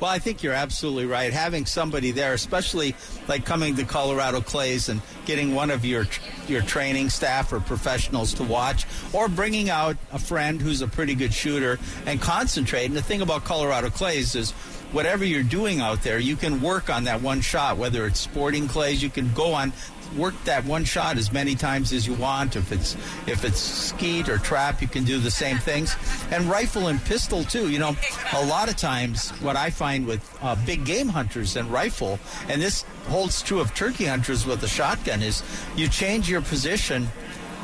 Well, 0.00 0.10
I 0.10 0.18
think 0.18 0.42
you're 0.42 0.52
absolutely 0.52 1.06
right. 1.06 1.32
Having 1.32 1.66
somebody 1.66 2.12
there, 2.12 2.32
especially 2.32 2.94
like 3.26 3.44
coming 3.44 3.74
to 3.76 3.84
Colorado 3.84 4.40
Clays 4.40 4.88
and 4.88 5.02
getting 5.26 5.54
one 5.54 5.70
of 5.70 5.84
your 5.84 6.06
your 6.46 6.62
training 6.62 7.10
staff 7.10 7.52
or 7.52 7.60
professionals 7.60 8.32
to 8.34 8.44
watch, 8.44 8.86
or 9.12 9.28
bringing 9.28 9.70
out 9.70 9.96
a 10.12 10.18
friend 10.18 10.60
who's 10.60 10.82
a 10.82 10.88
pretty 10.88 11.14
good 11.14 11.34
shooter 11.34 11.78
and 12.06 12.20
concentrate. 12.20 12.86
And 12.86 12.96
the 12.96 13.02
thing 13.02 13.22
about 13.22 13.44
Colorado 13.44 13.90
Clays 13.90 14.34
is 14.36 14.52
whatever 14.92 15.24
you're 15.24 15.42
doing 15.42 15.80
out 15.80 16.02
there, 16.02 16.18
you 16.18 16.36
can 16.36 16.62
work 16.62 16.88
on 16.88 17.04
that 17.04 17.20
one 17.20 17.40
shot, 17.40 17.76
whether 17.76 18.06
it's 18.06 18.20
sporting 18.20 18.68
clays, 18.68 19.02
you 19.02 19.10
can 19.10 19.32
go 19.34 19.52
on 19.52 19.72
work 20.16 20.34
that 20.44 20.64
one 20.64 20.84
shot 20.84 21.16
as 21.16 21.32
many 21.32 21.54
times 21.54 21.92
as 21.92 22.06
you 22.06 22.14
want. 22.14 22.56
If 22.56 22.72
it's 22.72 22.94
if 23.26 23.44
it's 23.44 23.60
skeet 23.60 24.28
or 24.28 24.38
trap, 24.38 24.80
you 24.80 24.88
can 24.88 25.04
do 25.04 25.18
the 25.18 25.30
same 25.30 25.58
things. 25.58 25.96
And 26.30 26.44
rifle 26.44 26.88
and 26.88 27.02
pistol 27.04 27.44
too. 27.44 27.70
You 27.70 27.78
know, 27.78 27.96
a 28.34 28.44
lot 28.46 28.68
of 28.68 28.76
times 28.76 29.30
what 29.40 29.56
I 29.56 29.70
find 29.70 30.06
with 30.06 30.22
uh, 30.42 30.56
big 30.66 30.84
game 30.84 31.08
hunters 31.08 31.56
and 31.56 31.70
rifle, 31.70 32.18
and 32.48 32.60
this 32.60 32.82
holds 33.08 33.42
true 33.42 33.60
of 33.60 33.74
turkey 33.74 34.04
hunters 34.06 34.46
with 34.46 34.62
a 34.62 34.68
shotgun, 34.68 35.22
is 35.22 35.42
you 35.76 35.88
change 35.88 36.28
your 36.28 36.42
position 36.42 37.08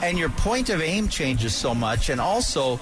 and 0.02 0.18
your 0.18 0.30
point 0.30 0.70
of 0.70 0.80
aim 0.80 1.08
changes 1.08 1.54
so 1.54 1.74
much, 1.74 2.10
and 2.10 2.20
also 2.20 2.80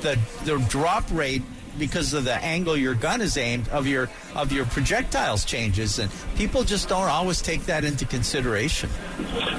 the 0.00 0.18
the 0.44 0.58
drop 0.68 1.04
rate 1.10 1.42
because 1.78 2.12
of 2.14 2.24
the 2.24 2.34
angle 2.36 2.76
your 2.76 2.94
gun 2.94 3.20
is 3.20 3.36
aimed 3.36 3.68
of 3.68 3.86
your 3.86 4.08
of 4.34 4.52
your 4.52 4.64
projectiles 4.66 5.44
changes 5.44 5.98
and 5.98 6.10
people 6.36 6.64
just 6.64 6.88
don't 6.88 7.08
always 7.08 7.40
take 7.40 7.64
that 7.66 7.84
into 7.84 8.04
consideration. 8.04 8.88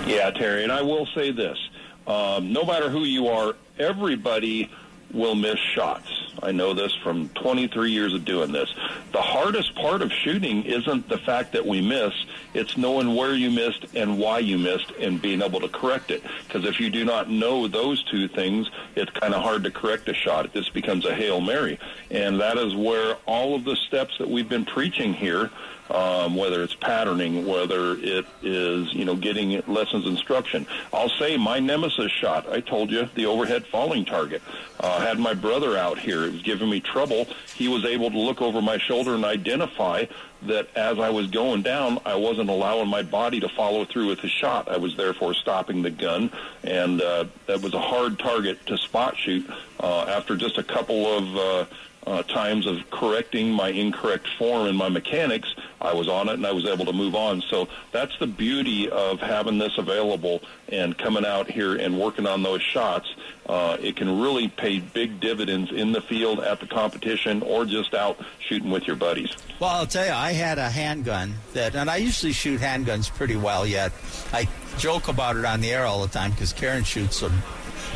Yeah 0.05 0.31
terry 0.31 0.63
and 0.63 0.71
i 0.71 0.81
will 0.81 1.07
say 1.15 1.31
this. 1.31 1.57
Um, 2.05 2.53
no 2.53 2.63
matter 2.63 2.89
who 2.89 3.03
you 3.03 3.27
are 3.27 3.55
everybody 3.79 4.69
will 5.13 5.35
miss 5.35 5.59
shots. 5.59 6.09
I 6.43 6.51
know 6.51 6.73
this 6.73 6.93
from 7.03 7.29
23 7.29 7.91
years 7.91 8.13
of 8.13 8.25
doing 8.25 8.51
this. 8.51 8.73
The 9.11 9.21
hardest 9.21 9.73
part 9.75 10.01
of 10.01 10.11
shooting 10.11 10.63
isn't 10.63 11.09
the 11.09 11.17
fact 11.17 11.53
that 11.53 11.65
we 11.65 11.81
miss, 11.81 12.13
it's 12.53 12.77
knowing 12.77 13.15
where 13.15 13.33
you 13.33 13.49
missed 13.49 13.85
and 13.95 14.19
why 14.19 14.39
you 14.39 14.57
missed 14.57 14.91
and 14.99 15.21
being 15.21 15.41
able 15.41 15.59
to 15.59 15.69
correct 15.69 16.11
it. 16.11 16.23
Because 16.47 16.65
if 16.65 16.79
you 16.79 16.89
do 16.89 17.05
not 17.05 17.29
know 17.29 17.67
those 17.67 18.03
two 18.03 18.27
things, 18.27 18.69
it's 18.95 19.11
kind 19.11 19.33
of 19.33 19.41
hard 19.41 19.63
to 19.63 19.71
correct 19.71 20.09
a 20.09 20.13
shot. 20.13 20.45
It 20.45 20.53
just 20.53 20.73
becomes 20.73 21.05
a 21.05 21.13
Hail 21.13 21.41
Mary. 21.41 21.79
And 22.11 22.39
that 22.39 22.57
is 22.57 22.75
where 22.75 23.15
all 23.25 23.55
of 23.55 23.63
the 23.63 23.75
steps 23.75 24.17
that 24.19 24.29
we've 24.29 24.49
been 24.49 24.65
preaching 24.65 25.13
here 25.13 25.49
um, 25.89 26.35
whether 26.35 26.63
it's 26.63 26.75
patterning, 26.75 27.45
whether 27.45 27.93
it 27.97 28.25
is, 28.41 28.93
you 28.93 29.05
know, 29.05 29.15
getting 29.15 29.61
lessons 29.67 30.05
instruction. 30.05 30.65
I'll 30.93 31.09
say 31.09 31.37
my 31.37 31.59
nemesis 31.59 32.11
shot, 32.11 32.49
I 32.49 32.59
told 32.61 32.91
you, 32.91 33.09
the 33.15 33.25
overhead 33.25 33.65
falling 33.65 34.05
target. 34.05 34.41
Uh, 34.79 34.99
had 34.99 35.17
my 35.19 35.33
brother 35.33 35.77
out 35.77 35.97
here. 35.97 36.25
It 36.25 36.33
was 36.33 36.41
giving 36.43 36.69
me 36.69 36.79
trouble. 36.79 37.27
He 37.55 37.67
was 37.67 37.85
able 37.85 38.11
to 38.11 38.17
look 38.17 38.41
over 38.41 38.61
my 38.61 38.77
shoulder 38.77 39.15
and 39.15 39.25
identify 39.25 40.05
that 40.43 40.69
as 40.75 40.99
I 40.99 41.09
was 41.09 41.27
going 41.27 41.63
down, 41.63 41.99
I 42.05 42.15
wasn't 42.15 42.49
allowing 42.49 42.87
my 42.87 43.01
body 43.01 43.39
to 43.39 43.49
follow 43.49 43.85
through 43.85 44.07
with 44.07 44.21
the 44.21 44.27
shot. 44.27 44.69
I 44.69 44.77
was 44.77 44.95
therefore 44.95 45.33
stopping 45.33 45.81
the 45.81 45.89
gun, 45.89 46.31
and 46.63 47.01
uh, 47.01 47.25
that 47.47 47.61
was 47.61 47.73
a 47.73 47.79
hard 47.81 48.19
target 48.19 48.63
to 48.67 48.77
spot 48.77 49.17
shoot. 49.17 49.49
Uh, 49.79 50.05
after 50.07 50.35
just 50.35 50.57
a 50.57 50.63
couple 50.63 51.05
of 51.07 51.37
uh, 51.37 51.65
uh, 52.07 52.23
times 52.23 52.65
of 52.65 52.89
correcting 52.89 53.51
my 53.51 53.67
incorrect 53.67 54.29
form 54.37 54.65
and 54.67 54.77
my 54.77 54.87
mechanics, 54.87 55.53
I 55.81 55.93
was 55.93 56.07
on 56.07 56.29
it 56.29 56.35
and 56.35 56.47
I 56.47 56.53
was 56.53 56.65
able 56.65 56.85
to 56.85 56.93
move 56.93 57.15
on. 57.15 57.41
So 57.49 57.67
that's 57.91 58.17
the 58.17 58.27
beauty 58.27 58.89
of 58.89 59.19
having 59.19 59.57
this 59.57 59.77
available 59.77 60.41
and 60.69 60.97
coming 60.97 61.25
out 61.25 61.51
here 61.51 61.75
and 61.75 61.99
working 61.99 62.25
on 62.25 62.43
those 62.43 62.61
shots. 62.61 63.13
Uh, 63.45 63.75
it 63.81 63.97
can 63.97 64.21
really 64.21 64.47
pay 64.47 64.79
big 64.79 65.19
dividends 65.19 65.71
in 65.71 65.91
the 65.91 66.01
field 66.01 66.39
at 66.39 66.61
the 66.61 66.67
competition 66.67 67.41
or 67.41 67.65
just 67.65 67.93
out 67.93 68.17
shooting 68.39 68.71
with 68.71 68.87
your 68.87 68.95
buddies. 68.95 69.35
Well, 69.59 69.71
I'll 69.71 69.87
tell 69.87 70.05
you, 70.05 70.13
I 70.13 70.31
had 70.31 70.57
a 70.59 70.69
handgun 70.69 71.33
that, 71.53 71.75
and 71.75 71.89
I 71.89 71.97
usually 71.97 72.31
shoot 72.31 72.61
handguns 72.61 73.13
pretty 73.13 73.35
well 73.35 73.67
yet. 73.67 73.91
I 74.31 74.47
joke 74.77 75.09
about 75.09 75.35
it 75.35 75.43
on 75.43 75.59
the 75.59 75.71
air 75.71 75.85
all 75.85 76.01
the 76.01 76.07
time 76.07 76.31
because 76.31 76.53
Karen 76.53 76.85
shoots 76.85 77.17
so 77.17 77.29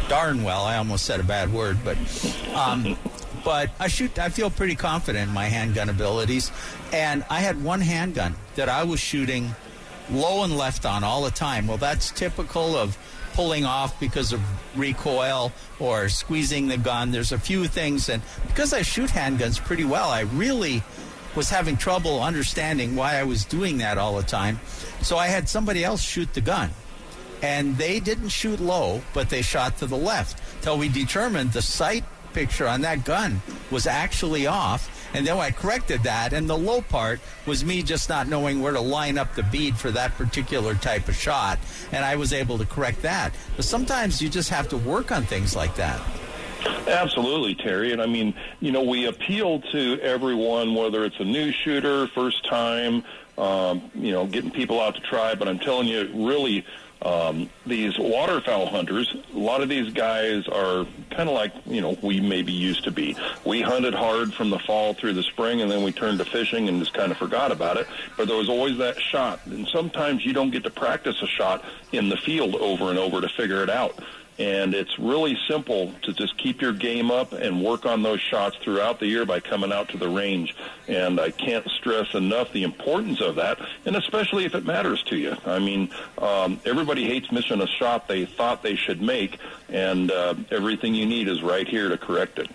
darn 0.10 0.44
well. 0.44 0.64
I 0.64 0.76
almost 0.78 1.06
said 1.06 1.22
a 1.22 1.24
bad 1.24 1.54
word, 1.54 1.78
but 1.86 1.98
um, 2.54 2.98
but 3.44 3.70
I 3.80 3.88
shoot. 3.88 4.18
I 4.20 4.30
feel 4.30 4.50
pretty 4.50 4.76
confident 4.76 5.28
in 5.28 5.34
my 5.34 5.46
handgun 5.46 5.90
abilities, 5.90 6.52
and 6.92 7.24
I 7.30 7.40
had 7.40 7.64
one 7.64 7.82
handgun 7.82 8.36
that 8.56 8.70
I 8.70 8.84
was 8.84 9.00
shooting 9.00 9.54
low 10.10 10.44
and 10.44 10.58
left 10.58 10.86
on 10.86 11.04
all 11.04 11.24
the 11.24 11.32
time. 11.32 11.68
Well, 11.68 11.78
that's 11.78 12.12
typical 12.12 12.76
of 12.76 12.98
pulling 13.34 13.66
off 13.66 13.98
because 14.00 14.34
of 14.34 14.42
recoil 14.76 15.52
or 15.80 16.10
squeezing 16.10 16.68
the 16.68 16.78
gun. 16.78 17.12
There's 17.12 17.32
a 17.32 17.40
few 17.40 17.68
things, 17.68 18.10
and 18.10 18.22
because 18.48 18.74
I 18.74 18.82
shoot 18.82 19.10
handguns 19.10 19.64
pretty 19.64 19.86
well, 19.86 20.10
I 20.10 20.22
really 20.22 20.84
was 21.36 21.50
having 21.50 21.78
trouble 21.78 22.22
understanding 22.22 22.96
why 22.96 23.16
I 23.16 23.24
was 23.24 23.46
doing 23.46 23.78
that 23.78 23.98
all 23.98 24.18
the 24.18 24.24
time. 24.24 24.60
So 25.02 25.18
I 25.18 25.28
had 25.28 25.48
somebody 25.48 25.84
else 25.84 26.02
shoot 26.02 26.34
the 26.34 26.42
gun. 26.42 26.72
And 27.42 27.76
they 27.78 28.00
didn't 28.00 28.30
shoot 28.30 28.60
low, 28.60 29.02
but 29.14 29.30
they 29.30 29.42
shot 29.42 29.78
to 29.78 29.88
the 29.88 29.98
left. 29.98 30.40
Till 30.62 30.78
we 30.78 30.90
determined 30.90 31.54
the 31.54 31.62
sight 31.62 32.04
picture 32.34 32.68
on 32.68 32.82
that 32.82 33.06
gun 33.06 33.42
was 33.70 33.88
actually 33.88 34.48
off. 34.48 34.98
And 35.14 35.28
then 35.28 35.38
I 35.38 35.52
corrected 35.52 36.04
that, 36.04 36.32
and 36.32 36.50
the 36.50 36.58
low 36.58 36.82
part 36.82 37.20
was 37.46 37.66
me 37.66 37.84
just 37.84 38.08
not 38.08 38.28
knowing 38.28 38.62
where 38.62 38.72
to 38.72 38.80
line 38.80 39.18
up 39.18 39.36
the 39.36 39.44
bead 39.44 39.76
for 39.76 39.92
that 39.92 40.16
particular 40.16 40.74
type 40.76 41.10
of 41.10 41.16
shot. 41.16 41.60
And 41.92 42.06
I 42.06 42.16
was 42.16 42.32
able 42.32 42.58
to 42.60 42.66
correct 42.66 43.02
that. 43.02 43.34
But 43.58 43.66
sometimes 43.66 44.22
you 44.22 44.30
just 44.30 44.50
have 44.50 44.70
to 44.70 44.78
work 44.78 45.12
on 45.12 45.24
things 45.24 45.54
like 45.54 45.76
that. 45.76 46.02
Absolutely, 46.88 47.56
Terry. 47.56 47.92
And 47.92 48.02
I 48.02 48.06
mean, 48.06 48.34
you 48.60 48.72
know, 48.72 48.84
we 48.84 49.06
appeal 49.06 49.62
to 49.72 50.00
everyone, 50.02 50.76
whether 50.76 51.04
it's 51.04 51.20
a 51.20 51.26
new 51.26 51.52
shooter, 51.52 52.08
first 52.08 52.46
time, 52.48 53.04
um, 53.38 53.92
you 53.96 54.12
know, 54.12 54.26
getting 54.26 54.52
people 54.52 54.80
out 54.80 54.96
to 54.96 55.02
try. 55.02 55.36
But 55.36 55.48
I'm 55.48 55.60
telling 55.60 55.88
you, 55.88 56.10
really, 56.14 56.66
um, 57.02 57.50
these 57.66 57.98
waterfowl 57.98 58.68
hunters, 58.68 59.14
a 59.34 59.38
lot 59.38 59.62
of 59.62 59.70
these 59.70 59.92
guys 59.94 60.48
are 60.48 60.86
kind 61.10 61.30
of 61.30 61.36
like, 61.36 61.52
you 61.66 61.82
know, 61.82 61.98
we 62.02 62.20
maybe 62.20 62.52
used 62.52 62.84
to 62.84 62.92
be. 62.92 63.16
We 63.44 63.62
hunted 63.62 63.94
hard 63.94 64.34
from 64.34 64.50
the 64.52 64.60
fall 64.60 64.94
through 64.94 65.14
the 65.14 65.24
spring 65.24 65.62
and 65.62 65.72
then 65.72 65.84
we 65.84 65.92
turned 65.92 66.20
to 66.20 66.26
fishing 66.26 66.70
and 66.70 66.80
just 66.80 66.94
kind 66.94 67.12
of 67.12 67.18
forgot 67.18 67.52
about 67.52 67.78
it. 67.78 67.88
But 68.18 68.28
there 68.28 68.38
was 68.38 68.50
always 68.50 68.78
that 68.78 69.00
shot. 69.00 69.40
And 69.48 69.68
sometimes 69.68 70.26
you 70.26 70.34
don't 70.34 70.52
get 70.52 70.64
to 70.64 70.70
practice 70.70 71.22
a 71.22 71.28
shot 71.28 71.66
in 71.92 72.10
the 72.10 72.18
field 72.18 72.56
over 72.56 72.90
and 72.90 73.00
over 73.00 73.20
to 73.20 73.30
figure 73.30 73.64
it 73.64 73.70
out. 73.70 73.98
And 74.40 74.74
it's 74.74 74.98
really 74.98 75.38
simple 75.48 75.94
to 76.04 76.14
just 76.14 76.38
keep 76.38 76.62
your 76.62 76.74
game 76.74 77.12
up 77.12 77.34
and 77.34 77.64
work 77.64 77.86
on 77.86 78.02
those 78.02 78.20
shots 78.20 78.58
throughout 78.58 79.00
the 79.00 79.06
year 79.06 79.26
by 79.26 79.40
coming 79.40 79.72
out 79.72 79.90
to 79.90 79.98
the 79.98 80.10
range. 80.10 80.56
And 80.88 81.20
I 81.20 81.32
can't 81.32 81.70
stress 81.70 82.14
enough 82.14 82.52
the 82.52 82.64
importance 82.64 83.22
of 83.22 83.36
that, 83.36 83.60
and 83.86 83.96
especially 83.96 84.46
if 84.46 84.56
it 84.56 84.66
matters 84.66 85.04
to 85.04 85.18
you. 85.18 85.38
I 85.46 85.60
mean, 85.60 85.90
um, 86.18 86.60
everybody 86.66 87.06
hates 87.06 87.32
missing 87.32 87.62
a 87.62 87.68
shot 87.68 88.08
they 88.08 88.26
thought 88.26 88.64
they 88.64 88.76
should 88.76 89.02
make, 89.02 89.38
and 89.70 90.12
uh, 90.12 90.36
everything 90.50 90.96
you 90.96 91.06
need 91.06 91.28
is 91.28 91.44
right 91.44 91.68
here 91.68 91.90
to 91.90 91.98
correct 91.98 92.40
it. 92.40 92.50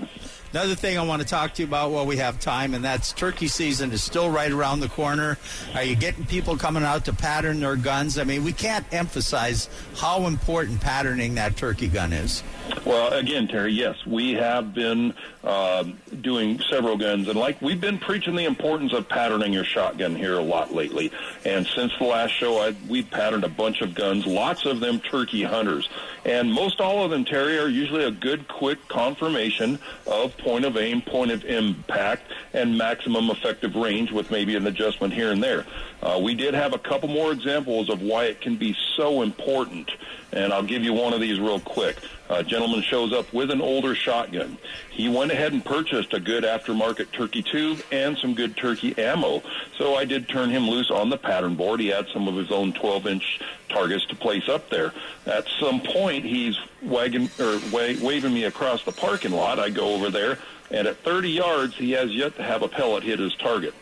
Another 0.57 0.74
thing 0.74 0.96
I 0.96 1.02
want 1.02 1.20
to 1.20 1.28
talk 1.28 1.52
to 1.52 1.62
you 1.62 1.68
about 1.68 1.90
while 1.90 2.07
we 2.07 2.16
have 2.16 2.40
time, 2.40 2.72
and 2.72 2.82
that's 2.82 3.12
turkey 3.12 3.46
season 3.46 3.92
is 3.92 4.02
still 4.02 4.30
right 4.30 4.50
around 4.50 4.80
the 4.80 4.88
corner. 4.88 5.36
Are 5.74 5.82
you 5.82 5.94
getting 5.94 6.24
people 6.24 6.57
coming 6.57 6.82
out 6.82 7.04
to 7.04 7.12
pattern 7.12 7.61
their 7.61 7.76
guns? 7.76 8.18
I 8.18 8.24
mean, 8.24 8.42
we 8.42 8.54
can't 8.54 8.86
emphasize 8.90 9.68
how 9.96 10.26
important 10.26 10.80
patterning 10.80 11.34
that 11.34 11.59
turkey 11.59 11.88
gun 11.88 12.14
is. 12.14 12.42
Well, 12.86 13.12
again, 13.12 13.48
Terry, 13.48 13.74
yes, 13.74 14.07
we 14.07 14.32
have 14.32 14.72
been 14.72 15.12
uh, 15.47 15.84
doing 16.22 16.61
several 16.68 16.97
guns, 16.97 17.28
and 17.28 17.38
like 17.38 17.62
we've 17.62 17.80
been 17.80 17.99
preaching 17.99 18.34
the 18.34 18.44
importance 18.44 18.92
of 18.92 19.09
patterning 19.09 19.53
your 19.53 19.62
shotgun 19.62 20.16
here 20.16 20.34
a 20.34 20.42
lot 20.42 20.74
lately. 20.74 21.12
And 21.44 21.64
since 21.68 21.92
the 21.99 22.05
last 22.05 22.32
show, 22.32 22.59
I, 22.59 22.74
we've 22.88 23.09
patterned 23.09 23.44
a 23.44 23.49
bunch 23.49 23.80
of 23.80 23.94
guns, 23.94 24.26
lots 24.26 24.66
of 24.66 24.80
them 24.80 24.99
turkey 24.99 25.44
hunters, 25.44 25.88
and 26.24 26.53
most 26.53 26.80
all 26.80 27.05
of 27.05 27.12
them, 27.12 27.24
Terry, 27.24 27.59
are 27.59 27.68
usually 27.68 28.03
a 28.03 28.11
good, 28.11 28.49
quick 28.49 28.88
confirmation 28.88 29.78
of 30.09 30.36
point 30.36 30.64
of 30.64 30.76
aim, 30.76 31.01
point 31.01 31.30
of 31.30 31.44
impact, 31.44 32.24
and 32.53 32.76
maximum 32.76 33.30
effective 33.30 33.76
range, 33.76 34.11
with 34.11 34.32
maybe 34.32 34.57
an 34.57 34.66
adjustment 34.66 35.14
here 35.14 35.30
and 35.30 35.40
there. 35.40 35.64
Uh, 36.03 36.18
we 36.20 36.34
did 36.34 36.55
have 36.55 36.74
a 36.74 36.78
couple 36.78 37.09
more 37.09 37.30
examples 37.30 37.88
of 37.88 38.03
why 38.03 38.24
it 38.24 38.40
can 38.40 38.57
be 38.57 38.76
so 38.97 39.22
important, 39.22 39.92
and 40.32 40.53
I'll 40.53 40.64
give 40.64 40.82
you 40.82 40.92
one 40.92 41.12
of 41.12 41.20
these 41.20 41.38
real 41.38 41.61
quick. 41.61 41.97
A 42.28 42.42
gentleman 42.42 42.82
shows 42.82 43.12
up 43.12 43.32
with 43.32 43.50
an 43.50 43.60
older 43.60 43.94
shotgun. 43.94 44.58
He 44.90 45.08
went 45.08 45.30
ahead 45.30 45.52
and 45.52 45.64
purchased 45.64 46.12
a 46.12 46.18
good 46.18 46.42
aftermarket 46.42 47.12
turkey 47.12 47.42
tube 47.42 47.82
and 47.92 48.18
some 48.18 48.34
good 48.34 48.56
turkey 48.56 48.94
ammo. 48.98 49.42
So 49.78 49.94
I 49.94 50.04
did 50.04 50.28
turn 50.28 50.50
him 50.50 50.68
loose 50.68 50.90
on 50.90 51.08
the 51.08 51.18
pattern 51.18 51.54
board. 51.54 51.78
He 51.78 51.88
had 51.88 52.08
some 52.08 52.26
of 52.26 52.34
his 52.34 52.50
own 52.50 52.72
12-inch 52.72 53.40
targets 53.68 54.06
to 54.06 54.16
place 54.16 54.48
up 54.48 54.70
there. 54.70 54.92
At 55.26 55.46
some 55.60 55.80
point, 55.80 56.24
he's 56.24 56.58
wagging 56.82 57.30
or 57.38 57.60
wa- 57.70 57.94
waving 58.02 58.34
me 58.34 58.44
across 58.44 58.84
the 58.84 58.92
parking 58.92 59.32
lot. 59.32 59.60
I 59.60 59.70
go 59.70 59.94
over 59.94 60.10
there, 60.10 60.38
and 60.70 60.88
at 60.88 60.96
30 60.98 61.30
yards, 61.30 61.76
he 61.76 61.92
has 61.92 62.12
yet 62.12 62.36
to 62.36 62.42
have 62.42 62.62
a 62.62 62.68
pellet 62.68 63.04
hit 63.04 63.20
his 63.20 63.34
target. 63.36 63.74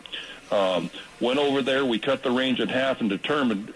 Um, 0.51 0.91
went 1.19 1.39
over 1.39 1.63
there. 1.63 1.83
We 1.83 1.97
cut 1.97 2.21
the 2.21 2.29
range 2.29 2.59
in 2.59 2.67
half 2.69 3.01
and 3.01 3.09
determined, 3.09 3.73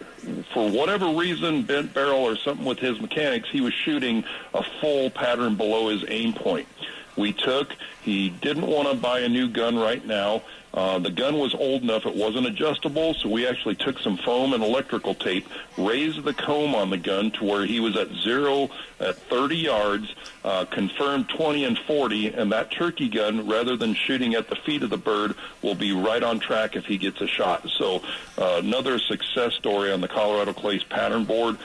for 0.54 0.70
whatever 0.70 1.10
reason, 1.10 1.64
bent 1.64 1.94
barrel 1.94 2.20
or 2.20 2.36
something 2.38 2.66
with 2.66 2.80
his 2.80 3.00
mechanics, 3.00 3.50
he 3.52 3.62
was 3.62 3.74
shooting 3.74 4.24
a 4.54 4.64
full 4.80 5.10
pattern 5.10 5.56
below 5.56 5.90
his 5.90 6.04
aim 6.08 6.34
point. 6.34 6.68
We 7.16 7.34
took. 7.34 7.76
He 8.02 8.30
didn't 8.30 8.66
want 8.66 8.88
to 8.90 8.96
buy 8.96 9.20
a 9.20 9.30
new 9.30 9.50
gun 9.50 9.78
right 9.78 10.06
now. 10.06 10.44
Uh, 10.74 11.00
the 11.00 11.10
gun 11.10 11.40
was 11.40 11.54
old 11.56 11.82
enough; 11.82 12.06
it 12.06 12.16
wasn't 12.16 12.46
adjustable, 12.46 13.14
so 13.16 13.28
we 13.28 13.48
actually 13.48 13.76
took 13.76 13.98
some 14.00 14.18
foam 14.18 14.54
and 14.54 14.64
electrical 14.64 15.16
tape, 15.16 15.48
raised 15.78 16.24
the 16.24 16.34
comb 16.34 16.76
on 16.76 16.90
the 16.90 16.98
gun 16.98 17.32
to 17.32 17.44
where 17.44 17.66
he 17.66 17.80
was 17.80 17.96
at 17.98 18.08
zero 18.24 18.70
at 19.00 19.16
30 19.16 19.58
yards, 19.58 20.14
uh, 20.44 20.66
confirmed 20.66 21.28
20 21.30 21.66
and 21.66 21.78
40, 21.80 22.28
and 22.28 22.52
that 22.52 22.72
turkey 22.72 23.10
gun, 23.10 23.48
rather 23.48 23.76
than 23.76 23.94
shooting 23.94 24.36
at 24.36 24.50
the 24.50 24.56
feet 24.56 24.84
of 24.84 24.90
the 24.90 24.98
bird, 24.98 25.36
will 25.62 25.76
be 25.76 25.92
right 25.92 26.22
on 26.22 26.40
track 26.40 26.76
if 26.76 26.86
he 26.86 26.98
gets 26.98 27.20
a 27.22 27.28
shot. 27.28 27.68
So, 27.78 28.04
uh, 28.38 28.62
another 28.64 29.00
success 29.00 29.54
story 29.54 29.92
on 29.92 30.02
the 30.02 30.08
Colorado 30.08 30.54
Clays 30.54 30.84
pattern 30.84 31.26
board. 31.26 31.58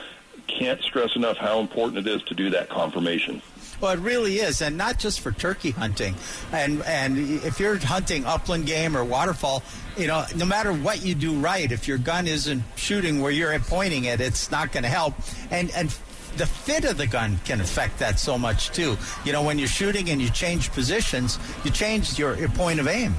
Can't 0.47 0.81
stress 0.81 1.15
enough 1.15 1.37
how 1.37 1.59
important 1.59 2.07
it 2.07 2.11
is 2.11 2.21
to 2.23 2.33
do 2.33 2.49
that 2.51 2.69
confirmation. 2.69 3.41
Well, 3.81 3.91
it 3.91 3.99
really 3.99 4.37
is, 4.37 4.61
and 4.61 4.77
not 4.77 4.99
just 4.99 5.19
for 5.19 5.31
turkey 5.31 5.71
hunting. 5.71 6.15
And 6.51 6.81
and 6.83 7.17
if 7.43 7.59
you're 7.59 7.77
hunting 7.77 8.25
upland 8.25 8.65
game 8.65 8.95
or 8.95 9.03
waterfowl, 9.03 9.63
you 9.97 10.07
know, 10.07 10.25
no 10.35 10.45
matter 10.45 10.73
what 10.73 11.05
you 11.05 11.15
do 11.15 11.33
right, 11.39 11.71
if 11.71 11.87
your 11.87 11.97
gun 11.97 12.27
isn't 12.27 12.63
shooting 12.75 13.21
where 13.21 13.31
you're 13.31 13.57
pointing 13.59 14.05
it, 14.05 14.21
it's 14.21 14.51
not 14.51 14.71
going 14.71 14.83
to 14.83 14.89
help. 14.89 15.15
And 15.51 15.71
and 15.71 15.89
the 16.37 16.45
fit 16.45 16.85
of 16.85 16.97
the 16.97 17.07
gun 17.07 17.39
can 17.45 17.61
affect 17.61 17.99
that 17.99 18.19
so 18.19 18.37
much 18.37 18.69
too. 18.71 18.97
You 19.23 19.31
know, 19.31 19.43
when 19.43 19.57
you're 19.57 19.67
shooting 19.67 20.09
and 20.09 20.21
you 20.21 20.29
change 20.29 20.71
positions, 20.71 21.39
you 21.63 21.71
change 21.71 22.17
your, 22.19 22.37
your 22.37 22.49
point 22.49 22.79
of 22.79 22.87
aim. 22.87 23.15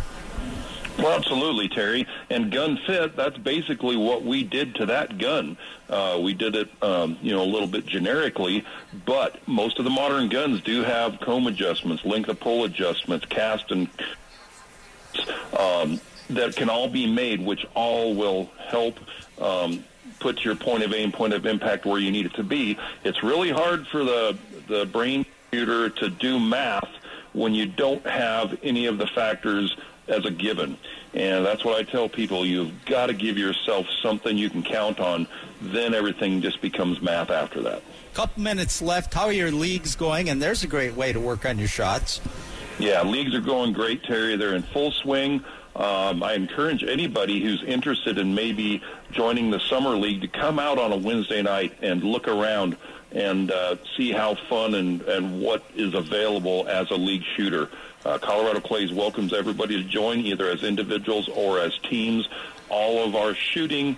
Well, 0.98 1.12
absolutely, 1.12 1.68
Terry. 1.68 2.06
And 2.30 2.50
gun 2.50 2.78
fit, 2.86 3.16
that's 3.16 3.36
basically 3.36 3.96
what 3.96 4.22
we 4.24 4.42
did 4.42 4.74
to 4.76 4.86
that 4.86 5.18
gun. 5.18 5.58
Uh, 5.90 6.18
we 6.22 6.32
did 6.32 6.56
it, 6.56 6.70
um, 6.82 7.18
you 7.20 7.32
know, 7.32 7.42
a 7.42 7.44
little 7.44 7.68
bit 7.68 7.86
generically, 7.86 8.64
but 9.04 9.46
most 9.46 9.78
of 9.78 9.84
the 9.84 9.90
modern 9.90 10.28
guns 10.28 10.62
do 10.62 10.82
have 10.82 11.20
comb 11.20 11.46
adjustments, 11.46 12.04
length 12.04 12.28
of 12.28 12.40
pull 12.40 12.64
adjustments, 12.64 13.26
cast 13.26 13.70
and 13.70 13.88
um, 15.58 16.00
that 16.30 16.56
can 16.56 16.68
all 16.68 16.88
be 16.88 17.06
made, 17.06 17.40
which 17.44 17.66
all 17.74 18.14
will 18.14 18.50
help 18.68 18.98
um, 19.40 19.84
put 20.18 20.44
your 20.44 20.56
point 20.56 20.82
of 20.82 20.92
aim, 20.92 21.12
point 21.12 21.32
of 21.32 21.46
impact 21.46 21.84
where 21.86 22.00
you 22.00 22.10
need 22.10 22.26
it 22.26 22.34
to 22.34 22.42
be. 22.42 22.78
It's 23.04 23.22
really 23.22 23.50
hard 23.50 23.86
for 23.86 24.02
the 24.02 24.36
the 24.68 24.86
brain 24.86 25.24
computer 25.50 25.88
to 25.88 26.08
do 26.08 26.40
math 26.40 26.88
when 27.32 27.54
you 27.54 27.66
don't 27.66 28.04
have 28.06 28.58
any 28.62 28.86
of 28.86 28.98
the 28.98 29.06
factors 29.06 29.76
as 30.08 30.24
a 30.24 30.30
given. 30.30 30.78
And 31.14 31.44
that's 31.44 31.64
what 31.64 31.76
I 31.76 31.82
tell 31.82 32.08
people. 32.08 32.44
You've 32.44 32.84
got 32.84 33.06
to 33.06 33.14
give 33.14 33.38
yourself 33.38 33.86
something 34.02 34.36
you 34.36 34.50
can 34.50 34.62
count 34.62 35.00
on. 35.00 35.26
Then 35.60 35.94
everything 35.94 36.42
just 36.42 36.60
becomes 36.60 37.00
math 37.00 37.30
after 37.30 37.62
that. 37.62 37.82
Couple 38.14 38.42
minutes 38.42 38.80
left. 38.80 39.12
How 39.14 39.26
are 39.26 39.32
your 39.32 39.50
leagues 39.50 39.94
going? 39.94 40.28
And 40.28 40.40
there's 40.40 40.62
a 40.62 40.66
great 40.66 40.94
way 40.94 41.12
to 41.12 41.20
work 41.20 41.44
on 41.44 41.58
your 41.58 41.68
shots. 41.68 42.20
Yeah, 42.78 43.02
leagues 43.02 43.34
are 43.34 43.40
going 43.40 43.72
great, 43.72 44.02
Terry. 44.02 44.36
They're 44.36 44.54
in 44.54 44.62
full 44.62 44.90
swing. 44.90 45.44
Um, 45.74 46.22
I 46.22 46.32
encourage 46.32 46.82
anybody 46.84 47.42
who's 47.42 47.62
interested 47.62 48.16
in 48.16 48.34
maybe 48.34 48.82
joining 49.12 49.50
the 49.50 49.60
summer 49.60 49.90
league 49.90 50.22
to 50.22 50.28
come 50.28 50.58
out 50.58 50.78
on 50.78 50.92
a 50.92 50.96
Wednesday 50.96 51.42
night 51.42 51.74
and 51.82 52.02
look 52.02 52.28
around 52.28 52.76
and 53.12 53.50
uh, 53.50 53.76
see 53.96 54.12
how 54.12 54.34
fun 54.48 54.74
and, 54.74 55.02
and 55.02 55.40
what 55.40 55.62
is 55.74 55.94
available 55.94 56.66
as 56.68 56.90
a 56.90 56.94
league 56.94 57.24
shooter. 57.36 57.70
Uh, 58.06 58.18
Colorado 58.18 58.60
Clays 58.60 58.92
welcomes 58.92 59.32
everybody 59.32 59.82
to 59.82 59.88
join, 59.88 60.20
either 60.20 60.48
as 60.48 60.62
individuals 60.62 61.28
or 61.28 61.58
as 61.58 61.76
teams. 61.78 62.28
All 62.68 63.04
of 63.04 63.16
our 63.16 63.34
shooting 63.34 63.96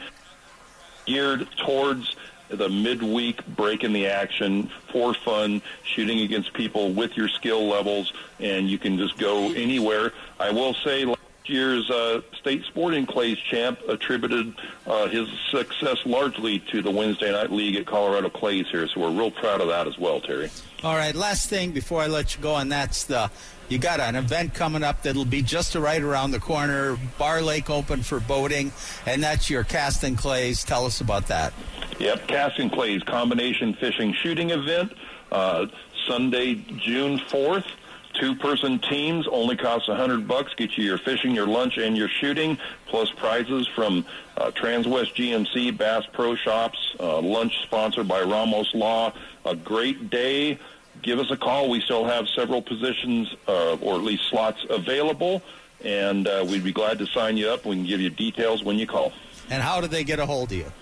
geared 1.04 1.46
towards 1.58 2.16
the 2.48 2.70
midweek 2.70 3.46
break 3.48 3.84
in 3.84 3.92
the 3.92 4.06
action 4.06 4.70
for 4.90 5.12
fun, 5.12 5.60
shooting 5.82 6.20
against 6.20 6.54
people 6.54 6.94
with 6.94 7.18
your 7.18 7.28
skill 7.28 7.68
levels, 7.68 8.14
and 8.40 8.70
you 8.70 8.78
can 8.78 8.96
just 8.96 9.18
go 9.18 9.52
anywhere. 9.52 10.14
I 10.40 10.52
will 10.52 10.72
say 10.72 11.04
last 11.04 11.20
year's 11.44 11.90
uh, 11.90 12.22
state 12.40 12.64
sporting 12.64 13.04
clays 13.04 13.36
champ 13.36 13.78
attributed 13.88 14.54
uh, 14.86 15.08
his 15.08 15.28
success 15.50 15.98
largely 16.06 16.60
to 16.60 16.80
the 16.80 16.90
Wednesday 16.90 17.30
night 17.30 17.52
league 17.52 17.76
at 17.76 17.84
Colorado 17.84 18.30
Clays 18.30 18.68
here, 18.70 18.88
so 18.88 19.00
we're 19.00 19.10
real 19.10 19.30
proud 19.30 19.60
of 19.60 19.68
that 19.68 19.86
as 19.86 19.98
well, 19.98 20.18
Terry. 20.22 20.48
All 20.82 20.96
right, 20.96 21.14
last 21.14 21.50
thing 21.50 21.72
before 21.72 22.00
I 22.00 22.06
let 22.06 22.34
you 22.34 22.40
go, 22.40 22.56
and 22.56 22.72
that's 22.72 23.04
the 23.04 23.30
you 23.68 23.78
got 23.78 24.00
an 24.00 24.16
event 24.16 24.54
coming 24.54 24.82
up 24.82 25.02
that'll 25.02 25.24
be 25.24 25.42
just 25.42 25.74
right 25.74 26.02
around 26.02 26.30
the 26.30 26.40
corner. 26.40 26.98
Barr 27.18 27.42
Lake 27.42 27.70
open 27.70 28.02
for 28.02 28.20
boating, 28.20 28.72
and 29.06 29.22
that's 29.22 29.50
your 29.50 29.64
casting 29.64 30.16
clays. 30.16 30.64
Tell 30.64 30.86
us 30.86 31.00
about 31.00 31.26
that. 31.28 31.52
Yep, 31.98 32.28
casting 32.28 32.70
clays 32.70 33.02
combination 33.02 33.74
fishing 33.74 34.12
shooting 34.12 34.50
event 34.50 34.92
uh, 35.32 35.66
Sunday, 36.06 36.54
June 36.78 37.18
fourth. 37.28 37.66
Two-person 38.14 38.80
teams 38.80 39.28
only 39.28 39.56
costs 39.56 39.88
a 39.88 39.94
hundred 39.94 40.26
bucks. 40.26 40.52
Get 40.54 40.76
you 40.76 40.82
your 40.84 40.98
fishing, 40.98 41.34
your 41.34 41.46
lunch, 41.46 41.76
and 41.76 41.96
your 41.96 42.08
shooting, 42.08 42.58
plus 42.86 43.10
prizes 43.12 43.68
from 43.68 44.04
uh, 44.36 44.50
Transwest 44.50 45.14
GMC, 45.14 45.76
Bass 45.76 46.04
Pro 46.12 46.34
Shops. 46.34 46.96
Uh, 46.98 47.20
lunch 47.20 47.62
sponsored 47.62 48.08
by 48.08 48.22
Ramos 48.22 48.74
Law. 48.74 49.12
A 49.44 49.54
great 49.54 50.10
day 50.10 50.58
give 51.02 51.18
us 51.18 51.30
a 51.30 51.36
call. 51.36 51.68
We 51.70 51.80
still 51.80 52.04
have 52.04 52.28
several 52.28 52.62
positions, 52.62 53.34
uh, 53.46 53.76
or 53.76 53.94
at 53.96 54.02
least 54.02 54.28
slots 54.28 54.64
available, 54.68 55.42
and 55.84 56.26
uh, 56.26 56.44
we'd 56.48 56.64
be 56.64 56.72
glad 56.72 56.98
to 56.98 57.06
sign 57.06 57.36
you 57.36 57.48
up. 57.48 57.64
We 57.64 57.76
can 57.76 57.86
give 57.86 58.00
you 58.00 58.10
details 58.10 58.64
when 58.64 58.78
you 58.78 58.86
call. 58.86 59.12
And 59.50 59.62
how 59.62 59.80
do 59.80 59.86
they 59.86 60.04
get 60.04 60.18
a 60.18 60.26
hold 60.26 60.52
of 60.52 60.58
you? 60.58 60.72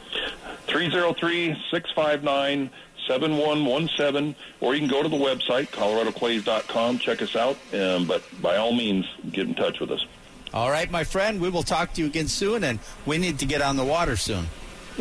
303 0.66 1.54
659 1.70 2.70
7117, 3.06 4.34
or 4.60 4.74
you 4.74 4.80
can 4.80 4.88
go 4.88 5.02
to 5.02 5.08
the 5.08 5.16
website, 5.16 5.68
coloradoclays.com, 5.70 6.98
check 6.98 7.22
us 7.22 7.36
out, 7.36 7.56
um, 7.72 8.06
but 8.06 8.22
by 8.42 8.56
all 8.56 8.72
means, 8.72 9.06
get 9.30 9.46
in 9.46 9.54
touch 9.54 9.78
with 9.80 9.90
us. 9.90 10.04
All 10.52 10.70
right, 10.70 10.90
my 10.90 11.04
friend, 11.04 11.40
we 11.40 11.48
will 11.48 11.62
talk 11.62 11.92
to 11.94 12.00
you 12.00 12.06
again 12.08 12.28
soon, 12.28 12.64
and 12.64 12.78
we 13.04 13.18
need 13.18 13.38
to 13.40 13.46
get 13.46 13.62
on 13.62 13.76
the 13.76 13.84
water 13.84 14.16
soon. 14.16 14.46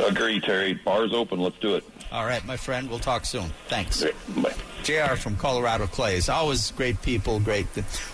Agree, 0.04 0.40
Terry. 0.40 0.74
Barr's 0.74 1.14
open. 1.14 1.40
Let's 1.40 1.58
do 1.60 1.76
it. 1.76 1.84
All 2.12 2.26
right, 2.26 2.46
my 2.46 2.58
friend, 2.58 2.90
we'll 2.90 3.00
talk 3.00 3.26
soon. 3.26 3.52
Thanks. 3.68 4.04
Bye. 4.38 4.54
JR 4.86 5.16
from 5.16 5.36
Colorado 5.36 5.88
Clays. 5.88 6.30
Always 6.30 6.70
great 6.72 7.02
people, 7.02 7.40
great. 7.40 7.66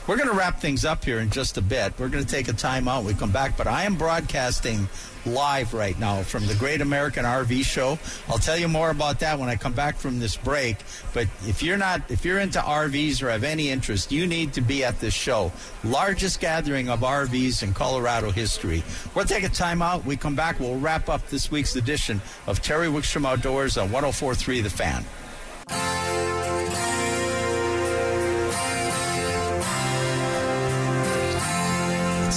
We're 0.07 0.15
going 0.15 0.29
to 0.29 0.35
wrap 0.35 0.61
things 0.61 0.85
up 0.85 1.03
here 1.03 1.19
in 1.19 1.29
just 1.29 1.57
a 1.57 1.61
bit. 1.61 1.93
We're 1.99 2.07
going 2.07 2.23
to 2.23 2.29
take 2.29 2.47
a 2.47 2.53
time 2.53 2.87
out. 2.87 3.03
We 3.03 3.13
come 3.13 3.31
back, 3.31 3.57
but 3.57 3.67
I 3.67 3.83
am 3.83 3.95
broadcasting 3.97 4.87
live 5.25 5.73
right 5.73 5.99
now 5.99 6.23
from 6.23 6.47
the 6.47 6.55
Great 6.55 6.79
American 6.79 7.25
RV 7.25 7.65
Show. 7.65 7.99
I'll 8.29 8.37
tell 8.37 8.57
you 8.57 8.69
more 8.69 8.89
about 8.89 9.19
that 9.19 9.37
when 9.37 9.49
I 9.49 9.57
come 9.57 9.73
back 9.73 9.97
from 9.97 10.19
this 10.19 10.37
break. 10.37 10.77
But 11.13 11.27
if 11.45 11.61
you're 11.61 11.77
not, 11.77 12.09
if 12.09 12.23
you're 12.23 12.39
into 12.39 12.59
RVs 12.59 13.21
or 13.21 13.29
have 13.29 13.43
any 13.43 13.69
interest, 13.69 14.09
you 14.09 14.25
need 14.25 14.53
to 14.53 14.61
be 14.61 14.85
at 14.85 14.97
this 15.01 15.13
show. 15.13 15.51
Largest 15.83 16.39
gathering 16.39 16.87
of 16.87 17.01
RVs 17.01 17.63
in 17.63 17.73
Colorado 17.73 18.31
history. 18.31 18.81
We'll 19.13 19.25
take 19.25 19.43
a 19.43 19.49
time 19.49 19.81
out. 19.81 20.05
We 20.05 20.15
come 20.15 20.35
back. 20.35 20.61
We'll 20.61 20.79
wrap 20.79 21.09
up 21.09 21.27
this 21.27 21.51
week's 21.51 21.75
edition 21.75 22.21
of 22.47 22.61
Terry 22.61 22.87
Wickstrom 22.87 23.27
Outdoors 23.27 23.77
on 23.77 23.89
104.3 23.89 24.63
The 24.63 24.69
Fan. 24.69 26.00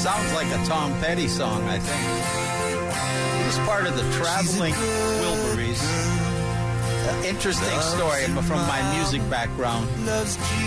Sounds 0.04 0.34
like 0.34 0.46
a 0.48 0.62
Tom 0.66 0.92
Petty 1.00 1.26
song, 1.26 1.62
I 1.62 1.78
think. 1.78 3.48
It's 3.48 3.56
part 3.66 3.86
of 3.86 3.96
the 3.96 4.02
Traveling 4.12 4.74
Wilburys. 4.74 5.80
Interesting 7.24 7.80
story 7.80 8.24
from 8.42 8.58
my 8.68 8.82
music 8.94 9.22
background. 9.30 9.86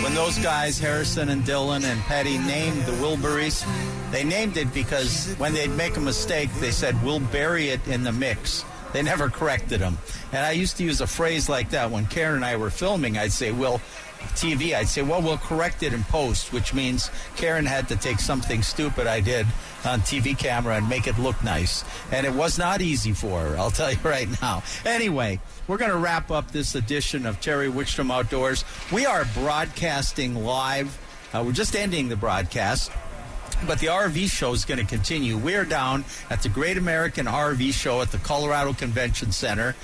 When 0.02 0.12
those 0.16 0.36
guys, 0.40 0.76
Harrison 0.80 1.28
and 1.28 1.44
Dylan 1.44 1.84
and 1.84 2.00
Petty, 2.00 2.36
named 2.38 2.82
the 2.82 2.90
Wilburys, 2.94 3.64
they 4.10 4.24
named 4.24 4.56
it 4.56 4.74
because 4.74 5.32
when 5.34 5.54
they'd 5.54 5.70
make 5.70 5.96
a 5.96 6.00
mistake, 6.00 6.52
they 6.54 6.72
said, 6.72 7.00
We'll 7.04 7.20
bury 7.20 7.68
it 7.68 7.86
in 7.86 8.02
the 8.02 8.10
mix. 8.10 8.64
They 8.92 9.02
never 9.02 9.30
corrected 9.30 9.78
them. 9.78 9.98
And 10.32 10.44
I 10.44 10.50
used 10.50 10.78
to 10.78 10.84
use 10.84 11.00
a 11.00 11.06
phrase 11.06 11.48
like 11.48 11.70
that 11.70 11.92
when 11.92 12.06
Karen 12.06 12.36
and 12.36 12.44
I 12.44 12.56
were 12.56 12.70
filming. 12.70 13.16
I'd 13.16 13.30
say, 13.30 13.52
Well, 13.52 13.80
TV, 14.34 14.74
I'd 14.74 14.88
say, 14.88 15.02
well, 15.02 15.22
we'll 15.22 15.38
correct 15.38 15.82
it 15.82 15.92
in 15.92 16.04
post, 16.04 16.52
which 16.52 16.74
means 16.74 17.10
Karen 17.36 17.66
had 17.66 17.88
to 17.88 17.96
take 17.96 18.20
something 18.20 18.62
stupid 18.62 19.06
I 19.06 19.20
did 19.20 19.46
on 19.84 20.00
TV 20.00 20.36
camera 20.36 20.76
and 20.76 20.88
make 20.88 21.06
it 21.06 21.18
look 21.18 21.42
nice. 21.42 21.84
And 22.12 22.26
it 22.26 22.32
was 22.32 22.58
not 22.58 22.80
easy 22.80 23.12
for 23.12 23.40
her, 23.40 23.56
I'll 23.58 23.70
tell 23.70 23.90
you 23.90 23.98
right 24.04 24.28
now. 24.40 24.62
Anyway, 24.84 25.40
we're 25.66 25.78
going 25.78 25.90
to 25.90 25.96
wrap 25.96 26.30
up 26.30 26.50
this 26.50 26.74
edition 26.74 27.26
of 27.26 27.40
Terry 27.40 27.68
Wickstrom 27.68 28.12
Outdoors. 28.12 28.64
We 28.92 29.06
are 29.06 29.24
broadcasting 29.34 30.34
live. 30.44 30.98
Uh, 31.32 31.42
we're 31.44 31.52
just 31.52 31.76
ending 31.76 32.08
the 32.08 32.16
broadcast. 32.16 32.90
But 33.66 33.80
the 33.80 33.88
RV 33.88 34.30
show 34.30 34.52
is 34.52 34.64
going 34.64 34.78
to 34.78 34.86
continue. 34.86 35.36
We're 35.36 35.64
down 35.64 36.04
at 36.30 36.42
the 36.42 36.48
Great 36.48 36.76
American 36.76 37.26
RV 37.26 37.72
Show 37.72 38.00
at 38.02 38.12
the 38.12 38.18
Colorado 38.18 38.72
Convention 38.72 39.32
Center. 39.32 39.74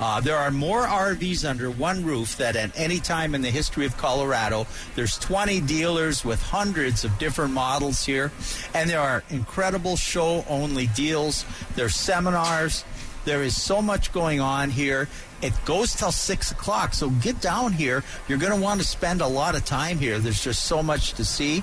Uh, 0.00 0.18
there 0.18 0.36
are 0.36 0.50
more 0.50 0.86
RVs 0.86 1.48
under 1.48 1.70
one 1.70 2.04
roof 2.04 2.38
than 2.38 2.56
at 2.56 2.72
any 2.74 2.98
time 2.98 3.34
in 3.34 3.42
the 3.42 3.50
history 3.50 3.84
of 3.84 3.96
Colorado. 3.98 4.66
There's 4.96 5.18
20 5.18 5.60
dealers 5.60 6.24
with 6.24 6.40
hundreds 6.40 7.04
of 7.04 7.16
different 7.18 7.52
models 7.52 8.04
here, 8.04 8.32
and 8.72 8.88
there 8.88 9.00
are 9.00 9.22
incredible 9.28 9.96
show-only 9.96 10.86
deals. 10.88 11.44
There's 11.76 11.94
seminars. 11.94 12.82
There 13.26 13.42
is 13.42 13.60
so 13.60 13.82
much 13.82 14.12
going 14.12 14.40
on 14.40 14.70
here. 14.70 15.06
It 15.42 15.52
goes 15.66 15.94
till 15.94 16.12
six 16.12 16.50
o'clock, 16.50 16.94
so 16.94 17.10
get 17.10 17.40
down 17.42 17.74
here. 17.74 18.02
You're 18.28 18.38
going 18.38 18.58
to 18.58 18.60
want 18.60 18.80
to 18.80 18.86
spend 18.86 19.20
a 19.20 19.26
lot 19.26 19.54
of 19.54 19.66
time 19.66 19.98
here. 19.98 20.18
There's 20.18 20.42
just 20.42 20.64
so 20.64 20.82
much 20.82 21.12
to 21.14 21.24
see. 21.24 21.62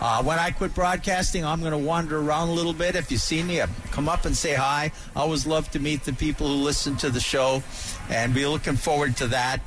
Uh, 0.00 0.22
when 0.22 0.38
I 0.38 0.50
quit 0.50 0.74
broadcasting, 0.74 1.44
I'm 1.44 1.60
going 1.60 1.72
to 1.72 1.78
wander 1.78 2.18
around 2.18 2.48
a 2.48 2.52
little 2.52 2.74
bit. 2.74 2.96
If 2.96 3.10
you 3.10 3.16
see 3.16 3.42
me, 3.42 3.60
uh, 3.60 3.66
come 3.92 4.08
up 4.08 4.24
and 4.24 4.36
say 4.36 4.54
hi. 4.54 4.92
I 5.14 5.20
always 5.20 5.46
love 5.46 5.70
to 5.70 5.78
meet 5.78 6.04
the 6.04 6.12
people 6.12 6.48
who 6.48 6.54
listen 6.54 6.96
to 6.98 7.10
the 7.10 7.20
show, 7.20 7.62
and 8.10 8.34
be 8.34 8.46
looking 8.46 8.76
forward 8.76 9.16
to 9.18 9.28
that. 9.28 9.60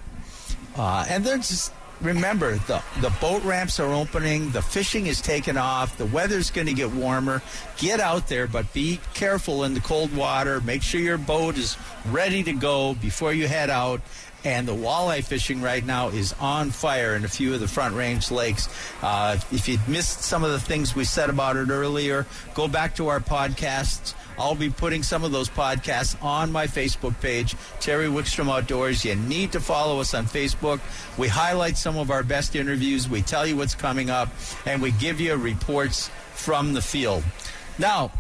Uh, 0.75 1.05
and 1.09 1.25
then 1.25 1.39
just 1.39 1.73
remember 2.01 2.55
the 2.67 2.81
the 3.01 3.09
boat 3.19 3.43
ramps 3.43 3.79
are 3.79 3.91
opening, 3.91 4.51
the 4.51 4.61
fishing 4.61 5.07
is 5.07 5.19
taking 5.19 5.57
off, 5.57 5.97
the 5.97 6.05
weather's 6.05 6.51
going 6.51 6.67
to 6.67 6.73
get 6.73 6.91
warmer. 6.91 7.41
Get 7.77 7.99
out 7.99 8.27
there, 8.27 8.47
but 8.47 8.71
be 8.73 8.99
careful 9.13 9.63
in 9.63 9.73
the 9.73 9.81
cold 9.81 10.15
water. 10.15 10.61
Make 10.61 10.81
sure 10.81 11.01
your 11.01 11.17
boat 11.17 11.57
is 11.57 11.77
ready 12.07 12.43
to 12.43 12.53
go 12.53 12.93
before 12.93 13.33
you 13.33 13.47
head 13.47 13.69
out 13.69 14.01
and 14.43 14.67
the 14.67 14.75
walleye 14.75 15.23
fishing 15.23 15.61
right 15.61 15.85
now 15.85 16.09
is 16.09 16.33
on 16.39 16.71
fire 16.71 17.15
in 17.15 17.25
a 17.25 17.27
few 17.27 17.53
of 17.53 17.59
the 17.59 17.67
Front 17.67 17.95
Range 17.95 18.31
lakes. 18.31 18.69
Uh, 19.01 19.37
if 19.51 19.67
you 19.67 19.77
missed 19.87 20.21
some 20.21 20.43
of 20.43 20.51
the 20.51 20.59
things 20.59 20.95
we 20.95 21.03
said 21.03 21.29
about 21.29 21.57
it 21.57 21.69
earlier, 21.69 22.25
go 22.53 22.67
back 22.67 22.95
to 22.95 23.07
our 23.07 23.19
podcasts. 23.19 24.13
I'll 24.37 24.55
be 24.55 24.69
putting 24.69 25.03
some 25.03 25.25
of 25.25 25.33
those 25.33 25.49
podcasts 25.49 26.21
on 26.23 26.51
my 26.51 26.67
Facebook 26.67 27.19
page, 27.19 27.55
Terry 27.81 28.07
Wickstrom 28.07 28.49
Outdoors. 28.49 29.03
You 29.03 29.15
need 29.15 29.51
to 29.51 29.59
follow 29.59 29.99
us 29.99 30.13
on 30.13 30.25
Facebook. 30.25 30.79
We 31.17 31.27
highlight 31.27 31.75
some 31.75 31.97
of 31.97 32.09
our 32.09 32.23
best 32.23 32.55
interviews, 32.55 33.09
we 33.09 33.21
tell 33.21 33.45
you 33.45 33.57
what's 33.57 33.75
coming 33.75 34.09
up, 34.09 34.29
and 34.65 34.81
we 34.81 34.91
give 34.91 35.19
you 35.19 35.35
reports 35.35 36.09
from 36.33 36.73
the 36.73 36.81
field. 36.81 37.23
Now, 37.77 38.11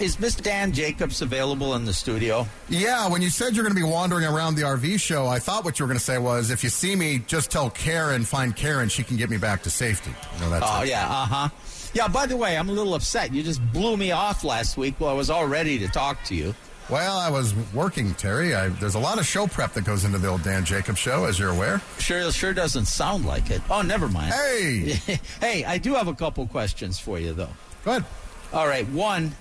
is 0.00 0.16
Mr. 0.16 0.42
Dan 0.42 0.72
Jacobs 0.72 1.20
available 1.20 1.74
in 1.74 1.84
the 1.84 1.92
studio? 1.92 2.46
Yeah, 2.68 3.08
when 3.08 3.20
you 3.20 3.28
said 3.28 3.54
you're 3.54 3.64
going 3.64 3.74
to 3.74 3.80
be 3.80 3.86
wandering 3.86 4.24
around 4.24 4.54
the 4.54 4.62
RV 4.62 4.98
show, 4.98 5.26
I 5.26 5.38
thought 5.38 5.64
what 5.64 5.78
you 5.78 5.84
were 5.84 5.88
going 5.88 5.98
to 5.98 6.04
say 6.04 6.18
was 6.18 6.50
if 6.50 6.64
you 6.64 6.70
see 6.70 6.96
me, 6.96 7.18
just 7.26 7.50
tell 7.50 7.70
Karen, 7.70 8.24
find 8.24 8.56
Karen, 8.56 8.88
she 8.88 9.02
can 9.02 9.16
get 9.16 9.28
me 9.28 9.36
back 9.36 9.62
to 9.64 9.70
safety. 9.70 10.12
You 10.34 10.40
know, 10.40 10.50
that's 10.50 10.66
oh, 10.66 10.82
yeah, 10.82 11.04
uh 11.04 11.26
huh. 11.26 11.48
Yeah, 11.92 12.08
by 12.08 12.26
the 12.26 12.36
way, 12.36 12.56
I'm 12.56 12.68
a 12.68 12.72
little 12.72 12.94
upset. 12.94 13.34
You 13.34 13.42
just 13.42 13.60
blew 13.72 13.96
me 13.96 14.12
off 14.12 14.44
last 14.44 14.76
week 14.76 14.94
while 14.98 15.10
I 15.10 15.14
was 15.14 15.28
all 15.28 15.46
ready 15.46 15.78
to 15.80 15.88
talk 15.88 16.22
to 16.24 16.34
you. 16.34 16.54
Well, 16.88 17.18
I 17.18 17.30
was 17.30 17.54
working, 17.72 18.14
Terry. 18.14 18.54
I, 18.54 18.68
there's 18.68 18.96
a 18.96 18.98
lot 18.98 19.18
of 19.18 19.26
show 19.26 19.46
prep 19.46 19.74
that 19.74 19.84
goes 19.84 20.04
into 20.04 20.18
the 20.18 20.28
old 20.28 20.42
Dan 20.42 20.64
Jacobs 20.64 20.98
show, 20.98 21.24
as 21.24 21.38
you're 21.38 21.50
aware. 21.50 21.80
Sure, 21.98 22.32
sure 22.32 22.52
doesn't 22.52 22.86
sound 22.86 23.26
like 23.26 23.50
it. 23.50 23.60
Oh, 23.70 23.82
never 23.82 24.08
mind. 24.08 24.32
Hey, 24.32 24.98
hey, 25.40 25.64
I 25.64 25.78
do 25.78 25.94
have 25.94 26.08
a 26.08 26.14
couple 26.14 26.46
questions 26.48 26.98
for 26.98 27.18
you, 27.18 27.32
though. 27.32 27.50
Go 27.84 27.92
ahead. 27.92 28.04
All 28.52 28.66
right, 28.66 28.88
one. 28.88 29.32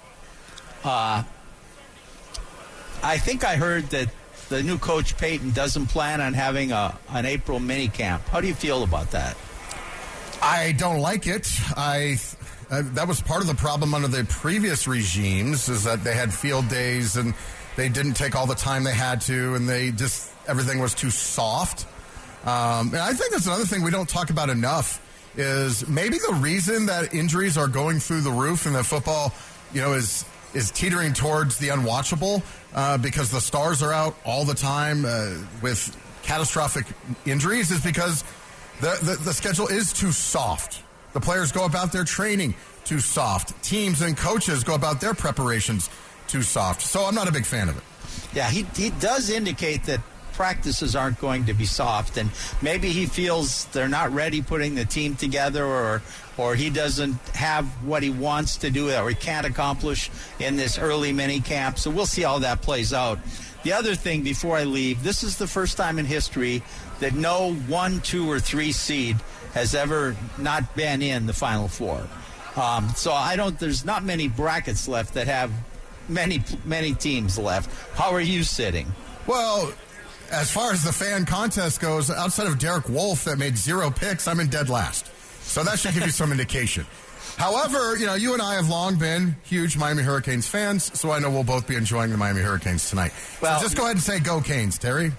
Uh, 0.84 1.24
I 3.04 3.18
think 3.18 3.44
I 3.44 3.56
heard 3.56 3.86
that 3.90 4.10
the 4.50 4.64
new 4.64 4.78
coach 4.78 5.18
Payton 5.18 5.52
doesn't 5.52 5.88
plan 5.88 6.22
on 6.22 6.34
having 6.34 6.72
a 6.72 6.98
an 7.10 7.26
April 7.26 7.60
mini 7.60 7.88
camp. 7.88 8.28
How 8.30 8.42
do 8.42 8.48
you 8.48 8.54
feel 8.54 8.84
about 8.84 9.12
that? 9.12 9.38
I 10.42 10.74
don't 10.74 11.00
like 11.00 11.28
it. 11.28 11.50
I 11.76 12.18
uh, 12.70 12.84
that 12.94 13.08
was 13.08 13.22
part 13.22 13.42
of 13.42 13.48
the 13.48 13.56
problem 13.56 13.94
under 13.94 14.08
the 14.08 14.26
previous 14.26 14.88
regimes 14.88 15.70
is 15.70 15.84
that 15.84 16.04
they 16.04 16.14
had 16.14 16.34
field 16.34 16.68
days 16.70 17.16
and 17.18 17.34
they 17.76 17.90
didn't 17.90 18.14
take 18.14 18.36
all 18.36 18.46
the 18.46 18.56
time 18.56 18.84
they 18.84 18.94
had 18.94 19.22
to, 19.22 19.56
and 19.56 19.68
they 19.70 19.92
just 19.92 20.32
everything 20.48 20.80
was 20.80 20.94
too 20.94 21.10
soft. 21.10 21.86
Um, 22.46 22.88
and 22.90 22.98
I 22.98 23.14
think 23.14 23.32
that's 23.32 23.46
another 23.46 23.66
thing 23.66 23.84
we 23.84 23.92
don't 23.92 24.10
talk 24.10 24.30
about 24.30 24.50
enough 24.50 25.06
is 25.38 25.88
maybe 25.88 26.18
the 26.18 26.34
reason 26.36 26.88
that 26.88 27.14
injuries 27.14 27.58
are 27.58 27.68
going 27.68 28.00
through 28.00 28.22
the 28.22 28.32
roof 28.32 28.66
and 28.66 28.76
that 28.76 28.86
football, 28.86 29.34
you 29.74 29.82
know, 29.82 29.94
is 29.94 30.26
is 30.54 30.72
teetering 30.72 31.14
towards 31.14 31.58
the 31.58 31.70
unwatchable 31.70 32.42
uh, 32.74 32.98
because 32.98 33.32
the 33.32 33.42
stars 33.42 33.84
are 33.84 33.94
out 33.94 34.16
all 34.26 34.46
the 34.46 34.54
time 34.54 35.06
uh, 35.06 35.36
with 35.62 35.96
catastrophic 36.24 36.86
injuries 37.26 37.72
is 37.72 37.84
because 37.84 38.24
the, 38.82 38.98
the, 39.04 39.24
the, 39.24 39.34
schedule 39.34 39.68
is 39.68 39.92
too 39.94 40.12
soft. 40.12 40.84
The 41.14 41.20
players 41.20 41.52
go 41.52 41.66
about 41.66 41.92
their 41.92 42.04
training 42.04 42.56
too 42.86 43.00
soft. 43.00 43.62
Teams 43.64 44.02
and 44.02 44.16
coaches 44.16 44.64
go 44.64 44.76
about 44.76 45.02
their 45.02 45.14
preparations 45.14 45.90
too 46.28 46.42
soft. 46.42 46.82
So 46.82 47.06
I'm 47.06 47.16
not 47.16 47.28
a 47.28 47.32
big 47.32 47.46
fan 47.46 47.70
of 47.70 47.78
it. 47.78 47.84
Yeah, 48.34 48.50
he, 48.50 48.64
he 48.76 48.92
does 48.92 49.30
indicate 49.30 49.84
that 49.86 50.02
practices 50.34 50.96
aren't 50.96 51.20
going 51.20 51.46
to 51.48 51.54
be 51.54 51.66
soft, 51.66 52.16
and 52.18 52.30
maybe 52.62 52.90
he 52.90 53.06
feels 53.06 53.66
they're 53.74 53.90
not 53.90 54.10
ready 54.14 54.42
putting 54.42 54.76
the 54.76 54.86
team 54.86 55.16
together, 55.16 55.66
or 55.66 56.02
or 56.40 56.56
he 56.56 56.70
doesn't 56.70 57.16
have 57.36 57.66
what 57.86 58.02
he 58.02 58.10
wants 58.10 58.58
to 58.58 58.72
do 58.72 58.92
or 58.94 59.10
he 59.10 59.16
can't 59.16 59.46
accomplish 59.46 60.10
in 60.40 60.56
this 60.56 60.78
early 60.78 61.12
mini 61.12 61.42
camp. 61.42 61.78
So 61.78 61.92
we'll 61.92 62.06
see 62.06 62.22
how 62.22 62.40
that 62.40 62.62
plays 62.62 62.94
out. 62.94 63.20
The 63.64 63.74
other 63.74 63.94
thing 63.94 64.24
before 64.24 64.56
I 64.56 64.64
leave, 64.64 65.04
this 65.04 65.22
is 65.22 65.38
the 65.38 65.48
first 65.48 65.76
time 65.76 66.00
in 66.00 66.06
history 66.06 66.64
that 67.02 67.14
no 67.14 67.54
one, 67.54 68.00
two, 68.02 68.30
or 68.30 68.40
three 68.40 68.72
seed 68.72 69.18
has 69.54 69.76
ever 69.76 70.16
not 70.38 70.76
been 70.76 71.02
in 71.02 71.26
the 71.26 71.34
Final 71.34 71.68
Four. 71.68 72.08
Um, 72.56 72.90
so 72.96 73.12
I 73.12 73.36
don't. 73.36 73.60
There's 73.60 73.84
not 73.84 74.04
many 74.04 74.28
brackets 74.28 74.88
left 74.88 75.14
that 75.16 75.28
have 75.28 75.52
many 76.08 76.42
many 76.66 76.94
teams 76.94 77.38
left. 77.38 77.70
How 77.98 78.12
are 78.12 78.22
you 78.22 78.44
sitting? 78.44 78.88
Well, 79.28 79.74
as 80.32 80.52
far 80.52 80.72
as 80.72 80.84
the 80.84 80.94
fan 80.94 81.26
contest 81.26 81.80
goes, 81.82 82.10
outside 82.10 82.48
of 82.48 82.60
Derek 82.60 82.88
Wolfe 82.90 83.26
that 83.26 83.38
made 83.38 83.58
zero 83.58 83.90
picks, 83.92 84.28
I'm 84.28 84.40
in 84.40 84.48
dead 84.48 84.70
last. 84.70 85.12
So 85.50 85.64
that 85.64 85.80
should 85.80 85.94
give 85.94 86.06
you 86.06 86.12
some 86.12 86.32
indication. 86.32 86.86
However, 87.38 87.98
you 87.98 88.06
know, 88.06 88.16
you 88.16 88.34
and 88.34 88.42
I 88.42 88.56
have 88.56 88.70
long 88.70 88.98
been 88.98 89.36
huge 89.44 89.78
Miami 89.78 90.04
Hurricanes 90.04 90.48
fans, 90.48 90.98
so 91.00 91.12
I 91.12 91.20
know 91.20 91.30
we'll 91.30 91.44
both 91.44 91.68
be 91.68 91.76
enjoying 91.76 92.12
the 92.12 92.18
Miami 92.18 92.42
Hurricanes 92.42 92.90
tonight. 92.90 93.14
Well, 93.42 93.58
so 93.60 93.66
just 93.66 93.78
go 93.78 93.84
ahead 93.84 93.96
and 93.96 94.04
say 94.04 94.20
go 94.20 94.42
Canes, 94.42 94.78
Terry. 94.78 95.12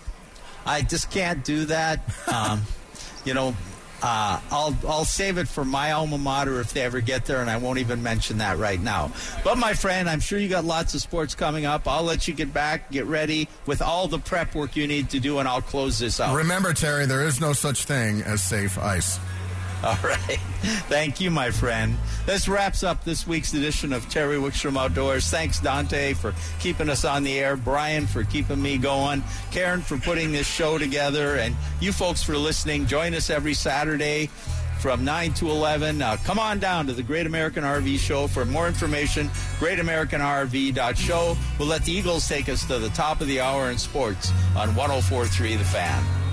I 0.67 0.83
just 0.83 1.11
can't 1.11 1.45
do 1.45 1.65
that. 1.67 2.01
Um, 2.33 2.63
you 3.25 3.35
know, 3.35 3.55
Uh, 4.03 4.41
I'll 4.51 4.75
I'll 4.89 5.05
save 5.05 5.37
it 5.37 5.47
for 5.47 5.63
my 5.63 5.93
alma 5.93 6.17
mater 6.17 6.59
if 6.61 6.73
they 6.73 6.81
ever 6.81 7.01
get 7.03 7.27
there, 7.27 7.43
and 7.43 7.51
I 7.51 7.59
won't 7.59 7.79
even 7.81 8.03
mention 8.03 8.39
that 8.39 8.57
right 8.57 8.81
now. 8.81 9.13
But 9.45 9.59
my 9.59 9.75
friend, 9.75 10.09
I'm 10.09 10.21
sure 10.21 10.39
you 10.39 10.49
got 10.49 10.65
lots 10.65 10.95
of 10.95 11.03
sports 11.03 11.35
coming 11.35 11.67
up. 11.67 11.87
I'll 11.87 12.03
let 12.05 12.27
you 12.27 12.33
get 12.33 12.51
back, 12.55 12.91
get 12.91 13.05
ready 13.05 13.47
with 13.67 13.83
all 13.83 14.09
the 14.09 14.19
prep 14.19 14.55
work 14.55 14.75
you 14.75 14.87
need 14.87 15.11
to 15.11 15.21
do, 15.21 15.39
and 15.39 15.47
I'll 15.47 15.61
close 15.61 15.99
this 15.99 16.19
out. 16.19 16.35
Remember, 16.35 16.73
Terry, 16.73 17.05
there 17.05 17.27
is 17.27 17.43
no 17.43 17.53
such 17.53 17.85
thing 17.85 18.23
as 18.23 18.43
safe 18.43 18.79
ice. 18.79 19.19
All 19.85 19.97
right. 20.05 20.39
Thank 20.89 21.23
you, 21.23 21.31
my 21.31 21.51
friend. 21.51 21.97
This 22.27 22.49
wraps 22.49 22.83
up 22.83 23.03
this 23.03 23.27
week's 23.27 23.55
edition 23.55 23.95
of 23.95 24.07
Terry 24.11 24.37
Wickstrom 24.37 24.79
Outdoors. 24.79 25.31
Thanks, 25.31 25.59
Dante, 25.59 26.13
for 26.13 26.35
keeping 26.59 26.91
us 26.91 27.07
on 27.07 27.23
the 27.23 27.39
air. 27.39 27.57
Brian, 27.57 28.07
for 28.07 28.23
keeping 28.25 28.61
me 28.61 28.77
going. 28.77 29.25
Karen, 29.51 29.81
for 29.81 29.97
putting 29.97 30.33
this 30.33 30.47
show 30.47 30.77
together. 30.77 31.37
And 31.37 31.57
you 31.81 31.93
folks 31.93 32.23
for 32.23 32.37
listening. 32.37 32.87
Join 32.87 33.15
us 33.15 33.31
every 33.31 33.55
Saturday 33.55 34.29
from 34.81 35.03
9 35.03 35.33
to 35.35 35.49
11. 35.49 36.03
Uh, 36.03 36.19
come 36.25 36.39
on 36.39 36.59
down 36.59 36.87
to 36.87 36.93
the 36.93 37.03
Great 37.03 37.27
American 37.27 37.65
RV 37.65 37.99
Show 37.99 38.27
for 38.27 38.45
more 38.45 38.69
information. 38.69 39.29
GreatAmericanRV.show. 39.59 41.37
We'll 41.59 41.69
let 41.69 41.85
the 41.87 41.93
Eagles 41.93 42.29
take 42.29 42.51
us 42.51 42.67
to 42.67 42.79
the 42.79 42.91
top 42.91 43.23
of 43.23 43.29
the 43.29 43.41
hour 43.41 43.71
in 43.71 43.79
sports 43.79 44.31
on 44.55 44.75
1043 44.75 45.57
The 45.57 45.65
Fan. 45.65 46.30